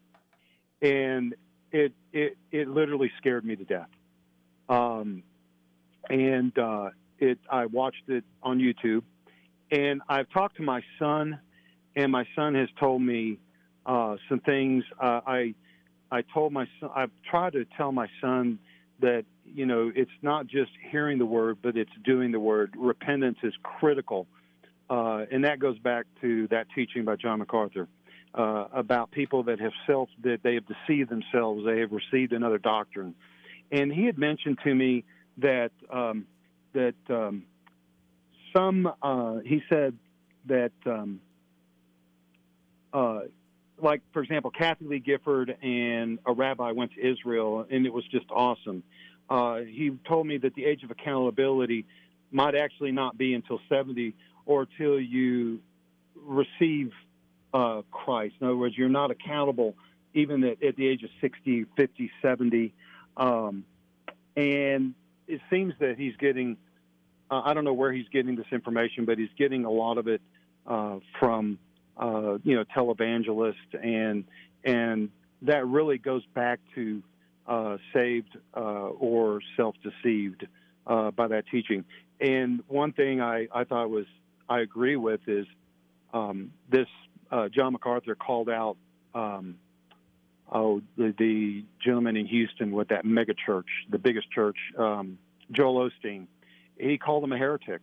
and 0.82 1.34
it 1.72 1.92
it 2.12 2.36
it 2.50 2.68
literally 2.68 3.10
scared 3.18 3.44
me 3.44 3.56
to 3.56 3.64
death. 3.64 3.88
Um, 4.68 5.22
and 6.08 6.56
uh, 6.58 6.90
it 7.18 7.38
I 7.50 7.66
watched 7.66 8.08
it 8.08 8.24
on 8.42 8.58
YouTube, 8.58 9.02
and 9.70 10.02
I've 10.08 10.28
talked 10.30 10.56
to 10.56 10.62
my 10.62 10.82
son, 10.98 11.40
and 11.96 12.10
my 12.10 12.24
son 12.34 12.54
has 12.54 12.68
told 12.78 13.02
me 13.02 13.38
uh, 13.86 14.16
some 14.28 14.40
things. 14.40 14.84
Uh, 15.00 15.20
I 15.26 15.54
I 16.10 16.22
told 16.22 16.52
my 16.52 16.66
son 16.80 16.90
I've 16.94 17.12
tried 17.28 17.52
to 17.54 17.64
tell 17.76 17.92
my 17.92 18.08
son 18.20 18.58
that 19.00 19.24
you 19.44 19.66
know 19.66 19.90
it's 19.94 20.10
not 20.22 20.46
just 20.46 20.70
hearing 20.90 21.18
the 21.18 21.26
word, 21.26 21.58
but 21.62 21.76
it's 21.76 21.92
doing 22.04 22.32
the 22.32 22.40
word. 22.40 22.74
Repentance 22.76 23.38
is 23.42 23.54
critical, 23.62 24.26
uh, 24.88 25.24
and 25.30 25.44
that 25.44 25.58
goes 25.58 25.78
back 25.78 26.06
to 26.20 26.48
that 26.48 26.66
teaching 26.74 27.04
by 27.04 27.16
John 27.16 27.38
MacArthur 27.38 27.88
uh, 28.34 28.66
about 28.72 29.10
people 29.10 29.44
that 29.44 29.60
have 29.60 29.72
self 29.86 30.08
that 30.22 30.38
they 30.42 30.54
have 30.54 30.64
deceived 30.66 31.10
themselves, 31.10 31.64
they 31.64 31.80
have 31.80 31.92
received 31.92 32.32
another 32.32 32.58
doctrine, 32.58 33.14
and 33.70 33.92
he 33.92 34.04
had 34.04 34.18
mentioned 34.18 34.58
to 34.64 34.74
me 34.74 35.04
that 35.38 35.72
um, 35.90 36.26
that 36.72 36.94
um, 37.08 37.44
some 38.54 38.90
uh, 39.02 39.36
he 39.44 39.62
said 39.68 39.96
that 40.46 40.72
um, 40.86 41.20
uh, 42.92 43.20
like 43.82 44.02
for 44.12 44.22
example, 44.22 44.50
Kathie 44.50 44.84
Lee 44.84 44.98
Gifford 44.98 45.56
and 45.62 46.18
a 46.26 46.32
rabbi 46.32 46.72
went 46.72 46.92
to 46.94 47.00
Israel, 47.00 47.66
and 47.70 47.86
it 47.86 47.92
was 47.92 48.04
just 48.10 48.26
awesome. 48.30 48.82
Uh, 49.28 49.58
he 49.58 49.96
told 50.08 50.26
me 50.26 50.38
that 50.38 50.54
the 50.54 50.64
age 50.64 50.82
of 50.82 50.90
accountability 50.90 51.86
might 52.32 52.54
actually 52.54 52.92
not 52.92 53.16
be 53.16 53.34
until 53.34 53.60
70 53.68 54.14
or 54.44 54.66
till 54.78 55.00
you 55.00 55.60
receive 56.16 56.92
uh, 57.52 57.82
Christ. 57.90 58.34
In 58.40 58.46
other 58.46 58.56
words, 58.56 58.76
you're 58.76 58.88
not 58.88 59.10
accountable 59.10 59.74
even 60.14 60.42
at, 60.44 60.62
at 60.62 60.76
the 60.76 60.86
age 60.86 61.02
of 61.02 61.10
60, 61.20 61.66
50, 61.76 62.10
70. 62.22 62.74
Um, 63.16 63.64
and 64.36 64.94
it 65.26 65.40
seems 65.50 65.74
that 65.80 65.96
he's 65.98 66.16
getting, 66.16 66.56
uh, 67.30 67.42
I 67.44 67.54
don't 67.54 67.64
know 67.64 67.72
where 67.72 67.92
he's 67.92 68.08
getting 68.08 68.36
this 68.36 68.46
information, 68.52 69.04
but 69.04 69.18
he's 69.18 69.30
getting 69.36 69.64
a 69.64 69.70
lot 69.70 69.98
of 69.98 70.08
it 70.08 70.20
uh, 70.66 70.98
from, 71.18 71.58
uh, 71.96 72.38
you 72.42 72.56
know, 72.56 72.64
televangelists. 72.76 73.54
And, 73.82 74.24
and 74.64 75.10
that 75.42 75.66
really 75.66 75.98
goes 75.98 76.22
back 76.34 76.60
to 76.74 77.02
uh, 77.46 77.78
saved 77.92 78.36
uh, 78.56 78.60
or 78.60 79.40
self 79.56 79.74
deceived 79.82 80.46
by 80.86 81.28
that 81.28 81.44
teaching. 81.50 81.84
And 82.20 82.62
one 82.66 82.92
thing 82.92 83.20
I, 83.20 83.46
I 83.52 83.64
thought 83.64 83.90
was, 83.90 84.06
I 84.48 84.60
agree 84.60 84.96
with 84.96 85.20
is 85.28 85.46
um, 86.12 86.52
this 86.68 86.88
uh, 87.30 87.48
John 87.48 87.72
MacArthur 87.72 88.14
called 88.14 88.48
out 88.48 88.76
um, 89.14 89.56
oh 90.50 90.82
the, 90.96 91.14
the 91.18 91.64
gentleman 91.84 92.16
in 92.16 92.26
Houston 92.26 92.72
with 92.72 92.88
that 92.88 93.04
mega 93.04 93.34
church, 93.34 93.68
the 93.88 93.98
biggest 93.98 94.30
church, 94.30 94.56
um, 94.78 95.18
Joel 95.52 95.90
Osteen. 95.90 96.26
He 96.78 96.98
called 96.98 97.24
him 97.24 97.32
a 97.32 97.38
heretic, 97.38 97.82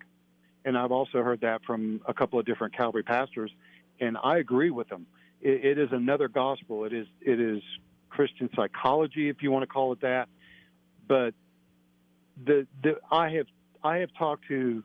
and 0.65 0.77
I've 0.77 0.91
also 0.91 1.21
heard 1.23 1.41
that 1.41 1.63
from 1.65 2.01
a 2.07 2.13
couple 2.13 2.39
of 2.39 2.45
different 2.45 2.75
Calvary 2.75 3.03
pastors, 3.03 3.51
and 3.99 4.17
I 4.21 4.37
agree 4.37 4.71
with 4.71 4.89
them. 4.89 5.05
it, 5.41 5.65
it 5.65 5.77
is 5.77 5.89
another 5.91 6.27
gospel. 6.27 6.85
It 6.85 6.93
is 6.93 7.07
it 7.21 7.39
is 7.39 7.61
Christian 8.09 8.49
psychology, 8.55 9.29
if 9.29 9.41
you 9.41 9.51
want 9.51 9.63
to 9.63 9.67
call 9.67 9.93
it 9.93 10.01
that. 10.01 10.27
But 11.07 11.33
the 12.43 12.67
the 12.83 12.97
I 13.11 13.29
have 13.31 13.47
I 13.83 13.97
have 13.97 14.09
talked 14.17 14.47
to 14.47 14.83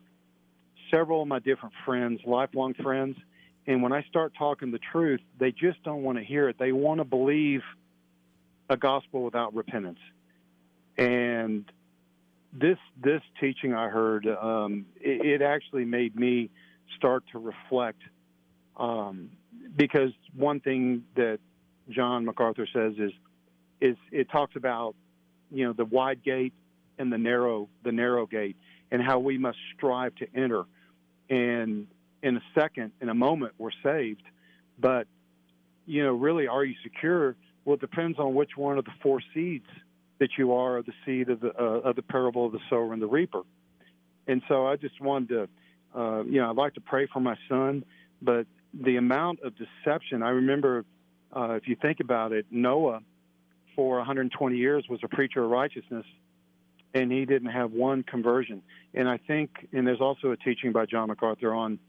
several 0.91 1.23
of 1.23 1.27
my 1.27 1.39
different 1.39 1.73
friends, 1.85 2.21
lifelong 2.25 2.75
friends 2.75 3.17
and 3.65 3.81
when 3.81 3.93
I 3.93 4.03
start 4.03 4.33
talking 4.37 4.71
the 4.71 4.79
truth, 4.91 5.21
they 5.39 5.51
just 5.51 5.81
don't 5.83 6.03
want 6.03 6.17
to 6.17 6.23
hear 6.23 6.49
it. 6.49 6.57
They 6.59 6.71
want 6.71 6.99
to 6.99 7.05
believe 7.05 7.61
a 8.69 8.75
gospel 8.75 9.23
without 9.23 9.53
repentance. 9.55 9.99
And 10.97 11.65
this 12.51 12.77
this 13.01 13.21
teaching 13.39 13.73
I 13.73 13.89
heard, 13.89 14.27
um, 14.27 14.85
it, 14.99 15.41
it, 15.41 15.41
actually 15.41 15.85
made 15.85 16.15
me 16.15 16.49
start 16.97 17.23
to 17.31 17.39
reflect 17.39 18.01
um, 18.77 19.31
because 19.75 20.11
one 20.35 20.59
thing 20.59 21.03
that 21.15 21.39
John 21.89 22.25
MacArthur 22.25 22.67
says 22.71 22.93
is 22.97 23.11
is 23.81 23.95
it 24.11 24.29
talks 24.29 24.55
about 24.55 24.95
you 25.51 25.65
know 25.65 25.73
the 25.73 25.85
wide 25.85 26.23
gate 26.23 26.53
and 26.99 27.11
the 27.11 27.17
narrow 27.17 27.69
the 27.83 27.91
narrow 27.91 28.27
gate 28.27 28.57
and 28.91 29.01
how 29.01 29.17
we 29.19 29.39
must 29.39 29.57
strive 29.75 30.13
to 30.15 30.27
enter 30.35 30.65
and 31.29 31.87
in 32.23 32.37
a 32.37 32.41
second 32.55 32.93
in 33.01 33.09
a 33.09 33.13
moment 33.13 33.53
we're 33.59 33.69
saved. 33.83 34.23
But 34.79 35.07
you 35.85 36.03
know 36.03 36.13
really 36.13 36.47
are 36.47 36.63
you 36.63 36.75
secure? 36.81 37.35
Well 37.65 37.75
it 37.75 37.81
depends 37.81 38.17
on 38.17 38.33
which 38.33 38.51
one 38.55 38.79
of 38.79 38.85
the 38.85 38.91
four 39.03 39.21
seeds 39.33 39.67
that 40.19 40.29
you 40.37 40.53
are 40.53 40.77
of 40.77 40.85
the 40.85 40.93
seed 41.05 41.29
of 41.29 41.41
the 41.41 41.53
uh, 41.53 41.89
of 41.89 41.95
the 41.95 42.01
parable 42.01 42.47
of 42.47 42.53
the 42.53 42.61
sower 42.69 42.93
and 42.93 43.01
the 43.01 43.07
reaper. 43.07 43.41
And 44.25 44.41
so 44.47 44.65
I 44.65 44.77
just 44.77 44.99
wanted 44.99 45.29
to 45.29 45.99
uh, 45.99 46.23
you 46.23 46.41
know 46.41 46.49
I'd 46.49 46.55
like 46.55 46.73
to 46.75 46.81
pray 46.81 47.07
for 47.13 47.19
my 47.19 47.35
son 47.47 47.85
but 48.21 48.47
the 48.73 48.95
amount 48.95 49.41
of 49.41 49.53
deception 49.55 50.23
I 50.23 50.29
remember 50.29 50.85
uh, 51.35 51.51
if 51.51 51.67
you 51.67 51.75
think 51.75 51.99
about 51.99 52.31
it 52.31 52.47
Noah 52.49 53.01
for 53.75 53.97
120 53.97 54.55
years 54.55 54.85
was 54.89 55.01
a 55.03 55.07
preacher 55.07 55.43
of 55.43 55.49
righteousness 55.49 56.05
and 56.93 57.11
he 57.11 57.25
didn't 57.25 57.49
have 57.49 57.71
one 57.71 58.03
conversion. 58.03 58.61
And 58.93 59.09
I 59.09 59.17
think, 59.17 59.67
and 59.71 59.87
there's 59.87 60.01
also 60.01 60.31
a 60.31 60.37
teaching 60.37 60.71
by 60.71 60.85
John 60.85 61.07
MacArthur 61.07 61.53
on 61.53 61.79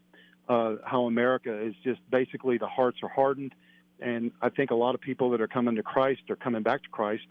uh, 0.47 0.75
how 0.83 1.05
America 1.05 1.57
is 1.61 1.73
just 1.83 1.99
basically 2.09 2.57
the 2.57 2.67
hearts 2.67 2.99
are 3.03 3.09
hardened. 3.09 3.53
And 3.99 4.31
I 4.41 4.49
think 4.49 4.71
a 4.71 4.75
lot 4.75 4.95
of 4.95 5.01
people 5.01 5.31
that 5.31 5.41
are 5.41 5.47
coming 5.47 5.75
to 5.75 5.83
Christ 5.83 6.21
or 6.29 6.35
coming 6.35 6.63
back 6.63 6.83
to 6.83 6.89
Christ 6.89 7.25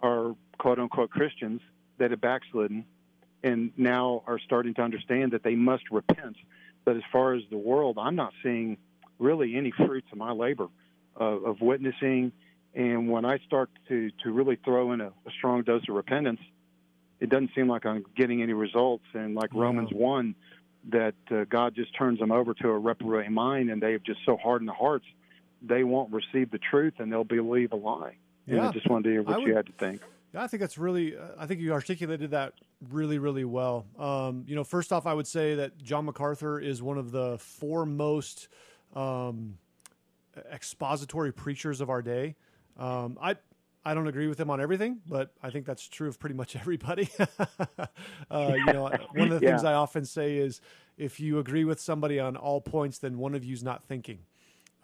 are 0.00 0.34
quote 0.58 0.78
unquote 0.78 1.10
Christians 1.10 1.60
that 1.98 2.10
have 2.10 2.20
backslidden 2.20 2.84
and 3.42 3.72
now 3.76 4.22
are 4.26 4.38
starting 4.38 4.74
to 4.74 4.82
understand 4.82 5.32
that 5.32 5.42
they 5.42 5.54
must 5.54 5.84
repent. 5.90 6.36
But 6.84 6.96
as 6.96 7.02
far 7.12 7.34
as 7.34 7.42
the 7.50 7.56
world, 7.56 7.98
I'm 7.98 8.16
not 8.16 8.32
seeing 8.42 8.76
really 9.18 9.56
any 9.56 9.72
fruits 9.72 10.08
of 10.12 10.18
my 10.18 10.32
labor 10.32 10.68
uh, 11.20 11.24
of 11.24 11.60
witnessing. 11.60 12.32
And 12.74 13.08
when 13.10 13.24
I 13.24 13.38
start 13.38 13.70
to, 13.88 14.10
to 14.24 14.32
really 14.32 14.56
throw 14.64 14.92
in 14.92 15.00
a, 15.00 15.08
a 15.08 15.30
strong 15.36 15.62
dose 15.62 15.82
of 15.88 15.94
repentance, 15.94 16.40
it 17.20 17.28
doesn't 17.28 17.50
seem 17.54 17.68
like 17.68 17.86
I'm 17.86 18.04
getting 18.16 18.42
any 18.42 18.52
results. 18.52 19.04
And 19.14 19.34
like. 19.34 19.50
Romans 19.52 19.90
1, 19.92 20.34
that 20.90 21.14
uh, 21.30 21.44
God 21.48 21.74
just 21.74 21.96
turns 21.96 22.18
them 22.18 22.32
over 22.32 22.54
to 22.54 22.68
a 22.68 22.78
reprobate 22.78 23.30
mind 23.30 23.70
and 23.70 23.82
they 23.82 23.92
have 23.92 24.02
just 24.02 24.20
so 24.26 24.36
hardened 24.36 24.68
the 24.68 24.74
hearts, 24.74 25.06
they 25.62 25.84
won't 25.84 26.12
receive 26.12 26.50
the 26.50 26.58
truth 26.58 26.94
and 26.98 27.12
they'll 27.12 27.24
believe 27.24 27.72
a 27.72 27.76
lie. 27.76 28.16
And 28.46 28.56
yeah. 28.56 28.68
I 28.68 28.72
just 28.72 28.88
wanted 28.90 29.04
to 29.04 29.10
hear 29.10 29.22
what 29.22 29.38
would, 29.38 29.48
you 29.48 29.54
had 29.54 29.66
to 29.66 29.72
think. 29.72 30.00
Yeah, 30.34 30.42
I 30.42 30.46
think 30.48 30.60
that's 30.60 30.78
really, 30.78 31.16
uh, 31.16 31.22
I 31.38 31.46
think 31.46 31.60
you 31.60 31.72
articulated 31.72 32.32
that 32.32 32.54
really, 32.90 33.18
really 33.18 33.44
well. 33.44 33.86
Um, 33.98 34.44
you 34.48 34.56
know, 34.56 34.64
first 34.64 34.92
off, 34.92 35.06
I 35.06 35.14
would 35.14 35.26
say 35.26 35.54
that 35.56 35.78
John 35.82 36.06
MacArthur 36.06 36.58
is 36.58 36.82
one 36.82 36.98
of 36.98 37.12
the 37.12 37.38
foremost 37.38 38.48
um, 38.94 39.58
expository 40.52 41.32
preachers 41.32 41.80
of 41.80 41.90
our 41.90 42.02
day. 42.02 42.34
Um, 42.76 43.18
I 43.20 43.36
I 43.84 43.94
don't 43.94 44.06
agree 44.06 44.28
with 44.28 44.38
him 44.38 44.50
on 44.50 44.60
everything, 44.60 45.00
but 45.06 45.32
I 45.42 45.50
think 45.50 45.66
that's 45.66 45.88
true 45.88 46.08
of 46.08 46.18
pretty 46.18 46.34
much 46.34 46.56
everybody. 46.60 47.08
uh, 48.30 48.52
you 48.54 48.72
know, 48.72 48.90
one 49.14 49.32
of 49.32 49.40
the 49.40 49.46
yeah. 49.46 49.50
things 49.50 49.64
I 49.64 49.74
often 49.74 50.04
say 50.04 50.36
is, 50.36 50.60
if 50.96 51.18
you 51.18 51.38
agree 51.38 51.64
with 51.64 51.80
somebody 51.80 52.20
on 52.20 52.36
all 52.36 52.60
points, 52.60 52.98
then 52.98 53.18
one 53.18 53.34
of 53.34 53.44
you's 53.44 53.62
not 53.62 53.82
thinking. 53.82 54.20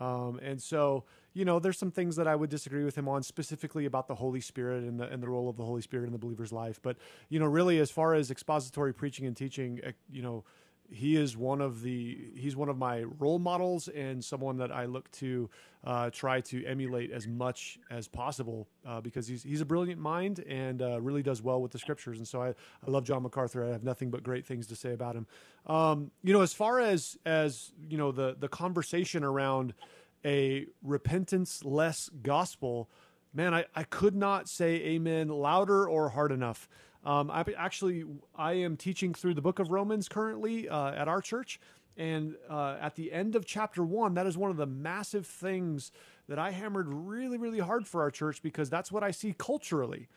Um, 0.01 0.39
and 0.43 0.61
so, 0.63 1.05
you 1.35 1.45
know, 1.45 1.59
there's 1.59 1.79
some 1.79 1.91
things 1.91 2.17
that 2.17 2.27
I 2.27 2.35
would 2.35 2.51
disagree 2.51 2.85
with 2.85 2.97
him 2.97 3.09
on, 3.09 3.23
specifically 3.23 3.85
about 3.85 4.09
the 4.09 4.15
Holy 4.15 4.41
Spirit 4.41 4.85
and 4.85 4.99
the 4.99 5.05
and 5.05 5.23
the 5.23 5.29
role 5.29 5.49
of 5.49 5.57
the 5.57 5.65
Holy 5.65 5.83
Spirit 5.83 6.07
in 6.07 6.13
the 6.13 6.19
believer's 6.19 6.53
life. 6.53 6.81
But 6.83 6.97
you 7.29 7.39
know, 7.39 7.47
really, 7.47 7.79
as 7.79 7.91
far 7.91 8.15
as 8.15 8.31
expository 8.31 8.95
preaching 8.95 9.27
and 9.27 9.37
teaching, 9.37 9.81
eh, 9.83 9.93
you 10.11 10.23
know, 10.23 10.45
he 10.91 11.17
is 11.17 11.37
one 11.37 11.61
of 11.61 11.83
the 11.83 12.19
he's 12.35 12.57
one 12.57 12.69
of 12.69 12.79
my 12.79 13.03
role 13.19 13.39
models 13.39 13.89
and 13.89 14.25
someone 14.25 14.57
that 14.59 14.73
I 14.73 14.87
look 14.87 15.11
to 15.13 15.51
uh, 15.85 16.11
try 16.11 16.41
to 16.43 16.65
emulate 16.65 17.11
as 17.11 17.27
much 17.27 17.79
as 17.91 18.09
possible 18.09 18.69
uh, 18.87 19.01
because 19.01 19.27
he's 19.27 19.43
he's 19.43 19.61
a 19.61 19.67
brilliant 19.67 20.01
mind 20.01 20.41
and 20.49 20.81
uh, 20.81 21.01
really 21.01 21.23
does 21.23 21.43
well 21.43 21.61
with 21.61 21.73
the 21.73 21.79
scriptures. 21.79 22.19
And 22.19 22.27
so 22.27 22.43
I, 22.43 22.49
I 22.49 22.91
love 22.91 23.05
John 23.05 23.23
MacArthur. 23.23 23.65
I 23.65 23.69
have 23.69 23.85
nothing 23.85 24.11
but 24.11 24.23
great 24.23 24.47
things 24.47 24.67
to 24.69 24.77
say 24.77 24.93
about 24.93 25.15
him. 25.15 25.27
Um, 25.67 26.11
you 26.23 26.33
know 26.33 26.41
as 26.41 26.53
far 26.55 26.81
as 26.81 27.19
as 27.27 27.73
you 27.89 27.99
know 27.99 28.11
the 28.11 28.37
the 28.39 28.49
conversation 28.49 29.25
around 29.25 29.75
a 30.25 30.67
repentance 30.83 31.65
less 31.65 32.09
gospel 32.23 32.91
man 33.33 33.55
I, 33.55 33.67
I 33.75 33.85
could 33.85 34.17
not 34.17 34.49
say 34.49 34.77
amen 34.77 35.29
louder 35.29 35.89
or 35.89 36.09
hard 36.09 36.33
enough 36.33 36.69
um, 37.05 37.31
I 37.31 37.45
actually 37.57 38.05
I 38.35 38.55
am 38.55 38.77
teaching 38.77 39.15
through 39.15 39.35
the 39.35 39.43
book 39.43 39.59
of 39.59 39.71
Romans 39.71 40.09
currently 40.09 40.69
uh, 40.69 40.93
at 40.93 41.09
our 41.09 41.21
church, 41.21 41.61
and 41.97 42.37
uh, 42.49 42.77
at 42.81 42.97
the 42.97 43.13
end 43.13 43.37
of 43.37 43.45
chapter 43.45 43.85
one, 43.85 44.15
that 44.15 44.27
is 44.27 44.37
one 44.37 44.51
of 44.51 44.57
the 44.57 44.67
massive 44.67 45.27
things 45.27 45.93
that 46.29 46.39
I 46.39 46.51
hammered 46.51 46.89
really 46.89 47.39
really 47.39 47.61
hard 47.61 47.87
for 47.87 48.03
our 48.03 48.11
church 48.11 48.43
because 48.43 48.69
that's 48.69 48.93
what 48.93 49.03
I 49.03 49.11
see 49.11 49.35
culturally. 49.37 50.09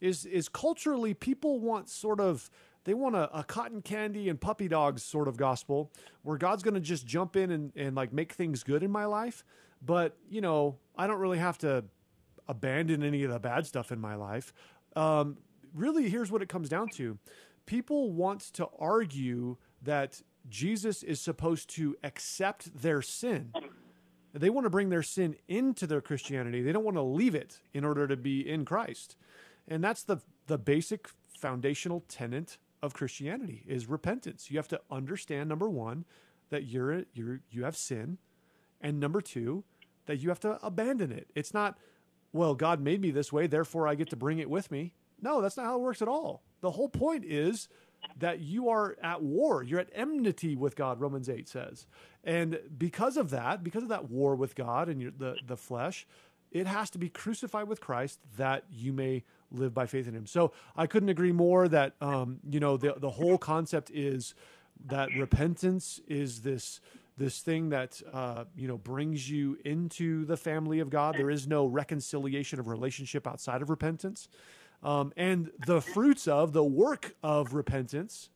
Is 0.00 0.24
is 0.24 0.48
culturally 0.48 1.14
people 1.14 1.60
want 1.60 1.88
sort 1.88 2.20
of 2.20 2.50
they 2.84 2.94
want 2.94 3.14
a, 3.14 3.38
a, 3.38 3.44
cotton 3.44 3.82
candy 3.82 4.28
and 4.28 4.40
puppy 4.40 4.68
dogs 4.68 5.02
sort 5.02 5.28
of 5.28 5.36
gospel 5.36 5.92
where 6.22 6.38
God's 6.38 6.62
going 6.62 6.74
to 6.74 6.80
just 6.80 7.06
jump 7.06 7.36
in 7.36 7.50
and, 7.50 7.72
and 7.76 7.94
like 7.94 8.12
make 8.12 8.32
things 8.32 8.62
good 8.62 8.82
in 8.82 8.90
my 8.90 9.04
life. 9.04 9.44
But, 9.84 10.16
you 10.28 10.40
know, 10.40 10.78
I 10.96 11.06
don't 11.06 11.18
really 11.18 11.38
have 11.38 11.58
to 11.58 11.84
abandon 12.48 13.02
any 13.02 13.22
of 13.22 13.30
the 13.30 13.38
bad 13.38 13.66
stuff 13.66 13.92
in 13.92 14.00
my 14.00 14.14
life. 14.14 14.52
Um, 14.96 15.38
really, 15.74 16.08
here's 16.08 16.30
what 16.30 16.42
it 16.42 16.48
comes 16.48 16.68
down 16.68 16.88
to 16.90 17.18
people 17.66 18.12
want 18.12 18.40
to 18.40 18.66
argue 18.78 19.56
that 19.82 20.22
Jesus 20.48 21.02
is 21.02 21.20
supposed 21.20 21.68
to 21.70 21.96
accept 22.02 22.82
their 22.82 23.02
sin. 23.02 23.52
They 24.32 24.50
want 24.50 24.64
to 24.64 24.70
bring 24.70 24.88
their 24.88 25.02
sin 25.02 25.36
into 25.48 25.86
their 25.86 26.00
Christianity. 26.00 26.62
They 26.62 26.72
don't 26.72 26.84
want 26.84 26.96
to 26.96 27.02
leave 27.02 27.34
it 27.34 27.60
in 27.72 27.84
order 27.84 28.06
to 28.08 28.16
be 28.16 28.48
in 28.48 28.64
Christ. 28.64 29.16
And 29.68 29.82
that's 29.82 30.02
the 30.02 30.18
the 30.46 30.58
basic 30.58 31.08
foundational 31.28 32.04
tenet 32.08 32.58
of 32.82 32.94
Christianity 32.94 33.64
is 33.66 33.88
repentance. 33.88 34.50
You 34.50 34.58
have 34.58 34.68
to 34.68 34.80
understand 34.90 35.48
number 35.48 35.68
1 35.68 36.04
that 36.50 36.64
you're 36.64 37.04
you're 37.12 37.40
you 37.50 37.64
have 37.64 37.76
sin 37.76 38.18
and 38.80 38.98
number 38.98 39.20
2 39.20 39.62
that 40.06 40.16
you 40.16 40.28
have 40.28 40.40
to 40.40 40.58
abandon 40.64 41.12
it. 41.12 41.30
It's 41.34 41.54
not 41.54 41.78
well, 42.32 42.54
God 42.54 42.80
made 42.80 43.00
me 43.00 43.10
this 43.10 43.32
way, 43.32 43.46
therefore 43.46 43.88
I 43.88 43.96
get 43.96 44.10
to 44.10 44.16
bring 44.16 44.38
it 44.38 44.48
with 44.48 44.70
me. 44.70 44.92
No, 45.22 45.40
that's 45.40 45.56
not 45.56 45.66
how 45.66 45.76
it 45.76 45.82
works 45.82 46.02
at 46.02 46.08
all. 46.08 46.42
The 46.60 46.70
whole 46.72 46.88
point 46.88 47.24
is 47.24 47.68
that 48.18 48.40
you 48.40 48.68
are 48.68 48.96
at 49.02 49.22
war. 49.22 49.62
You're 49.62 49.80
at 49.80 49.90
enmity 49.94 50.56
with 50.56 50.76
God, 50.76 51.00
Romans 51.00 51.28
8 51.28 51.48
says. 51.48 51.86
And 52.24 52.60
because 52.76 53.16
of 53.16 53.30
that, 53.30 53.62
because 53.62 53.82
of 53.82 53.88
that 53.90 54.10
war 54.10 54.34
with 54.36 54.54
God 54.54 54.88
and 54.88 55.00
your, 55.00 55.10
the, 55.10 55.36
the 55.46 55.56
flesh, 55.56 56.06
it 56.50 56.66
has 56.66 56.90
to 56.90 56.98
be 56.98 57.08
crucified 57.08 57.68
with 57.68 57.80
Christ 57.80 58.20
that 58.36 58.64
you 58.70 58.92
may 58.92 59.24
live 59.52 59.72
by 59.74 59.86
faith 59.86 60.08
in 60.08 60.14
him. 60.14 60.26
So 60.26 60.52
I 60.76 60.86
couldn't 60.86 61.08
agree 61.08 61.32
more 61.32 61.68
that, 61.68 61.94
um, 62.00 62.40
you 62.48 62.60
know, 62.60 62.76
the, 62.76 62.94
the 62.96 63.10
whole 63.10 63.38
concept 63.38 63.90
is 63.92 64.34
that 64.86 65.10
repentance 65.16 66.00
is 66.08 66.40
this 66.40 66.80
this 67.20 67.40
thing 67.40 67.68
that 67.68 68.00
uh, 68.14 68.44
you 68.56 68.66
know 68.66 68.78
brings 68.78 69.30
you 69.30 69.58
into 69.64 70.24
the 70.24 70.38
family 70.38 70.80
of 70.80 70.88
God. 70.88 71.16
There 71.16 71.28
is 71.28 71.46
no 71.46 71.66
reconciliation 71.66 72.58
of 72.58 72.66
relationship 72.66 73.26
outside 73.26 73.60
of 73.60 73.68
repentance. 73.68 74.28
Um, 74.82 75.12
and 75.16 75.50
the 75.66 75.80
fruits 75.80 76.26
of 76.26 76.52
the 76.52 76.64
work 76.64 77.14
of 77.22 77.52
repentance 77.52 78.30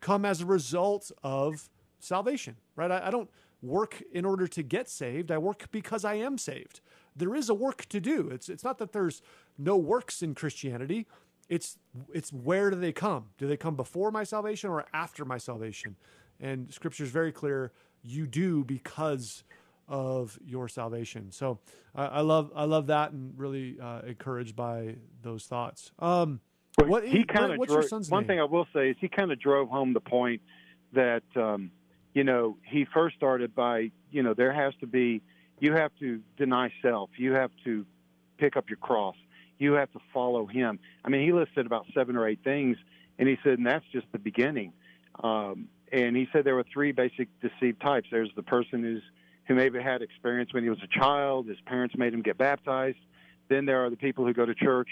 come 0.00 0.24
as 0.24 0.40
a 0.40 0.46
result 0.46 1.10
of 1.24 1.68
salvation, 1.98 2.56
right? 2.76 2.90
I, 2.90 3.08
I, 3.08 3.10
don't 3.10 3.28
work 3.62 4.02
in 4.12 4.24
order 4.24 4.46
to 4.46 4.62
get 4.62 4.88
saved. 4.88 5.32
I 5.32 5.38
work 5.38 5.68
because 5.72 6.04
I 6.04 6.14
am 6.14 6.38
saved. 6.38 6.80
There 7.16 7.34
is 7.34 7.48
a 7.48 7.54
work 7.54 7.86
to 7.86 7.98
do. 7.98 8.28
It's, 8.30 8.48
it's 8.48 8.62
not 8.62 8.78
that 8.78 8.92
there's 8.92 9.22
no 9.58 9.76
works 9.76 10.22
in 10.22 10.36
Christianity. 10.36 11.08
It's, 11.48 11.78
it's 12.14 12.32
where 12.32 12.70
do 12.70 12.76
they 12.76 12.92
come? 12.92 13.30
Do 13.38 13.48
they 13.48 13.56
come 13.56 13.74
before 13.74 14.12
my 14.12 14.22
salvation 14.22 14.70
or 14.70 14.86
after 14.92 15.24
my 15.24 15.38
salvation? 15.38 15.96
And 16.38 16.72
scripture 16.72 17.02
is 17.02 17.10
very 17.10 17.32
clear. 17.32 17.72
You 18.02 18.28
do 18.28 18.62
because 18.62 19.42
of 19.88 20.38
your 20.44 20.68
salvation. 20.68 21.30
So 21.32 21.58
I, 21.94 22.06
I 22.06 22.20
love 22.20 22.50
I 22.54 22.64
love 22.64 22.88
that 22.88 23.12
and 23.12 23.32
really 23.36 23.78
uh, 23.80 24.02
encouraged 24.06 24.54
by 24.54 24.96
those 25.22 25.44
thoughts. 25.44 25.92
Um, 25.98 26.40
well, 26.78 26.88
what 26.88 27.08
he 27.08 27.24
kind 27.24 27.52
of 27.52 27.58
what's 27.58 27.72
drove, 27.72 27.82
your 27.82 27.88
son's 27.88 28.10
one 28.10 28.22
name? 28.22 28.28
thing 28.28 28.40
I 28.40 28.44
will 28.44 28.66
say 28.74 28.90
is 28.90 28.96
he 29.00 29.08
kind 29.08 29.32
of 29.32 29.40
drove 29.40 29.68
home 29.68 29.94
the 29.94 30.00
point 30.00 30.42
that 30.92 31.22
um, 31.36 31.70
you 32.14 32.24
know 32.24 32.56
he 32.64 32.86
first 32.92 33.16
started 33.16 33.54
by 33.54 33.90
you 34.10 34.22
know 34.22 34.34
there 34.34 34.52
has 34.52 34.74
to 34.80 34.86
be 34.86 35.22
you 35.60 35.72
have 35.72 35.90
to 36.00 36.20
deny 36.36 36.72
self 36.82 37.10
you 37.16 37.32
have 37.32 37.50
to 37.64 37.84
pick 38.38 38.56
up 38.56 38.68
your 38.68 38.76
cross 38.76 39.16
you 39.58 39.72
have 39.72 39.90
to 39.92 39.98
follow 40.14 40.46
him 40.46 40.78
i 41.04 41.08
mean 41.08 41.22
he 41.24 41.32
listed 41.32 41.66
about 41.66 41.84
seven 41.94 42.16
or 42.16 42.26
eight 42.26 42.40
things 42.44 42.76
and 43.18 43.28
he 43.28 43.36
said 43.42 43.58
and 43.58 43.66
that's 43.66 43.84
just 43.92 44.06
the 44.12 44.18
beginning 44.18 44.72
um, 45.22 45.68
and 45.92 46.16
he 46.16 46.28
said 46.32 46.44
there 46.44 46.54
were 46.54 46.66
three 46.72 46.92
basic 46.92 47.28
deceived 47.40 47.80
types 47.80 48.08
there's 48.10 48.30
the 48.36 48.42
person 48.42 48.82
who's 48.82 49.02
who 49.48 49.54
maybe 49.54 49.82
had 49.82 50.02
experience 50.02 50.52
when 50.52 50.62
he 50.62 50.70
was 50.70 50.78
a 50.82 50.98
child. 50.98 51.48
His 51.48 51.58
parents 51.66 51.96
made 51.96 52.14
him 52.14 52.22
get 52.22 52.38
baptized. 52.38 52.98
Then 53.48 53.64
there 53.64 53.84
are 53.84 53.90
the 53.90 53.96
people 53.96 54.26
who 54.26 54.34
go 54.34 54.44
to 54.46 54.54
church, 54.54 54.90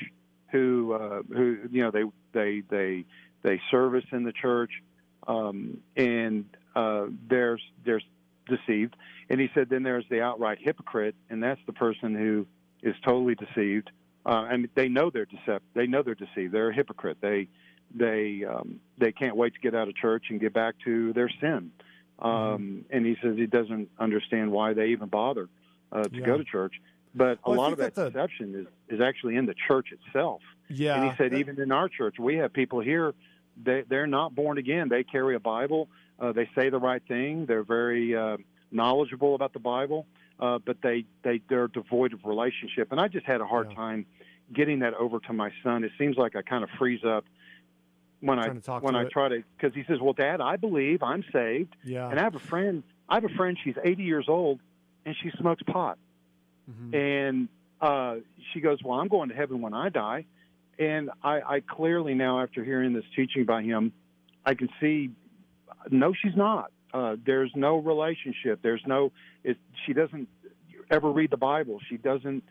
who 0.51 0.95
uh, 0.95 1.23
who 1.29 1.59
you 1.71 1.83
know 1.83 1.91
they 1.91 2.05
they 2.33 2.63
they 2.69 3.05
they 3.43 3.61
service 3.71 4.05
in 4.13 4.25
the 4.25 4.33
church, 4.33 4.71
um, 5.29 5.79
and 5.97 6.47
uh, 6.75 7.07
there's 7.29 7.63
there's 7.85 8.05
deceived. 8.49 8.97
And 9.29 9.41
he 9.41 9.51
said, 9.55 9.69
then 9.69 9.83
there's 9.83 10.05
the 10.09 10.21
outright 10.23 10.59
hypocrite, 10.61 11.17
and 11.29 11.43
that's 11.43 11.61
the 11.67 11.73
person 11.73 12.15
who 12.15 12.47
is 12.83 12.95
totally 13.05 13.35
deceived. 13.35 13.91
Uh, 14.25 14.47
and 14.51 14.69
they 14.75 14.89
know 14.89 15.11
they're 15.11 15.27
deceived. 15.27 15.63
They 15.75 15.87
know 15.87 16.03
they're 16.03 16.15
deceived. 16.15 16.53
They're 16.53 16.71
a 16.71 16.75
hypocrite. 16.75 17.19
They 17.21 17.49
they 17.95 18.45
um, 18.45 18.81
they 18.99 19.13
can't 19.13 19.37
wait 19.37 19.55
to 19.55 19.61
get 19.61 19.75
out 19.75 19.89
of 19.89 19.95
church 19.97 20.27
and 20.31 20.41
get 20.41 20.53
back 20.53 20.75
to 20.85 21.13
their 21.13 21.31
sin. 21.41 21.71
Um, 22.19 22.31
mm-hmm. 22.33 22.79
And 22.91 23.07
he 23.07 23.17
says 23.23 23.37
he 23.37 23.47
doesn't 23.47 23.91
understand 23.99 24.51
why 24.51 24.73
they 24.73 24.89
even 24.89 25.09
bother 25.09 25.49
uh, 25.93 26.05
to 26.05 26.11
Yeah. 26.17 26.25
go 26.27 26.39
to 26.39 26.45
church. 26.45 26.75
But 27.15 27.39
Well, 27.47 27.57
a 27.57 27.59
lot 27.59 27.73
of 27.73 27.79
that 27.79 27.95
deception 27.95 28.55
is, 28.55 28.95
is 28.97 29.01
actually 29.01 29.37
in 29.37 29.47
the 29.47 29.55
church 29.69 29.89
itself. 29.93 30.41
Yeah. 30.69 30.97
And 31.01 31.11
he 31.11 31.17
said, 31.17 31.33
that- 31.33 31.39
even 31.39 31.61
in 31.61 31.73
our 31.73 31.89
church, 31.89 32.17
we 32.19 32.37
have 32.37 32.53
people 32.53 32.81
here. 32.81 33.15
They 33.63 33.85
they're 33.89 34.07
not 34.07 34.35
born 34.35 34.59
again. 34.59 34.89
They 34.91 35.03
carry 35.03 35.35
a 35.35 35.41
Bible. 35.41 35.89
Uh, 36.21 36.33
they 36.33 36.49
say 36.55 36.69
the 36.69 36.79
right 36.79 37.03
thing. 37.09 37.47
They're 37.47 37.63
very 37.63 38.15
uh, 38.15 38.37
knowledgeable 38.71 39.35
about 39.35 39.53
the 39.55 39.59
Bible, 39.61 40.07
uh, 40.41 40.59
but 40.59 40.83
they 40.83 41.05
they 41.23 41.41
they're 41.49 41.69
devoid 41.69 42.13
of 42.13 42.25
relationship. 42.25 42.93
And 42.93 43.01
I 43.01 43.09
just 43.09 43.25
had 43.25 43.41
a 43.41 43.47
hard 43.47 43.71
Yeah. 43.71 43.77
time 43.77 44.07
getting 44.53 44.81
that 44.81 44.93
over 44.95 45.21
to 45.21 45.33
my 45.33 45.51
son. 45.63 45.85
It 45.85 45.93
seems 45.99 46.17
like 46.19 46.37
I 46.37 46.43
kind 46.43 46.65
of 46.65 46.71
freeze 46.79 47.03
up 47.05 47.25
when 48.21 48.39
I 48.39 48.45
Trying 48.47 48.57
to 48.61 48.63
talk 48.63 48.83
when 48.83 48.95
to 48.95 49.01
I 49.01 49.03
it. 49.03 49.11
try 49.11 49.29
to 49.29 49.43
because 49.57 49.75
he 49.75 49.85
says, 49.89 50.01
"Well, 50.01 50.13
Dad, 50.15 50.41
I 50.41 50.57
believe 50.57 51.03
I'm 51.03 51.25
saved." 51.33 51.75
Yeah. 51.85 52.09
And 52.09 52.19
I 52.19 52.23
have 52.23 52.35
a 52.35 52.39
friend. 52.41 52.83
I 53.09 53.15
have 53.17 53.25
a 53.25 53.29
friend. 53.37 53.57
She's 53.63 53.77
80 53.83 54.03
years 54.03 54.27
old, 54.29 54.61
and 55.05 55.15
she 55.23 55.31
smokes 55.39 55.63
pot. 55.63 55.99
Mhm. 56.71 56.95
And 56.95 57.49
uh, 57.81 58.17
she 58.53 58.61
goes, 58.61 58.83
"Well, 58.83 58.99
I'm 58.99 59.09
going 59.09 59.29
to 59.29 59.35
heaven 59.35 59.61
when 59.61 59.75
I 59.75 59.89
die." 59.91 60.25
And 60.79 61.11
I, 61.23 61.41
I 61.41 61.61
clearly 61.61 62.15
now, 62.15 62.41
after 62.43 62.63
hearing 62.63 62.93
this 62.93 63.05
teaching 63.15 63.45
by 63.47 63.63
him, 63.63 63.93
I 64.45 64.55
can 64.55 64.69
see, 64.79 65.11
no, 65.91 66.13
she's 66.13 66.37
not. 66.37 66.71
Uh, 66.93 67.17
there's 67.25 67.51
no 67.55 67.79
relationship. 67.79 68.61
There's 68.63 68.83
no. 68.87 69.13
It, 69.43 69.57
she 69.87 69.93
doesn't 69.95 70.29
ever 70.91 71.11
read 71.11 71.31
the 71.31 71.37
Bible. 71.39 71.81
She 71.89 71.97
doesn't 71.97 72.45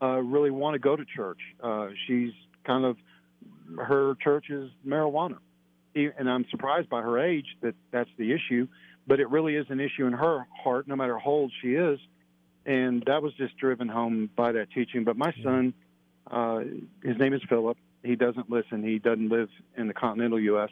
uh, 0.00 0.18
really 0.18 0.50
want 0.50 0.74
to 0.74 0.78
go 0.78 0.96
to 0.96 1.04
church. 1.04 1.38
Uh, 1.62 1.88
she's 2.06 2.32
kind 2.64 2.84
of 2.84 2.96
her 3.78 4.14
church 4.22 4.50
is 4.50 4.70
marijuana, 4.86 5.38
and 5.94 6.28
I'm 6.30 6.46
surprised 6.50 6.88
by 6.88 7.02
her 7.02 7.18
age 7.18 7.46
that 7.60 7.74
that's 7.90 8.10
the 8.16 8.32
issue. 8.32 8.68
But 9.06 9.18
it 9.18 9.28
really 9.30 9.56
is 9.56 9.66
an 9.68 9.80
issue 9.80 10.06
in 10.06 10.12
her 10.12 10.46
heart, 10.62 10.86
no 10.86 10.94
matter 10.94 11.18
how 11.18 11.30
old 11.30 11.52
she 11.60 11.74
is 11.74 11.98
and 12.64 13.02
that 13.06 13.22
was 13.22 13.32
just 13.34 13.56
driven 13.56 13.88
home 13.88 14.30
by 14.36 14.52
that 14.52 14.70
teaching. 14.70 15.04
But 15.04 15.16
my 15.16 15.34
son, 15.42 15.74
uh, 16.30 16.60
his 17.02 17.18
name 17.18 17.34
is 17.34 17.42
Philip. 17.48 17.76
He 18.02 18.16
doesn't 18.16 18.50
listen. 18.50 18.82
He 18.82 18.98
doesn't 18.98 19.28
live 19.28 19.48
in 19.76 19.88
the 19.88 19.94
continental 19.94 20.40
U.S. 20.40 20.70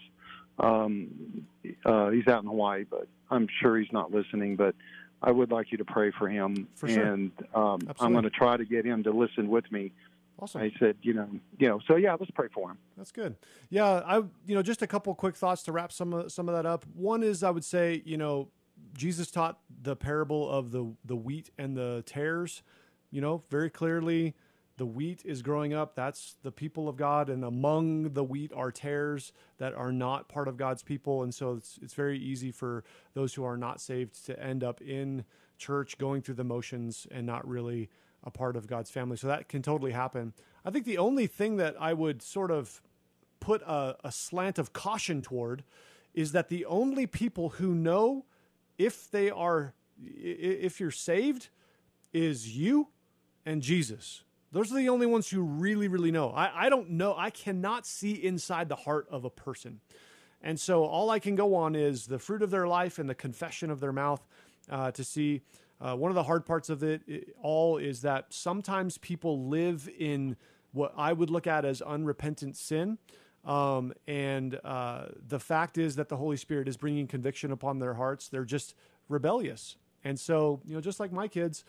Um, 0.58 1.46
uh, 1.84 2.10
he's 2.10 2.26
out 2.26 2.42
in 2.42 2.48
Hawaii, 2.48 2.84
but 2.84 3.08
I'm 3.30 3.48
sure 3.60 3.78
he's 3.78 3.92
not 3.92 4.12
listening. 4.12 4.56
But 4.56 4.74
I 5.22 5.30
would 5.30 5.50
like 5.50 5.72
you 5.72 5.78
to 5.78 5.84
pray 5.84 6.10
for 6.10 6.28
him, 6.28 6.68
For 6.76 6.88
sure. 6.88 7.02
and 7.04 7.32
um, 7.54 7.80
I'm 7.98 8.12
going 8.12 8.24
to 8.24 8.30
try 8.30 8.56
to 8.56 8.64
get 8.64 8.84
him 8.84 9.04
to 9.04 9.10
listen 9.10 9.48
with 9.48 9.70
me. 9.70 9.92
Awesome. 10.40 10.62
I 10.62 10.72
said, 10.78 10.96
you 11.02 11.12
know, 11.12 11.28
you 11.58 11.68
know. 11.68 11.80
So 11.86 11.96
yeah, 11.96 12.16
let's 12.18 12.30
pray 12.30 12.48
for 12.52 12.70
him. 12.70 12.78
That's 12.96 13.12
good. 13.12 13.36
Yeah, 13.68 14.02
I 14.06 14.16
you 14.46 14.54
know 14.54 14.62
just 14.62 14.80
a 14.82 14.86
couple 14.86 15.14
quick 15.14 15.36
thoughts 15.36 15.62
to 15.64 15.72
wrap 15.72 15.92
some 15.92 16.12
of 16.14 16.32
some 16.32 16.48
of 16.48 16.54
that 16.54 16.66
up. 16.66 16.86
One 16.94 17.22
is 17.22 17.42
I 17.42 17.50
would 17.50 17.64
say 17.64 18.02
you 18.04 18.16
know 18.16 18.48
Jesus 18.96 19.30
taught 19.30 19.58
the 19.82 19.96
parable 19.96 20.50
of 20.50 20.70
the 20.70 20.94
the 21.04 21.16
wheat 21.16 21.50
and 21.58 21.76
the 21.76 22.02
tares. 22.06 22.62
You 23.10 23.20
know 23.20 23.42
very 23.50 23.68
clearly 23.68 24.34
the 24.78 24.86
wheat 24.86 25.20
is 25.26 25.42
growing 25.42 25.74
up. 25.74 25.94
That's 25.94 26.36
the 26.42 26.50
people 26.50 26.88
of 26.88 26.96
God, 26.96 27.28
and 27.28 27.44
among 27.44 28.14
the 28.14 28.24
wheat 28.24 28.50
are 28.56 28.72
tares 28.72 29.30
that 29.58 29.74
are 29.74 29.92
not 29.92 30.30
part 30.30 30.48
of 30.48 30.56
God's 30.56 30.82
people. 30.82 31.22
And 31.22 31.34
so 31.34 31.52
it's 31.52 31.78
it's 31.82 31.92
very 31.92 32.18
easy 32.18 32.50
for 32.50 32.82
those 33.12 33.34
who 33.34 33.44
are 33.44 33.58
not 33.58 33.78
saved 33.82 34.24
to 34.24 34.42
end 34.42 34.64
up 34.64 34.80
in 34.80 35.26
church, 35.58 35.98
going 35.98 36.22
through 36.22 36.36
the 36.36 36.44
motions, 36.44 37.06
and 37.10 37.26
not 37.26 37.46
really 37.46 37.90
a 38.24 38.30
part 38.30 38.56
of 38.56 38.66
God's 38.66 38.90
family. 38.90 39.16
So 39.16 39.26
that 39.28 39.48
can 39.48 39.62
totally 39.62 39.92
happen. 39.92 40.32
I 40.64 40.70
think 40.70 40.84
the 40.84 40.98
only 40.98 41.26
thing 41.26 41.56
that 41.56 41.74
I 41.80 41.92
would 41.94 42.22
sort 42.22 42.50
of 42.50 42.82
put 43.40 43.62
a, 43.62 43.96
a 44.04 44.12
slant 44.12 44.58
of 44.58 44.72
caution 44.72 45.22
toward 45.22 45.64
is 46.14 46.32
that 46.32 46.48
the 46.48 46.66
only 46.66 47.06
people 47.06 47.50
who 47.50 47.74
know 47.74 48.26
if 48.78 49.10
they 49.10 49.30
are 49.30 49.74
if 50.02 50.80
you're 50.80 50.90
saved 50.90 51.48
is 52.12 52.56
you 52.56 52.88
and 53.44 53.62
Jesus. 53.62 54.22
Those 54.52 54.72
are 54.72 54.76
the 54.76 54.88
only 54.88 55.06
ones 55.06 55.28
who 55.28 55.42
really, 55.42 55.88
really 55.88 56.10
know. 56.10 56.30
I, 56.30 56.66
I 56.66 56.68
don't 56.68 56.90
know. 56.90 57.14
I 57.16 57.30
cannot 57.30 57.86
see 57.86 58.12
inside 58.12 58.68
the 58.68 58.76
heart 58.76 59.06
of 59.10 59.24
a 59.24 59.30
person. 59.30 59.80
And 60.42 60.58
so 60.58 60.84
all 60.84 61.10
I 61.10 61.18
can 61.18 61.34
go 61.34 61.54
on 61.54 61.76
is 61.76 62.06
the 62.06 62.18
fruit 62.18 62.42
of 62.42 62.50
their 62.50 62.66
life 62.66 62.98
and 62.98 63.08
the 63.08 63.14
confession 63.14 63.70
of 63.70 63.78
their 63.78 63.92
mouth 63.92 64.26
uh, 64.68 64.90
to 64.92 65.04
see. 65.04 65.42
Uh, 65.80 65.96
one 65.96 66.10
of 66.10 66.14
the 66.14 66.22
hard 66.22 66.44
parts 66.44 66.68
of 66.68 66.82
it 66.82 67.34
all 67.42 67.78
is 67.78 68.02
that 68.02 68.26
sometimes 68.30 68.98
people 68.98 69.46
live 69.46 69.88
in 69.98 70.36
what 70.72 70.92
I 70.96 71.12
would 71.12 71.30
look 71.30 71.46
at 71.46 71.64
as 71.64 71.80
unrepentant 71.80 72.56
sin. 72.56 72.98
Um, 73.44 73.94
and 74.06 74.60
uh, 74.62 75.06
the 75.26 75.40
fact 75.40 75.78
is 75.78 75.96
that 75.96 76.08
the 76.08 76.16
Holy 76.16 76.36
Spirit 76.36 76.68
is 76.68 76.76
bringing 76.76 77.06
conviction 77.06 77.50
upon 77.50 77.78
their 77.78 77.94
hearts. 77.94 78.28
They're 78.28 78.44
just 78.44 78.74
rebellious. 79.08 79.76
And 80.04 80.18
so, 80.18 80.60
you 80.64 80.74
know, 80.74 80.80
just 80.80 81.00
like 81.00 81.12
my 81.12 81.28
kids, 81.28 81.64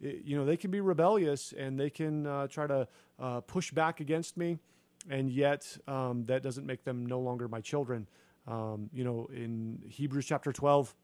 you 0.00 0.36
know, 0.36 0.44
they 0.44 0.56
can 0.56 0.70
be 0.70 0.80
rebellious 0.80 1.52
and 1.56 1.78
they 1.78 1.90
can 1.90 2.26
uh, 2.26 2.46
try 2.46 2.66
to 2.66 2.88
uh, 3.18 3.40
push 3.40 3.72
back 3.72 4.00
against 4.00 4.36
me. 4.36 4.58
And 5.08 5.30
yet, 5.30 5.76
um, 5.86 6.24
that 6.26 6.42
doesn't 6.42 6.66
make 6.66 6.84
them 6.84 7.06
no 7.06 7.20
longer 7.20 7.48
my 7.48 7.60
children. 7.60 8.08
Um, 8.46 8.90
you 8.92 9.04
know, 9.04 9.28
in 9.32 9.82
Hebrews 9.88 10.26
chapter 10.26 10.52
12, 10.52 10.94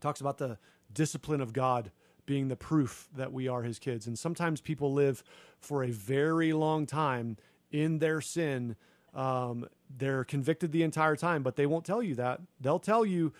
talks 0.00 0.20
about 0.20 0.36
the 0.38 0.58
discipline 0.94 1.40
of 1.40 1.52
God 1.52 1.90
being 2.26 2.48
the 2.48 2.56
proof 2.56 3.08
that 3.16 3.32
we 3.32 3.48
are 3.48 3.62
his 3.62 3.78
kids. 3.78 4.06
And 4.06 4.18
sometimes 4.18 4.60
people 4.60 4.92
live 4.92 5.24
for 5.58 5.82
a 5.84 5.90
very 5.90 6.52
long 6.52 6.86
time 6.86 7.36
in 7.70 7.98
their 7.98 8.20
sin. 8.20 8.76
Um, 9.14 9.68
they're 9.98 10.24
convicted 10.24 10.72
the 10.72 10.82
entire 10.82 11.16
time, 11.16 11.42
but 11.42 11.56
they 11.56 11.66
won't 11.66 11.84
tell 11.84 12.02
you 12.02 12.14
that. 12.16 12.40
They'll 12.60 12.78
tell 12.78 13.04
you 13.04 13.32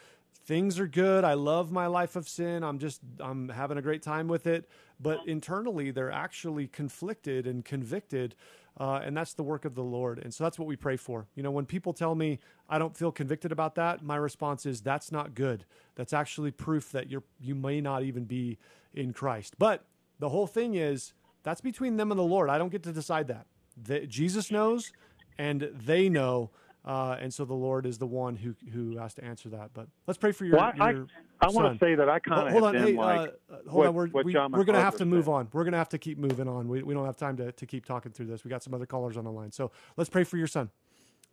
things 0.44 0.78
are 0.78 0.88
good. 0.88 1.24
I 1.24 1.34
love 1.34 1.70
my 1.70 1.86
life 1.86 2.16
of 2.16 2.28
sin. 2.28 2.64
I'm 2.64 2.78
just, 2.78 3.00
I'm 3.20 3.48
having 3.48 3.78
a 3.78 3.82
great 3.82 4.02
time 4.02 4.28
with 4.28 4.46
it. 4.46 4.68
But 5.00 5.20
internally, 5.26 5.90
they're 5.90 6.12
actually 6.12 6.66
conflicted 6.66 7.46
and 7.46 7.64
convicted. 7.64 8.34
Uh, 8.78 9.00
and 9.04 9.16
that's 9.16 9.34
the 9.34 9.42
work 9.42 9.64
of 9.64 9.74
the 9.74 9.82
Lord. 9.82 10.18
And 10.18 10.32
so 10.32 10.44
that's 10.44 10.58
what 10.58 10.66
we 10.66 10.76
pray 10.76 10.96
for. 10.96 11.26
You 11.34 11.42
know, 11.42 11.50
when 11.50 11.66
people 11.66 11.92
tell 11.92 12.14
me 12.14 12.38
I 12.68 12.78
don't 12.78 12.96
feel 12.96 13.12
convicted 13.12 13.52
about 13.52 13.74
that, 13.74 14.02
my 14.02 14.16
response 14.16 14.64
is 14.64 14.80
that's 14.80 15.12
not 15.12 15.34
good. 15.34 15.64
That's 15.94 16.12
actually 16.12 16.52
proof 16.52 16.90
that 16.92 17.10
you're 17.10 17.24
you 17.40 17.54
may 17.54 17.80
not 17.80 18.02
even 18.02 18.24
be 18.24 18.58
in 18.94 19.12
Christ. 19.12 19.56
But 19.58 19.84
the 20.18 20.30
whole 20.30 20.46
thing 20.46 20.74
is 20.74 21.12
that's 21.42 21.60
between 21.60 21.96
them 21.96 22.10
and 22.10 22.18
the 22.18 22.24
Lord. 22.24 22.48
I 22.48 22.58
don't 22.58 22.70
get 22.70 22.82
to 22.84 22.92
decide 22.92 23.28
that. 23.28 23.46
The, 23.82 24.06
Jesus 24.06 24.50
knows, 24.50 24.92
and 25.38 25.70
they 25.72 26.08
know. 26.08 26.50
Uh, 26.84 27.16
and 27.20 27.32
so 27.32 27.44
the 27.44 27.54
Lord 27.54 27.86
is 27.86 27.98
the 27.98 28.06
one 28.06 28.34
who 28.34 28.54
who 28.72 28.96
has 28.96 29.14
to 29.14 29.24
answer 29.24 29.48
that. 29.50 29.70
But 29.72 29.86
let's 30.06 30.18
pray 30.18 30.32
for 30.32 30.44
your. 30.44 30.56
Well, 30.56 30.72
I, 30.80 30.90
your 30.90 31.06
I, 31.40 31.46
I 31.46 31.50
want 31.50 31.72
to 31.72 31.84
say 31.84 31.94
that 31.94 32.08
I 32.08 32.18
kind 32.18 32.46
of 32.46 32.52
hold 32.52 32.64
on, 32.64 32.74
hey, 32.74 32.94
like, 32.94 33.20
uh, 33.50 33.54
uh, 33.54 33.56
hold 33.68 33.74
what- 33.74 33.86
on. 33.88 33.94
We're 33.94 34.22
we, 34.24 34.34
we're 34.34 34.64
gonna 34.64 34.80
have 34.80 34.96
to 34.96 35.04
move 35.04 35.26
said. 35.26 35.32
on. 35.32 35.48
We're 35.52 35.64
gonna 35.64 35.76
have 35.76 35.90
to 35.90 35.98
keep 35.98 36.18
moving 36.18 36.48
on. 36.48 36.68
We, 36.68 36.82
we 36.82 36.92
don't 36.92 37.06
have 37.06 37.16
time 37.16 37.36
to, 37.36 37.52
to 37.52 37.66
keep 37.66 37.84
talking 37.84 38.10
through 38.10 38.26
this. 38.26 38.42
We 38.44 38.50
got 38.50 38.62
some 38.64 38.74
other 38.74 38.86
callers 38.86 39.16
on 39.16 39.24
the 39.24 39.30
line. 39.30 39.52
So 39.52 39.70
let's 39.96 40.10
pray 40.10 40.24
for 40.24 40.36
your 40.36 40.48
son. 40.48 40.70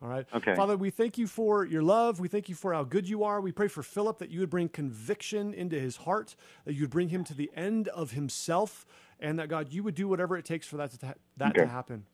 All 0.01 0.07
right. 0.07 0.25
Okay. 0.33 0.55
Father, 0.55 0.77
we 0.77 0.91
thank 0.91 1.17
you 1.17 1.27
for 1.27 1.65
your 1.65 1.81
love. 1.83 2.19
We 2.19 2.29
thank 2.29 2.47
you 2.47 2.55
for 2.55 2.73
how 2.73 2.83
good 2.83 3.09
you 3.09 3.23
are. 3.23 3.41
We 3.41 3.51
pray 3.51 3.67
for 3.67 3.83
Philip 3.83 4.19
that 4.19 4.29
you 4.29 4.39
would 4.39 4.49
bring 4.49 4.69
conviction 4.69 5.53
into 5.53 5.77
his 5.77 5.97
heart, 5.97 6.35
that 6.65 6.73
you 6.73 6.81
would 6.81 6.89
bring 6.89 7.09
him 7.09 7.25
to 7.25 7.33
the 7.33 7.51
end 7.53 7.89
of 7.89 8.11
himself, 8.11 8.85
and 9.19 9.37
that 9.39 9.49
God, 9.49 9.73
you 9.73 9.83
would 9.83 9.95
do 9.95 10.07
whatever 10.07 10.37
it 10.37 10.45
takes 10.45 10.67
for 10.67 10.77
that 10.77 10.91
to, 10.91 11.15
that 11.37 11.55
to 11.55 11.67
happen. 11.67 12.05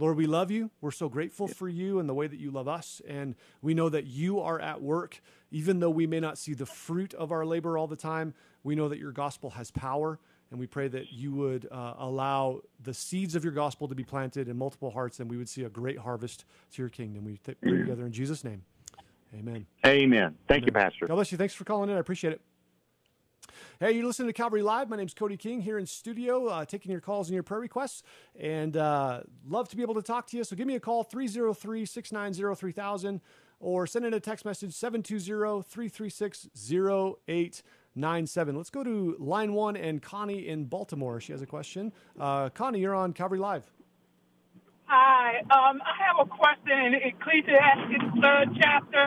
Lord, 0.00 0.16
we 0.16 0.26
love 0.26 0.52
you. 0.52 0.70
We're 0.80 0.92
so 0.92 1.08
grateful 1.08 1.48
for 1.48 1.68
you 1.68 1.98
and 1.98 2.08
the 2.08 2.14
way 2.14 2.28
that 2.28 2.38
you 2.38 2.52
love 2.52 2.68
us. 2.68 3.02
And 3.06 3.34
we 3.60 3.74
know 3.74 3.88
that 3.88 4.06
you 4.06 4.40
are 4.40 4.60
at 4.60 4.80
work. 4.80 5.20
Even 5.50 5.80
though 5.80 5.90
we 5.90 6.06
may 6.06 6.20
not 6.20 6.38
see 6.38 6.54
the 6.54 6.66
fruit 6.66 7.14
of 7.14 7.32
our 7.32 7.44
labor 7.44 7.76
all 7.76 7.88
the 7.88 7.96
time, 7.96 8.32
we 8.62 8.76
know 8.76 8.88
that 8.88 8.98
your 8.98 9.10
gospel 9.10 9.50
has 9.50 9.72
power. 9.72 10.20
And 10.50 10.58
we 10.60 10.66
pray 10.66 10.88
that 10.88 11.12
you 11.12 11.32
would 11.32 11.68
uh, 11.70 11.94
allow 11.98 12.60
the 12.82 12.94
seeds 12.94 13.34
of 13.34 13.44
your 13.44 13.52
gospel 13.52 13.88
to 13.88 13.94
be 13.94 14.04
planted 14.04 14.48
in 14.48 14.56
multiple 14.56 14.90
hearts 14.90 15.20
and 15.20 15.28
we 15.28 15.36
would 15.36 15.48
see 15.48 15.64
a 15.64 15.68
great 15.68 15.98
harvest 15.98 16.44
to 16.72 16.82
your 16.82 16.88
kingdom. 16.88 17.24
We 17.24 17.38
th- 17.38 17.58
pray 17.60 17.76
together 17.76 18.06
in 18.06 18.12
Jesus' 18.12 18.44
name. 18.44 18.62
Amen. 19.34 19.66
Amen. 19.84 20.36
Thank 20.46 20.64
you, 20.64 20.72
Amen. 20.72 20.84
Pastor. 20.84 21.06
God 21.06 21.16
bless 21.16 21.32
you. 21.32 21.36
Thanks 21.36 21.54
for 21.54 21.64
calling 21.64 21.90
in. 21.90 21.96
I 21.96 22.00
appreciate 22.00 22.32
it. 22.32 22.40
Hey, 23.80 23.92
you're 23.92 24.06
listening 24.06 24.28
to 24.28 24.32
Calvary 24.32 24.62
Live. 24.62 24.88
My 24.88 24.96
name's 24.96 25.14
Cody 25.14 25.36
King 25.36 25.60
here 25.60 25.78
in 25.78 25.86
studio, 25.86 26.46
uh, 26.46 26.64
taking 26.64 26.90
your 26.90 27.00
calls 27.00 27.28
and 27.28 27.34
your 27.34 27.42
prayer 27.42 27.60
requests. 27.60 28.02
And 28.38 28.76
uh, 28.76 29.20
love 29.46 29.68
to 29.68 29.76
be 29.76 29.82
able 29.82 29.94
to 29.94 30.02
talk 30.02 30.26
to 30.28 30.36
you. 30.36 30.44
So 30.44 30.56
give 30.56 30.66
me 30.66 30.74
a 30.74 30.80
call, 30.80 31.04
303 31.04 31.84
690 31.86 32.54
3000, 32.54 33.20
or 33.60 33.86
send 33.86 34.04
in 34.04 34.14
a 34.14 34.20
text 34.20 34.44
message, 34.44 34.74
720 34.74 35.62
336 35.62 36.48
0897. 36.70 38.56
Let's 38.56 38.70
go 38.70 38.84
to 38.84 39.16
line 39.18 39.52
one 39.52 39.76
and 39.76 40.02
Connie 40.02 40.48
in 40.48 40.64
Baltimore. 40.64 41.20
She 41.20 41.32
has 41.32 41.42
a 41.42 41.46
question. 41.46 41.92
Uh, 42.18 42.48
Connie, 42.50 42.80
you're 42.80 42.94
on 42.94 43.12
Calvary 43.12 43.38
Live. 43.38 43.64
Hi, 44.90 45.40
um, 45.50 45.82
I 45.84 45.92
have 46.06 46.16
a 46.18 46.30
question 46.30 46.72
in 46.72 46.94
Ecclesiastes 46.94 48.08
third 48.22 48.48
chapter 48.56 49.04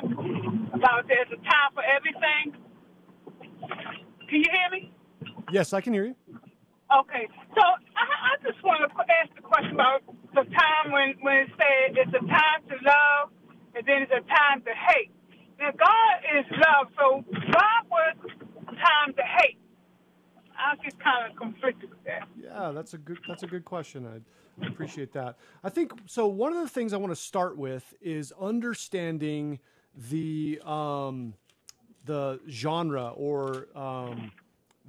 about 0.74 1.08
there's 1.08 1.28
a 1.34 1.38
time 1.38 1.74
for 1.74 1.82
everything. 1.82 2.54
Can 4.32 4.40
you 4.40 4.50
hear 4.50 4.80
me? 4.80 4.92
Yes, 5.52 5.74
I 5.74 5.82
can 5.82 5.92
hear 5.92 6.06
you. 6.06 6.16
Okay, 6.40 7.28
so 7.54 7.62
I, 7.62 8.32
I 8.32 8.50
just 8.50 8.64
want 8.64 8.80
to 8.80 8.88
ask 9.22 9.36
the 9.36 9.42
question 9.42 9.74
about 9.74 10.04
the 10.34 10.44
time 10.44 10.92
when 10.94 11.16
when 11.20 11.36
it 11.36 11.50
said 11.60 11.98
it's 11.98 12.16
a 12.16 12.26
time 12.28 12.64
to 12.70 12.76
love 12.82 13.30
and 13.76 13.86
then 13.86 14.04
it's 14.04 14.12
a 14.12 14.22
time 14.22 14.62
to 14.62 14.72
hate. 14.72 15.12
Now 15.60 15.72
God 15.72 16.40
is 16.40 16.46
love, 16.50 16.88
so 16.98 17.26
why 17.52 17.82
was 17.90 18.16
time 18.68 19.14
to 19.18 19.22
hate? 19.22 19.58
I 20.58 20.78
get 20.82 20.98
kind 20.98 21.30
of 21.30 21.38
conflicted 21.38 21.90
with 21.90 22.04
that. 22.06 22.30
Yeah, 22.42 22.72
that's 22.72 22.94
a 22.94 22.98
good 22.98 23.20
that's 23.28 23.44
a 23.44 23.48
good 23.48 23.66
question. 23.66 24.08
I 24.08 24.66
appreciate 24.66 25.12
that. 25.12 25.36
I 25.62 25.70
think 25.70 25.92
so. 26.06 26.26
One 26.28 26.54
of 26.54 26.62
the 26.62 26.70
things 26.70 26.94
I 26.94 26.98
want 26.98 27.12
to 27.12 27.22
start 27.22 27.58
with 27.58 27.94
is 28.00 28.32
understanding 28.40 29.60
the 29.94 30.62
um, 30.66 31.34
the 32.06 32.40
genre 32.50 33.10
or 33.16 33.68
um, 33.76 34.32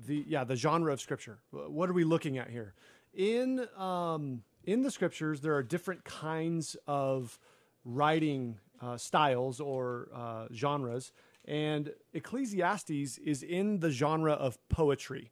the 0.07 0.25
yeah 0.27 0.45
the 0.45 0.57
genre 0.57 0.93
of 0.93 1.01
scripture. 1.01 1.39
What 1.51 1.89
are 1.91 1.93
we 1.93 2.05
looking 2.05 2.39
at 2.39 2.51
here? 2.51 2.75
In 3.15 3.67
um, 3.77 4.43
in 4.65 4.83
the 4.83 4.91
scriptures, 4.91 5.41
there 5.41 5.55
are 5.55 5.63
different 5.63 6.05
kinds 6.05 6.77
of 6.87 7.39
writing 7.85 8.59
uh, 8.81 8.97
styles 8.97 9.61
or 9.61 10.09
uh, 10.15 10.47
genres, 10.53 11.13
and 11.45 11.93
Ecclesiastes 12.15 13.19
is 13.19 13.43
in 13.43 13.81
the 13.81 13.91
genre 13.91 14.33
of 14.33 14.57
poetry. 14.69 15.31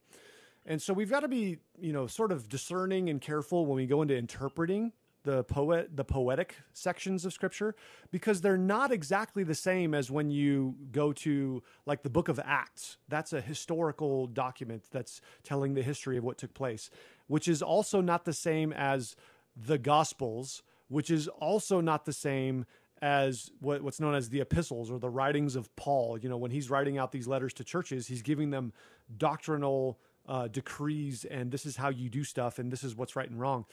And 0.66 0.80
so 0.80 0.92
we've 0.92 1.10
got 1.10 1.20
to 1.20 1.28
be, 1.28 1.58
you 1.80 1.92
know, 1.92 2.06
sort 2.06 2.32
of 2.32 2.48
discerning 2.48 3.08
and 3.08 3.20
careful 3.20 3.64
when 3.64 3.76
we 3.76 3.86
go 3.86 4.02
into 4.02 4.16
interpreting 4.16 4.92
the 5.22 5.44
poet 5.44 5.96
the 5.96 6.04
poetic 6.04 6.56
sections 6.72 7.24
of 7.24 7.32
scripture 7.32 7.74
because 8.10 8.40
they're 8.40 8.56
not 8.56 8.90
exactly 8.90 9.44
the 9.44 9.54
same 9.54 9.94
as 9.94 10.10
when 10.10 10.30
you 10.30 10.74
go 10.92 11.12
to 11.12 11.62
like 11.86 12.02
the 12.02 12.10
book 12.10 12.28
of 12.28 12.40
acts. 12.42 12.96
That's 13.08 13.32
a 13.32 13.40
historical 13.40 14.26
document 14.26 14.84
that's 14.90 15.20
telling 15.42 15.74
the 15.74 15.82
history 15.82 16.16
of 16.16 16.24
what 16.24 16.38
took 16.38 16.54
place 16.54 16.90
which 17.26 17.46
is 17.46 17.62
also 17.62 18.00
not 18.00 18.24
the 18.24 18.32
same 18.32 18.72
as 18.72 19.14
the 19.56 19.78
gospels 19.78 20.62
which 20.88 21.10
is 21.10 21.28
also 21.28 21.80
not 21.80 22.04
the 22.04 22.12
same 22.12 22.64
as 23.02 23.50
what, 23.60 23.82
what's 23.82 24.00
known 24.00 24.14
as 24.14 24.28
the 24.28 24.40
epistles 24.40 24.90
or 24.90 24.98
the 24.98 25.08
writings 25.08 25.56
of 25.56 25.74
paul. 25.76 26.18
You 26.18 26.28
know 26.28 26.36
when 26.38 26.50
he's 26.50 26.70
writing 26.70 26.98
out 26.98 27.12
these 27.12 27.28
letters 27.28 27.52
to 27.54 27.64
churches 27.64 28.06
he's 28.06 28.22
giving 28.22 28.50
them 28.50 28.72
doctrinal 29.18 29.98
uh, 30.28 30.48
decrees 30.48 31.24
and 31.24 31.50
this 31.50 31.66
is 31.66 31.76
how 31.76 31.88
you 31.88 32.08
do 32.08 32.24
stuff 32.24 32.58
and 32.58 32.70
this 32.70 32.84
is 32.84 32.94
what's 32.96 33.16
right 33.16 33.28
and 33.28 33.40
wrong 33.40 33.66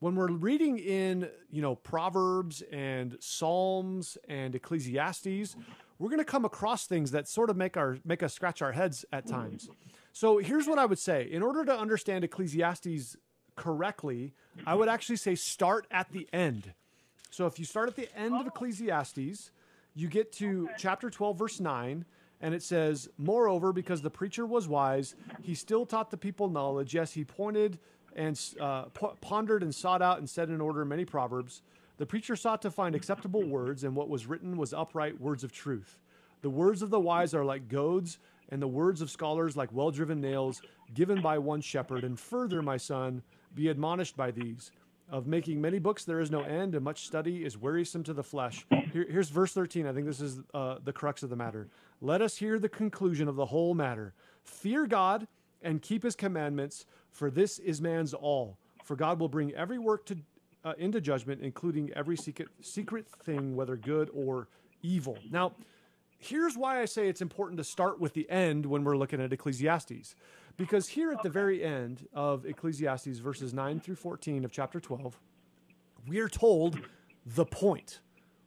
when 0.00 0.14
we're 0.16 0.30
reading 0.30 0.78
in 0.78 1.28
you 1.50 1.62
know 1.62 1.74
proverbs 1.76 2.62
and 2.72 3.16
psalms 3.20 4.18
and 4.28 4.54
ecclesiastes 4.54 5.56
we're 5.98 6.08
going 6.08 6.18
to 6.18 6.24
come 6.24 6.44
across 6.44 6.86
things 6.86 7.12
that 7.12 7.28
sort 7.28 7.50
of 7.50 7.56
make 7.56 7.76
our 7.76 7.98
make 8.04 8.22
us 8.22 8.34
scratch 8.34 8.60
our 8.62 8.72
heads 8.72 9.04
at 9.12 9.26
times. 9.26 9.68
So 10.12 10.38
here's 10.38 10.66
what 10.66 10.78
i 10.78 10.84
would 10.84 10.98
say. 10.98 11.28
In 11.30 11.42
order 11.42 11.64
to 11.64 11.76
understand 11.76 12.24
ecclesiastes 12.24 13.16
correctly 13.56 14.32
i 14.66 14.74
would 14.74 14.88
actually 14.88 15.16
say 15.16 15.34
start 15.34 15.86
at 15.90 16.10
the 16.12 16.28
end. 16.32 16.74
So 17.30 17.46
if 17.46 17.58
you 17.58 17.64
start 17.64 17.88
at 17.88 17.96
the 17.96 18.08
end 18.16 18.34
of 18.34 18.46
ecclesiastes 18.46 19.50
you 19.94 20.08
get 20.08 20.32
to 20.32 20.68
chapter 20.76 21.08
12 21.08 21.38
verse 21.38 21.60
9 21.60 22.04
and 22.40 22.54
it 22.54 22.62
says 22.62 23.08
moreover 23.16 23.72
because 23.72 24.02
the 24.02 24.10
preacher 24.10 24.44
was 24.44 24.66
wise 24.66 25.14
he 25.40 25.54
still 25.54 25.86
taught 25.86 26.10
the 26.10 26.16
people 26.16 26.48
knowledge. 26.48 26.92
Yes 26.94 27.12
he 27.12 27.24
pointed 27.24 27.78
and 28.14 28.40
uh, 28.60 28.84
pondered 29.20 29.62
and 29.62 29.74
sought 29.74 30.02
out 30.02 30.18
and 30.18 30.28
set 30.28 30.48
in 30.48 30.60
order 30.60 30.84
many 30.84 31.04
proverbs. 31.04 31.62
The 31.96 32.06
preacher 32.06 32.36
sought 32.36 32.62
to 32.62 32.70
find 32.70 32.94
acceptable 32.94 33.44
words, 33.44 33.84
and 33.84 33.94
what 33.94 34.08
was 34.08 34.26
written 34.26 34.56
was 34.56 34.72
upright 34.72 35.20
words 35.20 35.44
of 35.44 35.52
truth. 35.52 35.98
The 36.42 36.50
words 36.50 36.82
of 36.82 36.90
the 36.90 37.00
wise 37.00 37.34
are 37.34 37.44
like 37.44 37.68
goads, 37.68 38.18
and 38.50 38.60
the 38.60 38.68
words 38.68 39.00
of 39.00 39.10
scholars 39.10 39.56
like 39.56 39.72
well 39.72 39.90
driven 39.90 40.20
nails, 40.20 40.60
given 40.92 41.22
by 41.22 41.38
one 41.38 41.60
shepherd. 41.60 42.04
And 42.04 42.18
further, 42.18 42.62
my 42.62 42.76
son, 42.76 43.22
be 43.54 43.68
admonished 43.68 44.16
by 44.16 44.30
these. 44.30 44.70
Of 45.10 45.26
making 45.26 45.60
many 45.60 45.78
books 45.78 46.04
there 46.04 46.20
is 46.20 46.30
no 46.30 46.42
end, 46.42 46.74
and 46.74 46.82
much 46.82 47.06
study 47.06 47.44
is 47.44 47.58
wearisome 47.58 48.02
to 48.04 48.14
the 48.14 48.22
flesh. 48.22 48.66
Here, 48.92 49.06
here's 49.08 49.28
verse 49.28 49.52
13. 49.52 49.86
I 49.86 49.92
think 49.92 50.06
this 50.06 50.20
is 50.20 50.40
uh, 50.54 50.76
the 50.82 50.92
crux 50.92 51.22
of 51.22 51.30
the 51.30 51.36
matter. 51.36 51.68
Let 52.00 52.22
us 52.22 52.36
hear 52.36 52.58
the 52.58 52.70
conclusion 52.70 53.28
of 53.28 53.36
the 53.36 53.46
whole 53.46 53.74
matter. 53.74 54.14
Fear 54.42 54.86
God 54.86 55.26
and 55.64 55.82
keep 55.82 56.02
his 56.02 56.14
commandments, 56.14 56.86
for 57.10 57.30
this 57.30 57.58
is 57.58 57.80
man's 57.80 58.14
all. 58.14 58.58
For 58.84 58.94
God 58.94 59.18
will 59.18 59.28
bring 59.28 59.52
every 59.54 59.78
work 59.78 60.06
to, 60.06 60.16
uh, 60.64 60.74
into 60.78 61.00
judgment, 61.00 61.40
including 61.42 61.90
every 61.94 62.16
secret, 62.16 62.48
secret 62.60 63.08
thing, 63.08 63.56
whether 63.56 63.76
good 63.76 64.10
or 64.14 64.48
evil. 64.82 65.18
Now, 65.30 65.54
here's 66.18 66.56
why 66.56 66.80
I 66.80 66.84
say 66.84 67.08
it's 67.08 67.22
important 67.22 67.58
to 67.58 67.64
start 67.64 67.98
with 67.98 68.12
the 68.12 68.28
end 68.30 68.66
when 68.66 68.84
we're 68.84 68.96
looking 68.96 69.20
at 69.20 69.32
Ecclesiastes. 69.32 70.14
Because 70.56 70.86
here 70.86 71.10
at 71.10 71.22
the 71.22 71.30
very 71.30 71.64
end 71.64 72.06
of 72.12 72.46
Ecclesiastes, 72.46 73.18
verses 73.18 73.52
9 73.52 73.80
through 73.80 73.96
14 73.96 74.44
of 74.44 74.52
chapter 74.52 74.78
12, 74.78 75.18
we 76.06 76.20
are 76.20 76.28
told 76.28 76.78
the 77.26 77.44
point. 77.44 78.00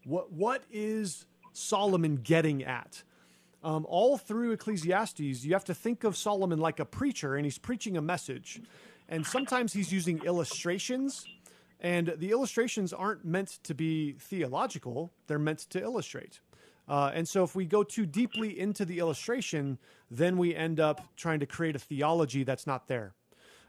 What, 0.05 0.31
what 0.31 0.63
is 0.71 1.25
Solomon 1.51 2.17
getting 2.17 2.63
at? 2.63 3.03
Um, 3.67 3.85
all 3.89 4.17
through 4.17 4.53
Ecclesiastes, 4.53 5.43
you 5.43 5.51
have 5.51 5.65
to 5.65 5.73
think 5.73 6.05
of 6.05 6.15
Solomon 6.15 6.57
like 6.57 6.79
a 6.79 6.85
preacher, 6.85 7.35
and 7.35 7.45
he's 7.45 7.57
preaching 7.57 7.97
a 7.97 8.01
message. 8.01 8.61
And 9.09 9.27
sometimes 9.27 9.73
he's 9.73 9.91
using 9.91 10.23
illustrations, 10.23 11.25
and 11.81 12.13
the 12.17 12.31
illustrations 12.31 12.93
aren't 12.93 13.25
meant 13.25 13.59
to 13.63 13.73
be 13.73 14.13
theological, 14.13 15.11
they're 15.27 15.37
meant 15.37 15.59
to 15.71 15.81
illustrate. 15.81 16.39
Uh, 16.87 17.11
and 17.13 17.27
so, 17.27 17.43
if 17.43 17.57
we 17.57 17.65
go 17.65 17.83
too 17.83 18.05
deeply 18.05 18.57
into 18.57 18.85
the 18.85 18.99
illustration, 18.99 19.79
then 20.09 20.37
we 20.37 20.55
end 20.55 20.79
up 20.79 21.01
trying 21.17 21.41
to 21.41 21.45
create 21.45 21.75
a 21.75 21.79
theology 21.79 22.45
that's 22.45 22.65
not 22.65 22.87
there. 22.87 23.15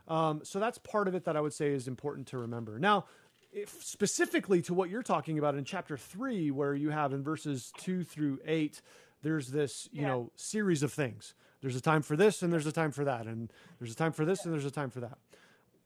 Um, 0.07 0.43
so, 0.45 0.61
that's 0.61 0.79
part 0.79 1.09
of 1.09 1.17
it 1.17 1.25
that 1.25 1.37
I 1.37 1.41
would 1.41 1.53
say 1.53 1.73
is 1.73 1.89
important 1.89 2.29
to 2.29 2.39
remember. 2.39 2.79
Now, 2.79 3.07
specifically 3.81 4.63
to 4.63 4.75
what 4.75 4.91
you're 4.91 5.03
talking 5.03 5.39
about 5.39 5.57
in 5.57 5.65
chapter 5.65 5.97
three, 5.97 6.53
where 6.53 6.75
you 6.75 6.91
have 6.91 7.13
in 7.13 7.25
verses 7.25 7.73
two 7.77 8.05
through 8.05 8.39
eight, 8.47 8.81
there's 9.23 9.49
this 9.49 9.89
you 9.93 10.03
yeah. 10.03 10.09
know 10.09 10.33
series 10.37 10.83
of 10.83 10.93
things. 10.93 11.35
There's 11.61 11.77
a 11.77 11.81
time 11.81 12.03
for 12.03 12.17
this 12.17 12.43
and 12.43 12.53
there's 12.53 12.67
a 12.67 12.73
time 12.73 12.93
for 12.93 13.05
that. 13.05 13.27
And 13.27 13.53
there's 13.79 13.93
a 13.93 13.97
time 13.97 14.13
for 14.13 14.25
this 14.25 14.45
and 14.45 14.55
there's 14.55 14.65
a 14.65 14.71
time 14.71 14.91
for 14.91 15.01
that. 15.01 15.19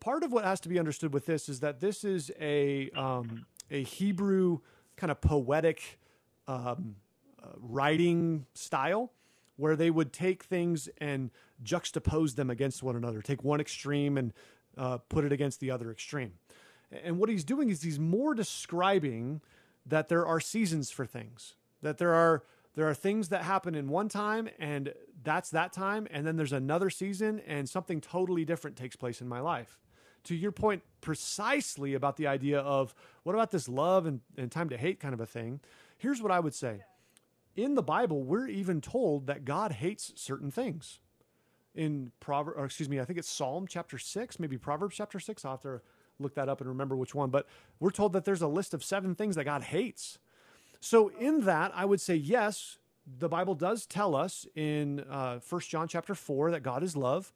Part 0.00 0.22
of 0.22 0.32
what 0.32 0.44
has 0.44 0.60
to 0.60 0.68
be 0.68 0.78
understood 0.78 1.14
with 1.14 1.26
this 1.26 1.48
is 1.48 1.60
that 1.60 1.80
this 1.80 2.04
is 2.04 2.30
a 2.40 2.90
um, 2.90 3.46
a 3.70 3.82
hebrew 3.82 4.58
kind 4.96 5.10
of 5.10 5.20
poetic 5.20 5.98
um, 6.46 6.96
uh, 7.42 7.48
writing 7.58 8.46
style 8.54 9.12
where 9.56 9.76
they 9.76 9.90
would 9.90 10.12
take 10.12 10.42
things 10.42 10.88
and 10.98 11.30
juxtapose 11.64 12.34
them 12.34 12.50
against 12.50 12.82
one 12.82 12.96
another. 12.96 13.22
Take 13.22 13.44
one 13.44 13.60
extreme 13.60 14.18
and 14.18 14.32
uh, 14.76 14.98
put 14.98 15.24
it 15.24 15.32
against 15.32 15.60
the 15.60 15.70
other 15.70 15.90
extreme. 15.90 16.32
And 16.90 17.18
what 17.18 17.28
he's 17.28 17.44
doing 17.44 17.70
is 17.70 17.82
he's 17.82 17.98
more 17.98 18.34
describing 18.34 19.40
that 19.86 20.08
there 20.08 20.26
are 20.26 20.40
seasons 20.40 20.90
for 20.90 21.06
things 21.06 21.54
that 21.82 21.98
there 21.98 22.14
are 22.14 22.44
there 22.74 22.88
are 22.88 22.94
things 22.94 23.28
that 23.28 23.42
happen 23.42 23.74
in 23.74 23.88
one 23.88 24.08
time 24.08 24.48
and 24.58 24.94
that's 25.22 25.50
that 25.50 25.72
time 25.72 26.06
and 26.10 26.26
then 26.26 26.36
there's 26.36 26.52
another 26.52 26.90
season 26.90 27.40
and 27.46 27.68
something 27.68 28.00
totally 28.00 28.44
different 28.44 28.76
takes 28.76 28.96
place 28.96 29.20
in 29.20 29.28
my 29.28 29.40
life. 29.40 29.78
To 30.24 30.34
your 30.34 30.52
point 30.52 30.82
precisely 31.00 31.94
about 31.94 32.16
the 32.16 32.26
idea 32.26 32.60
of 32.60 32.94
what 33.24 33.34
about 33.34 33.50
this 33.50 33.68
love 33.68 34.06
and, 34.06 34.20
and 34.36 34.50
time 34.50 34.68
to 34.70 34.76
hate 34.76 35.00
kind 35.00 35.14
of 35.14 35.20
a 35.20 35.26
thing 35.26 35.60
here's 35.98 36.22
what 36.22 36.32
i 36.32 36.40
would 36.40 36.54
say. 36.54 36.82
In 37.54 37.74
the 37.74 37.82
bible 37.82 38.22
we're 38.22 38.48
even 38.48 38.80
told 38.80 39.26
that 39.26 39.44
god 39.44 39.72
hates 39.72 40.12
certain 40.16 40.50
things. 40.50 41.00
In 41.74 42.12
proverb 42.20 42.56
or 42.56 42.64
excuse 42.64 42.88
me 42.88 43.00
i 43.00 43.04
think 43.04 43.18
it's 43.18 43.30
psalm 43.30 43.66
chapter 43.66 43.98
6 43.98 44.40
maybe 44.40 44.56
proverbs 44.56 44.96
chapter 44.96 45.20
6 45.20 45.44
i'll 45.44 45.52
have 45.52 45.60
to 45.62 45.80
look 46.18 46.34
that 46.34 46.48
up 46.48 46.60
and 46.60 46.68
remember 46.68 46.96
which 46.96 47.14
one 47.14 47.30
but 47.30 47.46
we're 47.80 47.90
told 47.90 48.12
that 48.12 48.24
there's 48.24 48.42
a 48.42 48.46
list 48.46 48.74
of 48.74 48.84
seven 48.84 49.14
things 49.14 49.36
that 49.36 49.44
god 49.44 49.62
hates 49.62 50.18
so 50.82 51.12
in 51.20 51.42
that, 51.42 51.70
I 51.76 51.84
would 51.84 52.00
say 52.00 52.16
yes. 52.16 52.78
The 53.18 53.28
Bible 53.28 53.54
does 53.54 53.86
tell 53.86 54.16
us 54.16 54.46
in 54.56 55.00
uh, 55.00 55.38
John 55.60 55.86
chapter 55.86 56.14
4 56.14 56.50
that 56.50 56.64
God 56.64 56.82
is 56.82 56.96
love, 56.96 57.32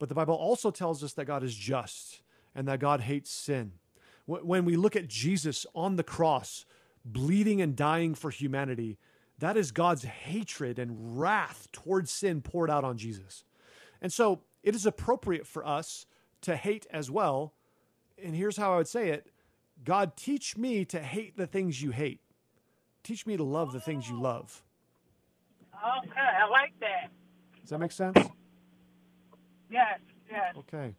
but 0.00 0.08
the 0.08 0.16
Bible 0.16 0.34
also 0.34 0.72
tells 0.72 1.04
us 1.04 1.12
that 1.12 1.24
God 1.24 1.44
is 1.44 1.54
just 1.54 2.22
and 2.56 2.66
that 2.66 2.80
God 2.80 3.02
hates 3.02 3.30
sin. 3.30 3.72
When 4.26 4.64
we 4.64 4.76
look 4.76 4.96
at 4.96 5.06
Jesus 5.06 5.64
on 5.76 5.94
the 5.94 6.02
cross, 6.02 6.66
bleeding 7.04 7.62
and 7.62 7.76
dying 7.76 8.16
for 8.16 8.30
humanity, 8.30 8.98
that 9.38 9.56
is 9.56 9.70
God's 9.70 10.02
hatred 10.02 10.80
and 10.80 11.20
wrath 11.20 11.68
towards 11.70 12.10
sin 12.10 12.42
poured 12.42 12.68
out 12.68 12.82
on 12.82 12.98
Jesus. 12.98 13.44
And 14.02 14.12
so 14.12 14.40
it 14.64 14.74
is 14.74 14.86
appropriate 14.86 15.46
for 15.46 15.64
us 15.64 16.04
to 16.42 16.56
hate 16.56 16.86
as 16.90 17.12
well. 17.12 17.54
And 18.22 18.34
here's 18.34 18.56
how 18.56 18.74
I 18.74 18.78
would 18.78 18.88
say 18.88 19.10
it 19.10 19.30
God, 19.84 20.16
teach 20.16 20.56
me 20.56 20.84
to 20.86 21.00
hate 21.00 21.36
the 21.36 21.46
things 21.46 21.80
you 21.80 21.92
hate. 21.92 22.20
Teach 23.08 23.24
me 23.24 23.38
to 23.38 23.42
love 23.42 23.72
the 23.72 23.80
things 23.80 24.06
you 24.06 24.20
love. 24.20 24.62
Okay, 25.72 26.20
I 26.20 26.46
like 26.46 26.78
that. 26.80 27.08
Does 27.58 27.70
that 27.70 27.78
make 27.78 27.90
sense? 27.90 28.18
Yes, 29.70 29.98
yes. 30.30 30.54
Okay. 30.58 30.94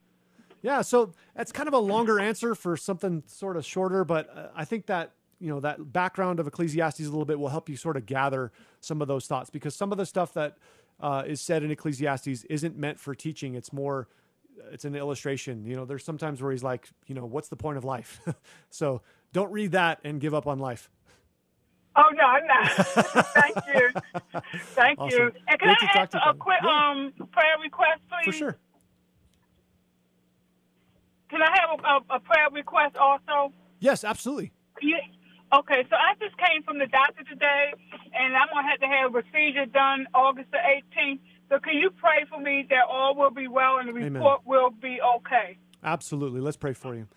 Yeah, 0.64 0.82
so 0.82 1.14
that's 1.36 1.52
kind 1.52 1.68
of 1.68 1.76
a 1.76 1.80
longer 1.80 2.20
answer 2.20 2.56
for 2.56 2.76
something 2.76 3.22
sort 3.28 3.58
of 3.58 3.64
shorter, 3.64 4.04
but 4.06 4.28
uh, 4.36 4.48
I 4.56 4.66
think 4.66 4.88
that 4.88 5.12
you 5.40 5.50
know 5.52 5.60
that 5.60 5.94
background 5.94 6.40
of 6.40 6.48
Ecclesiastes 6.48 7.02
a 7.02 7.04
little 7.04 7.26
bit 7.26 7.40
will 7.40 7.50
help 7.50 7.70
you 7.70 7.78
sort 7.78 7.96
of 7.96 8.08
gather 8.08 8.52
some 8.82 9.04
of 9.04 9.08
those 9.08 9.28
thoughts 9.28 9.52
because 9.52 9.76
some 9.76 9.92
of 9.92 10.00
the 10.00 10.06
stuff 10.08 10.34
that 10.34 10.58
uh, 11.00 11.22
is 11.28 11.40
said 11.40 11.62
in 11.62 11.70
Ecclesiastes 11.70 12.44
isn't 12.46 12.76
meant 12.76 13.00
for 13.00 13.14
teaching. 13.14 13.54
It's 13.54 13.72
more, 13.72 14.08
it's 14.72 14.84
an 14.84 14.96
illustration. 14.96 15.64
You 15.64 15.76
know, 15.76 15.86
there's 15.86 16.06
sometimes 16.06 16.42
where 16.42 16.52
he's 16.52 16.64
like, 16.64 16.90
you 17.06 17.14
know, 17.14 17.28
what's 17.28 17.50
the 17.50 17.56
point 17.56 17.78
of 17.78 17.86
life? 17.86 18.20
so 18.72 19.04
don't 19.32 19.52
read 19.52 19.74
that 19.74 20.00
and 20.04 20.20
give 20.20 20.34
up 20.34 20.48
on 20.48 20.58
life. 20.58 20.90
Oh 21.96 22.10
no, 22.14 22.24
I'm 22.24 22.46
not. 22.48 22.72
Thank 23.34 23.56
you, 23.68 23.90
thank 24.76 25.00
Awesome. 25.00 25.20
you. 25.20 25.32
And 25.48 25.60
can 25.60 25.68
Great 25.68 25.78
I 25.96 26.00
ask 26.00 26.14
a 26.16 26.34
quick 26.34 26.60
Yeah. 26.64 26.92
um 26.92 27.14
prayer 27.32 27.58
request, 27.62 28.02
please? 28.10 28.26
For 28.26 28.32
sure. 28.32 28.58
Can 31.30 31.42
I 31.42 31.50
have 31.60 31.80
a, 31.80 32.14
a, 32.14 32.18
a 32.18 32.20
prayer 32.20 32.48
request 32.52 32.96
also? 32.96 33.54
Yes, 33.80 34.04
absolutely. 34.04 34.52
Yeah. 34.82 34.98
Okay, 35.52 35.84
so 35.90 35.96
I 35.96 36.14
just 36.20 36.38
came 36.38 36.62
from 36.64 36.78
the 36.78 36.86
doctor 36.88 37.24
today, 37.24 37.74
and 38.14 38.36
I'm 38.36 38.48
gonna 38.54 38.68
have 38.70 38.80
to 38.82 38.88
have 38.88 39.10
a 39.10 39.22
procedure 39.22 39.66
done 39.66 40.06
August 40.14 40.50
the 40.52 40.58
18th. 40.60 41.20
So 41.50 41.58
can 41.60 41.74
you 41.78 41.90
pray 41.90 42.26
for 42.30 42.40
me 42.40 42.66
that 42.70 42.86
all 42.88 43.16
will 43.16 43.32
be 43.32 43.48
well 43.48 43.80
and 43.80 43.90
the 43.90 43.94
Amen. 43.94 44.14
report 44.14 44.42
will 44.46 44.70
be 44.70 45.00
okay? 45.18 45.58
Absolutely. 45.84 46.40
Let's 46.42 46.58
pray 46.58 46.74
for 46.74 46.94
you. 46.96 47.08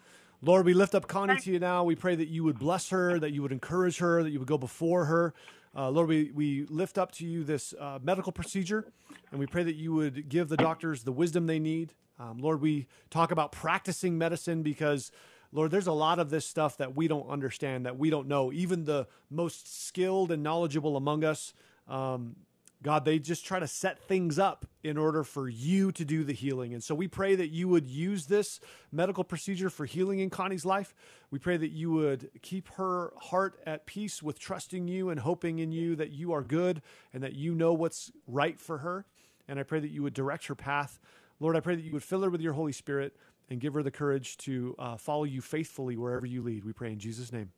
Lord, 0.45 0.66
we 0.66 0.74
lift 0.74 0.97
up 0.97 1.07
Connie 1.07 1.38
to 1.38 1.53
you 1.53 1.61
now. 1.61 1.84
We 1.84 1.95
pray 1.95 2.16
that 2.16 2.26
you 2.26 2.43
would 2.43 2.59
bless 2.59 2.88
her, 2.88 3.16
that 3.20 3.30
you 3.30 3.43
would 3.43 3.53
encourage 3.53 3.99
her, 3.99 4.24
that 4.24 4.30
you 4.30 4.40
would 4.40 4.49
go 4.49 4.59
before 4.59 5.05
her. 5.05 5.34
Uh, 5.74 5.88
Lord, 5.88 6.09
we, 6.09 6.32
we 6.34 6.66
lift 6.68 6.99
up 6.99 7.12
to 7.12 7.26
you 7.26 7.45
this 7.45 7.72
uh, 7.78 8.01
medical 8.03 8.32
procedure, 8.32 8.93
and 9.30 9.38
we 9.38 9.47
pray 9.47 9.62
that 9.62 9.76
you 9.76 9.93
would 9.93 10.28
give 10.28 10.49
the 10.49 10.57
doctors 10.57 11.05
the 11.05 11.12
wisdom 11.12 11.47
they 11.47 11.61
need. 11.61 11.95
Um, 12.18 12.38
Lord, 12.38 12.61
we 12.61 12.88
talk 13.09 13.30
about 13.30 13.53
practicing 13.53 14.18
medicine 14.18 14.64
because, 14.64 15.12
Lord, 15.53 15.70
there's 15.70 15.86
a 15.86 15.93
lot 15.93 16.18
of 16.18 16.28
this 16.28 16.45
stuff 16.45 16.76
that 16.78 16.97
we 16.97 17.07
don't 17.07 17.28
understand, 17.30 17.86
that 17.86 17.97
we 17.97 18.11
don't 18.11 18.26
know. 18.26 18.53
Even 18.53 18.84
the 18.84 19.07
most 19.30 19.86
skilled 19.86 20.32
and 20.32 20.43
knowledgeable 20.43 20.97
among 20.97 21.22
us, 21.22 21.55
um, 21.86 22.34
God, 22.83 23.05
they 23.05 23.18
just 23.20 23.45
try 23.45 23.61
to 23.61 23.68
set 23.68 24.03
things 24.03 24.39
up 24.39 24.66
in 24.83 24.97
order 24.97 25.22
for 25.22 25.49
you 25.49 25.93
to 25.93 26.05
do 26.05 26.24
the 26.24 26.33
healing. 26.33 26.74
And 26.74 26.83
so 26.83 26.95
we 26.95 27.07
pray 27.07 27.37
that 27.37 27.49
you 27.49 27.68
would 27.68 27.87
use 27.87 28.26
this 28.26 28.59
medical 28.91 29.22
procedure 29.22 29.70
for 29.70 29.87
healing 29.87 30.18
in 30.18 30.30
Connie's 30.30 30.64
life. 30.64 30.95
We 31.30 31.39
pray 31.39 31.57
that 31.57 31.70
you 31.70 31.93
would 31.93 32.30
keep 32.43 32.68
her 32.74 33.12
heart 33.16 33.61
at 33.64 33.87
peace 33.87 34.22
with 34.22 34.39
trusting 34.39 34.89
you 34.89 35.11
and 35.11 35.20
hoping 35.20 35.61
in 35.61 35.70
you 35.70 35.95
that 35.97 36.11
you 36.11 36.33
are 36.33 36.43
good 36.43 36.83
and 37.12 37.22
that 37.22 37.35
you 37.35 37.55
know 37.55 37.72
what's 37.72 38.11
right 38.26 38.59
for 38.59 38.78
her. 38.78 39.07
And 39.47 39.61
I 39.61 39.62
pray 39.62 39.78
that 39.78 39.91
you 39.91 40.03
would 40.03 40.14
direct 40.14 40.47
her 40.47 40.57
path. 40.57 40.99
Lord, 41.39 41.57
I 41.57 41.61
pray 41.61 41.76
that 41.76 41.83
you 41.83 41.93
would 41.93 42.03
fill 42.03 42.22
her 42.22 42.30
with 42.30 42.41
your 42.41 42.55
Holy 42.55 42.72
Spirit 42.72 43.16
and 43.49 43.61
give 43.61 43.74
her 43.74 43.83
the 43.83 43.91
courage 43.91 44.37
to 44.39 44.74
uh, 44.78 44.97
follow 44.97 45.24
you 45.24 45.41
faithfully 45.41 45.97
wherever 45.97 46.26
you 46.26 46.43
lead. 46.43 46.64
We 46.64 46.72
pray 46.72 46.91
in 46.91 46.99
Jesus' 46.99 47.33
name. 47.33 47.53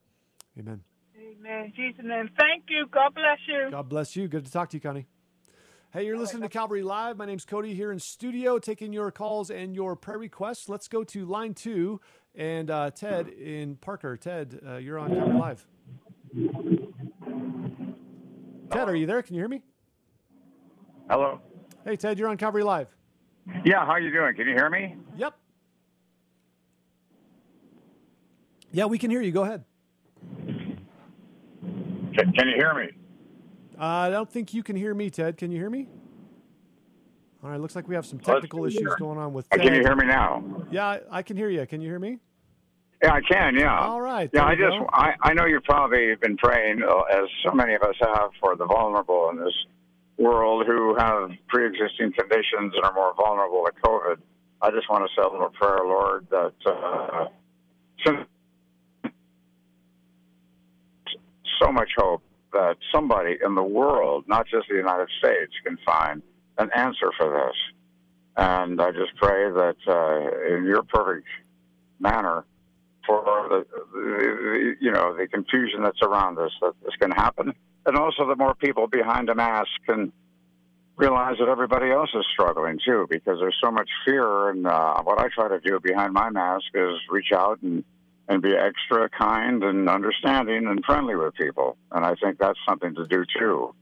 Amen. 0.58 0.82
Amen. 1.16 1.72
Jesus' 1.74 2.04
name. 2.04 2.28
Thank 2.38 2.64
you. 2.68 2.86
God 2.90 3.14
bless 3.14 3.38
you. 3.48 3.70
God 3.70 3.88
bless 3.88 4.16
you. 4.16 4.28
Good 4.28 4.44
to 4.44 4.52
talk 4.52 4.70
to 4.70 4.76
you, 4.76 4.80
Connie. 4.80 5.06
Hey, 5.94 6.06
you're 6.06 6.18
listening 6.18 6.42
to 6.42 6.48
Calvary 6.48 6.82
Live. 6.82 7.18
My 7.18 7.24
name's 7.24 7.44
Cody 7.44 7.72
here 7.72 7.92
in 7.92 8.00
studio, 8.00 8.58
taking 8.58 8.92
your 8.92 9.12
calls 9.12 9.48
and 9.48 9.76
your 9.76 9.94
prayer 9.94 10.18
requests. 10.18 10.68
Let's 10.68 10.88
go 10.88 11.04
to 11.04 11.24
line 11.24 11.54
two 11.54 12.00
and 12.34 12.68
uh, 12.68 12.90
Ted 12.90 13.28
in 13.28 13.76
Parker. 13.76 14.16
Ted, 14.16 14.58
uh, 14.66 14.78
you're 14.78 14.98
on 14.98 15.14
Calvary 15.14 15.38
Live. 15.38 15.64
Ted, 18.72 18.88
are 18.88 18.96
you 18.96 19.06
there? 19.06 19.22
Can 19.22 19.36
you 19.36 19.40
hear 19.40 19.48
me? 19.48 19.62
Hello. 21.08 21.40
Hey, 21.84 21.94
Ted, 21.94 22.18
you're 22.18 22.28
on 22.28 22.38
Calvary 22.38 22.64
Live. 22.64 22.88
Yeah, 23.64 23.86
how 23.86 23.92
are 23.92 24.00
you 24.00 24.10
doing? 24.10 24.34
Can 24.34 24.48
you 24.48 24.54
hear 24.54 24.68
me? 24.68 24.96
Yep. 25.16 25.38
Yeah, 28.72 28.86
we 28.86 28.98
can 28.98 29.12
hear 29.12 29.22
you. 29.22 29.30
Go 29.30 29.44
ahead. 29.44 29.62
Can, 32.16 32.32
can 32.32 32.48
you 32.48 32.56
hear 32.56 32.74
me? 32.74 32.90
Uh, 33.78 33.82
I 33.84 34.10
don't 34.10 34.30
think 34.30 34.54
you 34.54 34.62
can 34.62 34.76
hear 34.76 34.94
me, 34.94 35.10
Ted. 35.10 35.36
Can 35.36 35.50
you 35.50 35.58
hear 35.58 35.70
me? 35.70 35.88
All 37.42 37.50
right, 37.50 37.60
looks 37.60 37.76
like 37.76 37.88
we 37.88 37.94
have 37.94 38.06
some 38.06 38.18
technical 38.18 38.64
issues 38.64 38.94
going 38.98 39.18
on 39.18 39.32
with 39.34 39.48
Ted. 39.50 39.60
Can 39.60 39.74
you 39.74 39.80
hear 39.82 39.96
me 39.96 40.06
now? 40.06 40.42
Yeah, 40.70 40.86
I- 40.86 41.00
I 41.10 41.22
can 41.22 41.36
hear 41.36 41.50
you. 41.50 41.66
Can 41.66 41.80
you 41.82 41.88
hear 41.88 41.98
me? 41.98 42.18
Yeah, 43.02 43.12
I 43.12 43.20
can. 43.20 43.54
Yeah. 43.56 43.78
All 43.78 44.00
right. 44.00 44.30
Yeah, 44.32 44.46
I 44.46 44.54
just. 44.54 44.76
I, 44.92 45.14
I 45.20 45.34
know 45.34 45.44
you've 45.44 45.64
probably 45.64 46.14
been 46.14 46.36
praying, 46.38 46.82
uh, 46.82 47.00
as 47.02 47.28
so 47.44 47.52
many 47.52 47.74
of 47.74 47.82
us 47.82 47.96
have, 48.00 48.30
for 48.40 48.56
the 48.56 48.64
vulnerable 48.64 49.28
in 49.30 49.36
this 49.44 49.52
world 50.16 50.64
who 50.66 50.94
have 50.96 51.30
pre-existing 51.48 52.12
conditions 52.12 52.72
and 52.74 52.84
are 52.84 52.94
more 52.94 53.12
vulnerable 53.14 53.66
to 53.66 53.72
COVID. 53.82 54.16
I 54.62 54.70
just 54.70 54.88
want 54.88 55.04
to 55.06 55.14
say 55.14 55.26
a 55.26 55.30
little 55.30 55.50
prayer, 55.50 55.80
Lord, 55.84 56.26
that 56.30 56.54
uh, 56.64 57.26
so 61.60 61.70
much 61.72 61.90
hope 61.98 62.22
that 62.54 62.76
somebody 62.92 63.36
in 63.44 63.54
the 63.54 63.62
world, 63.62 64.24
not 64.26 64.46
just 64.46 64.68
the 64.68 64.76
United 64.76 65.08
States, 65.18 65.52
can 65.64 65.76
find 65.84 66.22
an 66.58 66.70
answer 66.74 67.10
for 67.18 67.30
this. 67.30 67.56
And 68.36 68.80
I 68.80 68.90
just 68.90 69.14
pray 69.16 69.50
that 69.50 69.76
uh, 69.86 70.54
in 70.56 70.64
your 70.64 70.82
perfect 70.82 71.26
manner, 72.00 72.44
for 73.06 73.22
the, 73.50 73.66
the 73.92 74.74
you 74.80 74.90
know 74.90 75.14
the 75.14 75.26
confusion 75.28 75.82
that's 75.82 76.00
around 76.02 76.38
us 76.38 76.52
that 76.62 76.72
this 76.82 76.94
can 76.98 77.10
happen, 77.10 77.52
and 77.86 77.96
also 77.96 78.26
that 78.28 78.38
more 78.38 78.54
people 78.54 78.86
behind 78.86 79.28
a 79.28 79.34
mask 79.34 79.68
can 79.86 80.10
realize 80.96 81.36
that 81.38 81.48
everybody 81.48 81.90
else 81.90 82.10
is 82.14 82.24
struggling 82.32 82.78
too, 82.84 83.06
because 83.10 83.38
there's 83.40 83.56
so 83.62 83.70
much 83.70 83.90
fear. 84.04 84.48
And 84.50 84.66
uh, 84.66 85.02
what 85.02 85.18
I 85.18 85.28
try 85.28 85.48
to 85.48 85.60
do 85.60 85.80
behind 85.80 86.12
my 86.12 86.30
mask 86.30 86.66
is 86.74 86.94
reach 87.10 87.32
out 87.34 87.60
and 87.62 87.84
and 88.28 88.42
be 88.42 88.54
extra 88.54 89.08
kind 89.10 89.62
and 89.62 89.88
understanding 89.88 90.66
and 90.66 90.84
friendly 90.84 91.14
with 91.14 91.34
people, 91.34 91.76
and 91.92 92.04
I 92.04 92.14
think 92.14 92.38
that's 92.38 92.58
something 92.66 92.94
to 92.94 93.06
do 93.06 93.24
too. 93.38 93.74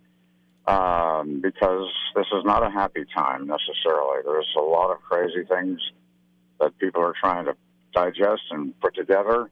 Um, 0.66 1.40
because 1.40 1.88
this 2.14 2.26
is 2.32 2.44
not 2.44 2.64
a 2.64 2.70
happy 2.70 3.04
time 3.12 3.48
necessarily. 3.48 4.22
There's 4.24 4.48
a 4.56 4.60
lot 4.60 4.92
of 4.92 5.02
crazy 5.02 5.44
things 5.44 5.80
that 6.60 6.78
people 6.78 7.02
are 7.02 7.14
trying 7.20 7.46
to 7.46 7.56
digest 7.92 8.42
and 8.50 8.78
put 8.80 8.94
together. 8.94 9.50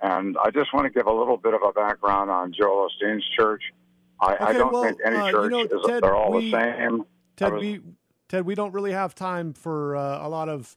And 0.00 0.36
I 0.42 0.50
just 0.50 0.72
want 0.72 0.86
to 0.86 0.90
give 0.90 1.06
a 1.06 1.12
little 1.12 1.36
bit 1.36 1.52
of 1.52 1.60
a 1.62 1.72
background 1.72 2.30
on 2.30 2.54
Joel 2.54 2.88
Osteen's 2.88 3.24
church. 3.38 3.62
I, 4.18 4.36
I 4.40 4.52
don't 4.54 4.72
well, 4.72 4.84
think 4.84 4.98
any 5.04 5.16
uh, 5.16 5.26
you 5.26 5.32
church 5.32 5.50
know, 5.50 5.60
is 5.64 5.86
Ted, 5.86 6.02
they're 6.02 6.14
all 6.14 6.32
we- 6.32 6.50
the 6.50 6.58
same. 6.58 7.04
Ted, 7.36 7.52
was- 7.52 7.60
we 7.60 7.80
Ted, 8.28 8.46
we 8.46 8.54
don't 8.54 8.72
really 8.72 8.92
have 8.92 9.14
time 9.14 9.52
for 9.52 9.94
uh, 9.94 10.26
a 10.26 10.28
lot 10.28 10.48
of 10.48 10.74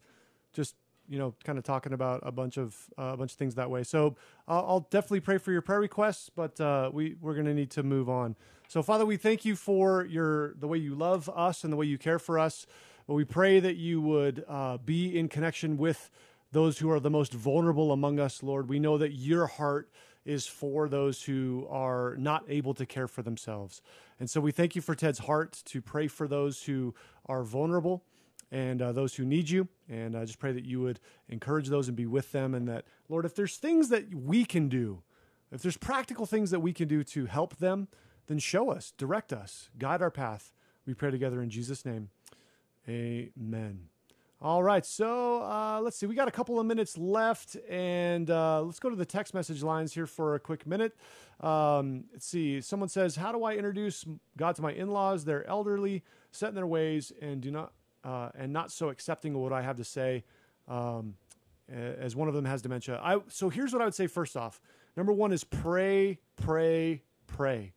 just 0.51 0.75
you 1.09 1.17
know 1.17 1.33
kind 1.43 1.57
of 1.57 1.63
talking 1.63 1.91
about 1.91 2.21
a 2.23 2.31
bunch 2.31 2.57
of 2.57 2.75
uh, 2.97 3.11
a 3.13 3.17
bunch 3.17 3.31
of 3.31 3.37
things 3.37 3.55
that 3.55 3.69
way. 3.69 3.83
So 3.83 4.15
I'll, 4.47 4.65
I'll 4.67 4.87
definitely 4.91 5.21
pray 5.21 5.37
for 5.37 5.51
your 5.51 5.61
prayer 5.61 5.79
requests, 5.79 6.29
but 6.29 6.59
uh, 6.61 6.89
we 6.93 7.15
we're 7.19 7.33
going 7.33 7.47
to 7.47 7.53
need 7.53 7.71
to 7.71 7.83
move 7.83 8.09
on. 8.09 8.35
So 8.67 8.83
Father, 8.83 9.05
we 9.05 9.17
thank 9.17 9.45
you 9.45 9.55
for 9.55 10.05
your 10.05 10.53
the 10.53 10.67
way 10.67 10.77
you 10.77 10.95
love 10.95 11.29
us 11.35 11.63
and 11.63 11.73
the 11.73 11.77
way 11.77 11.87
you 11.87 11.97
care 11.97 12.19
for 12.19 12.37
us. 12.37 12.65
But 13.07 13.15
we 13.15 13.25
pray 13.25 13.59
that 13.59 13.75
you 13.75 14.01
would 14.01 14.45
uh, 14.47 14.77
be 14.77 15.17
in 15.17 15.29
connection 15.29 15.77
with 15.77 16.11
those 16.51 16.77
who 16.77 16.91
are 16.91 16.99
the 16.99 17.09
most 17.09 17.33
vulnerable 17.33 17.91
among 17.91 18.19
us, 18.19 18.43
Lord. 18.43 18.69
We 18.69 18.79
know 18.79 18.97
that 18.99 19.13
your 19.13 19.47
heart 19.47 19.89
is 20.25 20.45
for 20.45 20.87
those 20.87 21.23
who 21.23 21.65
are 21.69 22.15
not 22.17 22.43
able 22.47 22.75
to 22.75 22.85
care 22.85 23.07
for 23.07 23.23
themselves. 23.23 23.81
And 24.19 24.29
so 24.29 24.39
we 24.39 24.51
thank 24.51 24.75
you 24.75 24.81
for 24.81 24.93
Ted's 24.93 25.19
heart 25.19 25.61
to 25.65 25.81
pray 25.81 26.07
for 26.07 26.27
those 26.27 26.63
who 26.63 26.93
are 27.25 27.43
vulnerable 27.43 28.03
and 28.51 28.81
uh, 28.81 28.91
those 28.91 29.15
who 29.15 29.25
need 29.25 29.49
you. 29.49 29.67
And 29.87 30.15
I 30.15 30.25
just 30.25 30.39
pray 30.39 30.51
that 30.51 30.65
you 30.65 30.81
would 30.81 30.99
encourage 31.27 31.67
those 31.67 31.87
and 31.87 31.95
be 31.95 32.05
with 32.05 32.31
them. 32.31 32.53
And 32.53 32.67
that, 32.67 32.85
Lord, 33.07 33.25
if 33.25 33.35
there's 33.35 33.57
things 33.57 33.89
that 33.89 34.13
we 34.13 34.45
can 34.45 34.69
do, 34.69 35.03
if 35.51 35.61
there's 35.61 35.77
practical 35.77 36.25
things 36.25 36.51
that 36.51 36.59
we 36.59 36.73
can 36.73 36.87
do 36.87 37.03
to 37.03 37.25
help 37.25 37.57
them, 37.57 37.87
then 38.27 38.39
show 38.39 38.69
us, 38.69 38.93
direct 38.97 39.33
us, 39.33 39.69
guide 39.77 40.01
our 40.01 40.11
path. 40.11 40.53
We 40.85 40.93
pray 40.93 41.11
together 41.11 41.41
in 41.41 41.49
Jesus' 41.49 41.85
name. 41.85 42.09
Amen. 42.87 43.89
All 44.41 44.63
right, 44.63 44.85
so 44.85 45.43
uh, 45.43 45.81
let's 45.83 45.97
see. 45.97 46.05
We 46.05 46.15
got 46.15 46.29
a 46.29 46.31
couple 46.31 46.61
of 46.61 46.65
minutes 46.65 46.97
left, 46.97 47.57
and 47.69 48.29
uh, 48.31 48.61
let's 48.61 48.79
go 48.79 48.89
to 48.89 48.95
the 48.95 49.05
text 49.05 49.33
message 49.33 49.61
lines 49.63 49.93
here 49.93 50.07
for 50.07 50.35
a 50.35 50.39
quick 50.39 50.65
minute. 50.65 50.95
Um, 51.41 52.05
let's 52.13 52.25
see. 52.25 52.61
Someone 52.61 52.87
says, 52.87 53.17
"How 53.17 53.33
do 53.33 53.43
I 53.43 53.55
introduce 53.55 54.05
God 54.37 54.55
to 54.55 54.61
my 54.61 54.71
in-laws? 54.71 55.25
They're 55.25 55.45
elderly, 55.45 56.03
set 56.31 56.49
in 56.49 56.55
their 56.55 56.65
ways, 56.65 57.11
and 57.21 57.41
do 57.41 57.51
not 57.51 57.73
uh, 58.09 58.29
and 58.35 58.51
not 58.51 58.71
so 58.71 58.89
accepting 58.89 59.35
of 59.35 59.41
what 59.41 59.53
I 59.53 59.61
have 59.61 59.77
to 59.77 59.83
say." 59.83 60.23
Um, 60.67 61.15
as 61.71 62.15
one 62.15 62.27
of 62.27 62.33
them 62.33 62.45
has 62.45 62.61
dementia. 62.61 62.99
I 63.03 63.19
so 63.27 63.49
here's 63.49 63.73
what 63.73 63.81
I 63.81 63.85
would 63.85 63.95
say. 63.95 64.07
First 64.07 64.35
off, 64.35 64.59
number 64.97 65.13
one 65.13 65.31
is 65.31 65.43
pray, 65.43 66.19
pray, 66.35 67.03
pray. 67.27 67.73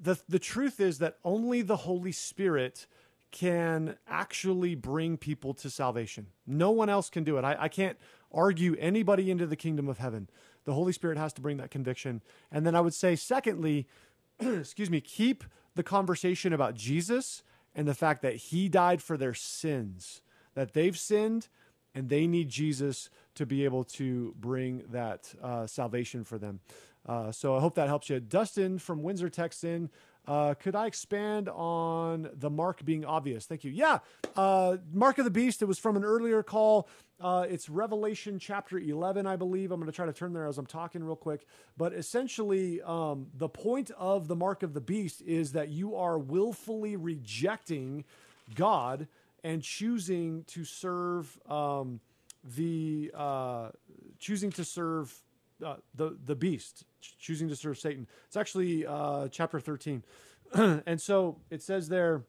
The 0.00 0.18
the 0.28 0.38
truth 0.38 0.80
is 0.80 0.98
that 0.98 1.16
only 1.24 1.62
the 1.62 1.76
Holy 1.76 2.12
Spirit 2.12 2.86
can 3.30 3.96
actually 4.08 4.74
bring 4.74 5.16
people 5.16 5.54
to 5.54 5.70
salvation. 5.70 6.26
No 6.46 6.70
one 6.70 6.88
else 6.88 7.08
can 7.08 7.24
do 7.24 7.36
it. 7.38 7.44
I, 7.44 7.56
I 7.60 7.68
can't 7.68 7.96
argue 8.32 8.76
anybody 8.78 9.30
into 9.30 9.46
the 9.46 9.56
kingdom 9.56 9.88
of 9.88 9.98
heaven. 9.98 10.28
The 10.64 10.74
Holy 10.74 10.92
Spirit 10.92 11.16
has 11.16 11.32
to 11.34 11.40
bring 11.40 11.56
that 11.58 11.70
conviction. 11.70 12.22
And 12.50 12.66
then 12.66 12.74
I 12.74 12.80
would 12.80 12.94
say, 12.94 13.16
secondly, 13.16 13.86
excuse 14.40 14.90
me, 14.90 15.00
keep 15.00 15.44
the 15.74 15.82
conversation 15.82 16.52
about 16.52 16.74
Jesus 16.74 17.42
and 17.74 17.86
the 17.86 17.94
fact 17.94 18.22
that 18.22 18.36
he 18.36 18.68
died 18.68 19.02
for 19.02 19.16
their 19.16 19.34
sins, 19.34 20.22
that 20.54 20.72
they've 20.72 20.98
sinned 20.98 21.48
and 21.94 22.08
they 22.08 22.26
need 22.26 22.48
Jesus 22.48 23.10
to 23.34 23.46
be 23.46 23.64
able 23.64 23.84
to 23.84 24.34
bring 24.38 24.82
that 24.90 25.34
uh, 25.42 25.66
salvation 25.66 26.24
for 26.24 26.38
them. 26.38 26.60
Uh, 27.06 27.32
so 27.32 27.56
I 27.56 27.60
hope 27.60 27.74
that 27.76 27.88
helps 27.88 28.10
you. 28.10 28.20
Dustin 28.20 28.78
from 28.78 29.02
Windsor 29.02 29.28
texts 29.28 29.64
in 29.64 29.90
Uh, 30.30 30.54
could 30.54 30.76
I 30.76 30.86
expand 30.86 31.48
on 31.48 32.30
the 32.34 32.48
mark 32.48 32.84
being 32.84 33.04
obvious? 33.04 33.46
Thank 33.46 33.64
you. 33.64 33.72
Yeah, 33.72 33.98
uh, 34.36 34.76
mark 34.92 35.18
of 35.18 35.24
the 35.24 35.30
beast. 35.30 35.60
It 35.60 35.64
was 35.64 35.80
from 35.80 35.96
an 35.96 36.04
earlier 36.04 36.44
call. 36.44 36.88
Uh, 37.20 37.46
it's 37.50 37.68
Revelation 37.68 38.38
chapter 38.38 38.78
11, 38.78 39.26
I 39.26 39.34
believe. 39.34 39.72
I'm 39.72 39.80
going 39.80 39.90
to 39.90 39.96
try 39.96 40.06
to 40.06 40.12
turn 40.12 40.32
there 40.32 40.46
as 40.46 40.56
I'm 40.56 40.66
talking 40.66 41.02
real 41.02 41.16
quick. 41.16 41.46
But 41.76 41.92
essentially, 41.94 42.80
um, 42.82 43.26
the 43.34 43.48
point 43.48 43.90
of 43.98 44.28
the 44.28 44.36
mark 44.36 44.62
of 44.62 44.72
the 44.72 44.80
beast 44.80 45.20
is 45.22 45.50
that 45.50 45.70
you 45.70 45.96
are 45.96 46.16
willfully 46.16 46.94
rejecting 46.94 48.04
God 48.54 49.08
and 49.42 49.64
choosing 49.64 50.44
to 50.44 50.64
serve 50.64 51.40
um, 51.50 51.98
the 52.44 53.10
uh, 53.16 53.70
choosing 54.20 54.52
to 54.52 54.64
serve 54.64 55.12
uh, 55.64 55.76
the 55.94 56.16
the 56.24 56.34
beast, 56.34 56.84
choosing 57.18 57.48
to 57.48 57.56
serve 57.56 57.78
Satan. 57.78 58.06
It's 58.26 58.36
actually 58.36 58.86
uh, 58.86 59.28
chapter 59.28 59.60
13, 59.60 60.02
and 60.54 61.00
so 61.00 61.38
it 61.50 61.62
says 61.62 61.88
there, 61.88 62.24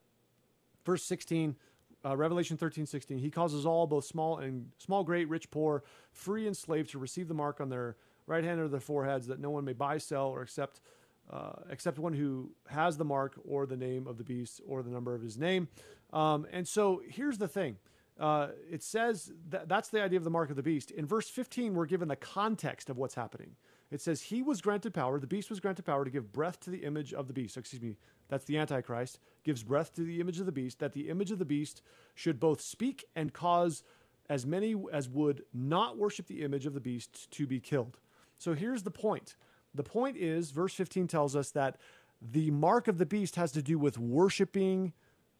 verse 0.85 1.03
16. 1.03 1.55
Uh, 2.03 2.17
Revelation 2.17 2.57
13, 2.57 2.87
16. 2.87 3.19
He 3.19 3.29
causes 3.29 3.63
all, 3.63 3.85
both 3.85 4.05
small 4.05 4.39
and 4.39 4.71
small, 4.79 5.03
great, 5.03 5.29
rich, 5.29 5.51
poor, 5.51 5.83
free 6.11 6.47
and 6.47 6.57
slave, 6.57 6.89
to 6.89 6.97
receive 6.97 7.27
the 7.27 7.35
mark 7.35 7.61
on 7.61 7.69
their 7.69 7.95
right 8.25 8.43
hand 8.43 8.59
or 8.59 8.67
their 8.67 8.79
foreheads, 8.79 9.27
that 9.27 9.39
no 9.39 9.51
one 9.51 9.65
may 9.65 9.73
buy, 9.73 9.99
sell, 9.99 10.25
or 10.25 10.41
accept, 10.41 10.81
uh, 11.29 11.51
except 11.69 11.99
one 11.99 12.13
who 12.13 12.49
has 12.67 12.97
the 12.97 13.05
mark 13.05 13.39
or 13.47 13.67
the 13.67 13.77
name 13.77 14.07
of 14.07 14.17
the 14.17 14.23
beast 14.23 14.61
or 14.65 14.81
the 14.81 14.89
number 14.89 15.13
of 15.13 15.21
his 15.21 15.37
name. 15.37 15.67
Um, 16.11 16.47
and 16.51 16.67
so 16.67 17.03
here's 17.07 17.37
the 17.37 17.47
thing. 17.47 17.77
Uh, 18.21 18.49
it 18.69 18.83
says 18.83 19.31
that 19.49 19.67
that's 19.67 19.89
the 19.89 19.99
idea 19.99 20.15
of 20.15 20.23
the 20.23 20.29
mark 20.29 20.51
of 20.51 20.55
the 20.55 20.61
beast. 20.61 20.91
In 20.91 21.07
verse 21.07 21.27
15, 21.27 21.73
we're 21.73 21.87
given 21.87 22.07
the 22.07 22.15
context 22.15 22.91
of 22.91 22.97
what's 22.99 23.15
happening. 23.15 23.55
It 23.89 23.99
says, 23.99 24.21
He 24.21 24.43
was 24.43 24.61
granted 24.61 24.93
power, 24.93 25.19
the 25.19 25.25
beast 25.25 25.49
was 25.49 25.59
granted 25.59 25.85
power 25.85 26.05
to 26.05 26.11
give 26.11 26.31
breath 26.31 26.59
to 26.61 26.69
the 26.69 26.83
image 26.85 27.15
of 27.15 27.25
the 27.25 27.33
beast. 27.33 27.57
excuse 27.57 27.81
me, 27.81 27.97
that's 28.29 28.45
the 28.45 28.59
Antichrist, 28.59 29.19
gives 29.43 29.63
breath 29.63 29.95
to 29.95 30.03
the 30.03 30.19
image 30.19 30.39
of 30.39 30.45
the 30.45 30.51
beast, 30.51 30.77
that 30.77 30.93
the 30.93 31.09
image 31.09 31.31
of 31.31 31.39
the 31.39 31.45
beast 31.45 31.81
should 32.13 32.39
both 32.39 32.61
speak 32.61 33.05
and 33.15 33.33
cause 33.33 33.81
as 34.29 34.45
many 34.45 34.75
as 34.93 35.09
would 35.09 35.41
not 35.51 35.97
worship 35.97 36.27
the 36.27 36.43
image 36.43 36.67
of 36.67 36.75
the 36.75 36.79
beast 36.79 37.29
to 37.31 37.47
be 37.47 37.59
killed. 37.59 37.97
So 38.37 38.53
here's 38.53 38.83
the 38.83 38.91
point. 38.91 39.35
The 39.73 39.83
point 39.83 40.15
is, 40.15 40.51
verse 40.51 40.75
15 40.75 41.07
tells 41.07 41.35
us 41.35 41.49
that 41.51 41.77
the 42.21 42.51
mark 42.51 42.87
of 42.87 42.99
the 42.99 43.05
beast 43.07 43.35
has 43.35 43.51
to 43.53 43.63
do 43.63 43.79
with 43.79 43.97
worshiping 43.97 44.93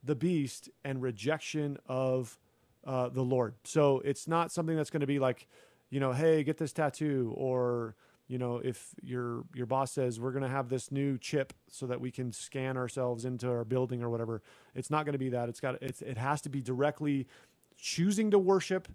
the 0.04 0.16
beast 0.16 0.68
and 0.84 1.00
rejection 1.00 1.78
of 1.88 2.40
uh, 2.86 3.10
the 3.10 3.22
Lord. 3.22 3.56
So 3.64 4.02
it's 4.04 4.28
not 4.28 4.52
something 4.52 4.76
that's 4.76 4.90
going 4.90 5.02
to 5.02 5.08
be 5.08 5.20
like, 5.20 5.48
you 5.90 6.00
know, 6.00 6.14
hey, 6.14 6.44
get 6.44 6.58
this 6.58 6.74
tattoo, 6.74 7.34
or 7.36 7.96
you 8.28 8.38
know, 8.38 8.62
if 8.64 8.96
your 9.02 9.44
your 9.54 9.66
boss 9.66 9.92
says 9.92 10.20
we're 10.20 10.32
going 10.32 10.44
to 10.44 10.50
have 10.50 10.70
this 10.70 10.92
new 10.92 11.18
chip 11.18 11.54
so 11.68 11.86
that 11.88 12.00
we 12.00 12.12
can 12.12 12.32
scan 12.32 12.78
ourselves 12.78 13.26
into 13.26 13.50
our 13.50 13.66
building 13.66 14.02
or 14.02 14.10
whatever, 14.10 14.42
it's 14.74 14.90
not 14.90 15.06
going 15.06 15.14
to 15.14 15.20
be 15.20 15.30
that. 15.30 15.50
It's 15.50 15.60
got 15.60 15.82
it's 15.82 16.02
it 16.02 16.18
has 16.18 16.42
to 16.42 16.50
be 16.50 16.62
directly 16.62 17.28
choosing 17.78 18.32
to 18.32 18.40
worship 18.40 18.88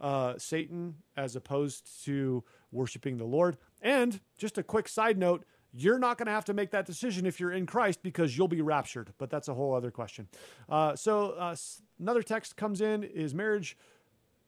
uh, 0.00 0.34
Satan 0.38 0.94
as 1.16 1.34
opposed 1.34 2.04
to 2.04 2.44
worshiping 2.70 3.18
the 3.18 3.24
Lord. 3.24 3.56
And 3.82 4.20
just 4.38 4.58
a 4.58 4.62
quick 4.62 4.88
side 4.88 5.18
note, 5.18 5.44
you're 5.76 5.98
not 5.98 6.18
going 6.18 6.26
to 6.26 6.32
have 6.32 6.44
to 6.44 6.54
make 6.54 6.70
that 6.70 6.86
decision 6.86 7.26
if 7.26 7.40
you're 7.40 7.52
in 7.52 7.66
Christ 7.66 8.02
because 8.02 8.38
you'll 8.38 8.48
be 8.48 8.62
raptured, 8.62 9.12
but 9.18 9.28
that's 9.28 9.48
a 9.48 9.54
whole 9.54 9.74
other 9.74 9.90
question. 9.90 10.28
Uh, 10.68 10.94
so, 10.94 11.30
uh, 11.32 11.56
another 11.98 12.22
text 12.22 12.56
comes 12.56 12.80
in 12.80 13.02
Is 13.02 13.34
marriage 13.34 13.76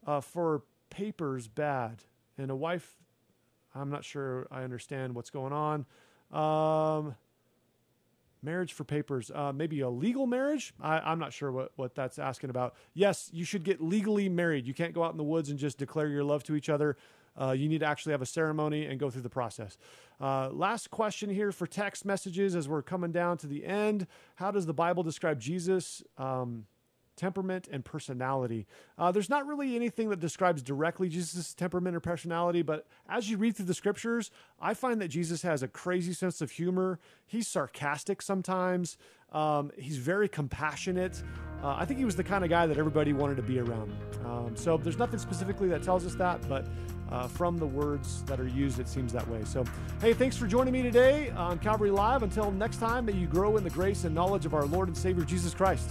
uh, 0.07 0.21
for 0.21 0.63
papers 0.89 1.49
bad? 1.49 2.05
And 2.39 2.51
a 2.51 2.57
wife, 2.57 2.97
I'm 3.75 3.91
not 3.91 4.05
sure 4.05 4.47
I 4.51 4.63
understand 4.63 5.15
what's 5.15 5.31
going 5.31 5.53
on. 5.53 5.87
Um, 6.33 7.15
marriage 8.43 8.73
for 8.73 8.85
papers, 8.85 9.31
uh, 9.35 9.53
maybe 9.53 9.81
a 9.81 9.91
legal 9.91 10.27
marriage. 10.27 10.75
I, 10.81 11.13
am 11.13 11.19
not 11.19 11.33
sure 11.33 11.51
what, 11.51 11.73
what 11.77 11.95
that's 11.95 12.19
asking 12.19 12.51
about. 12.51 12.75
Yes, 12.95 13.31
you 13.33 13.45
should 13.45 13.65
get 13.65 13.81
legally 13.83 14.29
married. 14.29 14.67
You 14.67 14.75
can't 14.75 14.93
go 14.93 15.03
out 15.03 15.13
in 15.13 15.17
the 15.17 15.25
woods 15.25 15.51
and 15.51 15.59
just 15.59 15.79
declare 15.79 16.09
your 16.09 16.25
love 16.25 16.45
to 16.45 16.55
each 16.55 16.69
other. 16.69 16.97
Uh, 17.41 17.53
you 17.53 17.69
need 17.69 17.81
to 17.81 17.87
actually 17.87 18.13
have 18.13 18.23
a 18.23 18.27
ceremony 18.27 18.87
and 18.87 18.99
go 18.99 19.11
through 19.11 19.23
the 19.23 19.31
process. 19.31 19.79
Uh, 20.21 20.49
last 20.51 20.91
question 20.91 21.29
here 21.31 21.53
for 21.53 21.67
text 21.67 22.05
messages 22.05 22.57
as 22.57 22.69
we're 22.69 22.83
coming 22.83 23.13
down 23.13 23.37
to 23.39 23.47
the 23.47 23.65
end. 23.65 24.07
How 24.37 24.51
does 24.51 24.67
the 24.67 24.75
Bible 24.75 25.03
describe 25.03 25.39
Jesus? 25.39 26.03
Um, 26.17 26.67
temperament 27.17 27.69
and 27.73 27.85
personality. 27.85 28.67
Uh, 28.99 29.11
there's 29.11 29.31
not 29.31 29.47
really 29.47 29.75
anything 29.75 30.11
that 30.11 30.21
describes 30.21 30.63
directly 30.63 31.09
Jesus' 31.09 31.55
temperament 31.55 31.97
or 31.97 32.01
personality, 32.01 32.63
but 32.63 32.87
as 33.09 33.31
you 33.31 33.39
read 33.39 33.57
through 33.57 33.67
the 33.67 33.75
scriptures, 33.75 34.31
I 34.61 34.75
find 34.75 35.01
that 35.01 35.09
Jesus 35.09 35.43
has 35.43 35.63
a 35.63 35.69
crazy 35.69 36.13
sense 36.13 36.41
of 36.41 36.51
humor. 36.51 37.01
He's 37.27 37.49
sarcastic 37.49 38.23
sometimes. 38.23 38.99
Um, 39.37 39.71
he's 39.77 39.99
very 39.99 40.29
compassionate. 40.29 41.23
Uh, 41.63 41.77
I 41.79 41.85
think 41.85 41.99
he 41.99 42.07
was 42.07 42.17
the 42.17 42.25
kind 42.25 42.43
of 42.43 42.49
guy 42.49 42.67
that 42.67 42.79
everybody 42.79 43.13
wanted 43.13 43.37
to 43.37 43.43
be 43.43 43.59
around. 43.59 43.93
Um, 44.25 44.57
so 44.57 44.79
there's 44.79 44.99
nothing 44.99 45.19
specifically 45.19 45.69
that 45.69 45.83
tells 45.83 46.07
us 46.07 46.15
that, 46.15 46.47
but 46.49 46.67
uh, 47.11 47.29
from 47.29 47.59
the 47.59 47.67
words 47.67 48.23
that 48.25 48.41
are 48.41 48.49
used, 48.49 48.81
it 48.81 48.89
seems 48.89 49.13
that 49.13 49.29
way. 49.29 49.45
So, 49.45 49.65
hey, 50.01 50.15
thanks 50.15 50.37
for 50.37 50.47
joining 50.47 50.73
me 50.73 50.83
today 50.83 51.31
on 51.31 51.59
Calvary 51.59 51.91
Live. 51.91 52.23
Until 52.23 52.51
next 52.51 52.79
time, 52.79 53.05
may 53.05 53.13
you 53.13 53.27
grow 53.27 53.59
in 53.59 53.65
the 53.65 53.71
grace 53.71 54.05
and 54.05 54.15
knowledge 54.15 54.47
of 54.47 54.55
our 54.55 54.65
Lord 54.65 54.89
and 54.89 54.97
Savior 54.97 55.25
Jesus 55.25 55.55
Christ. 55.55 55.91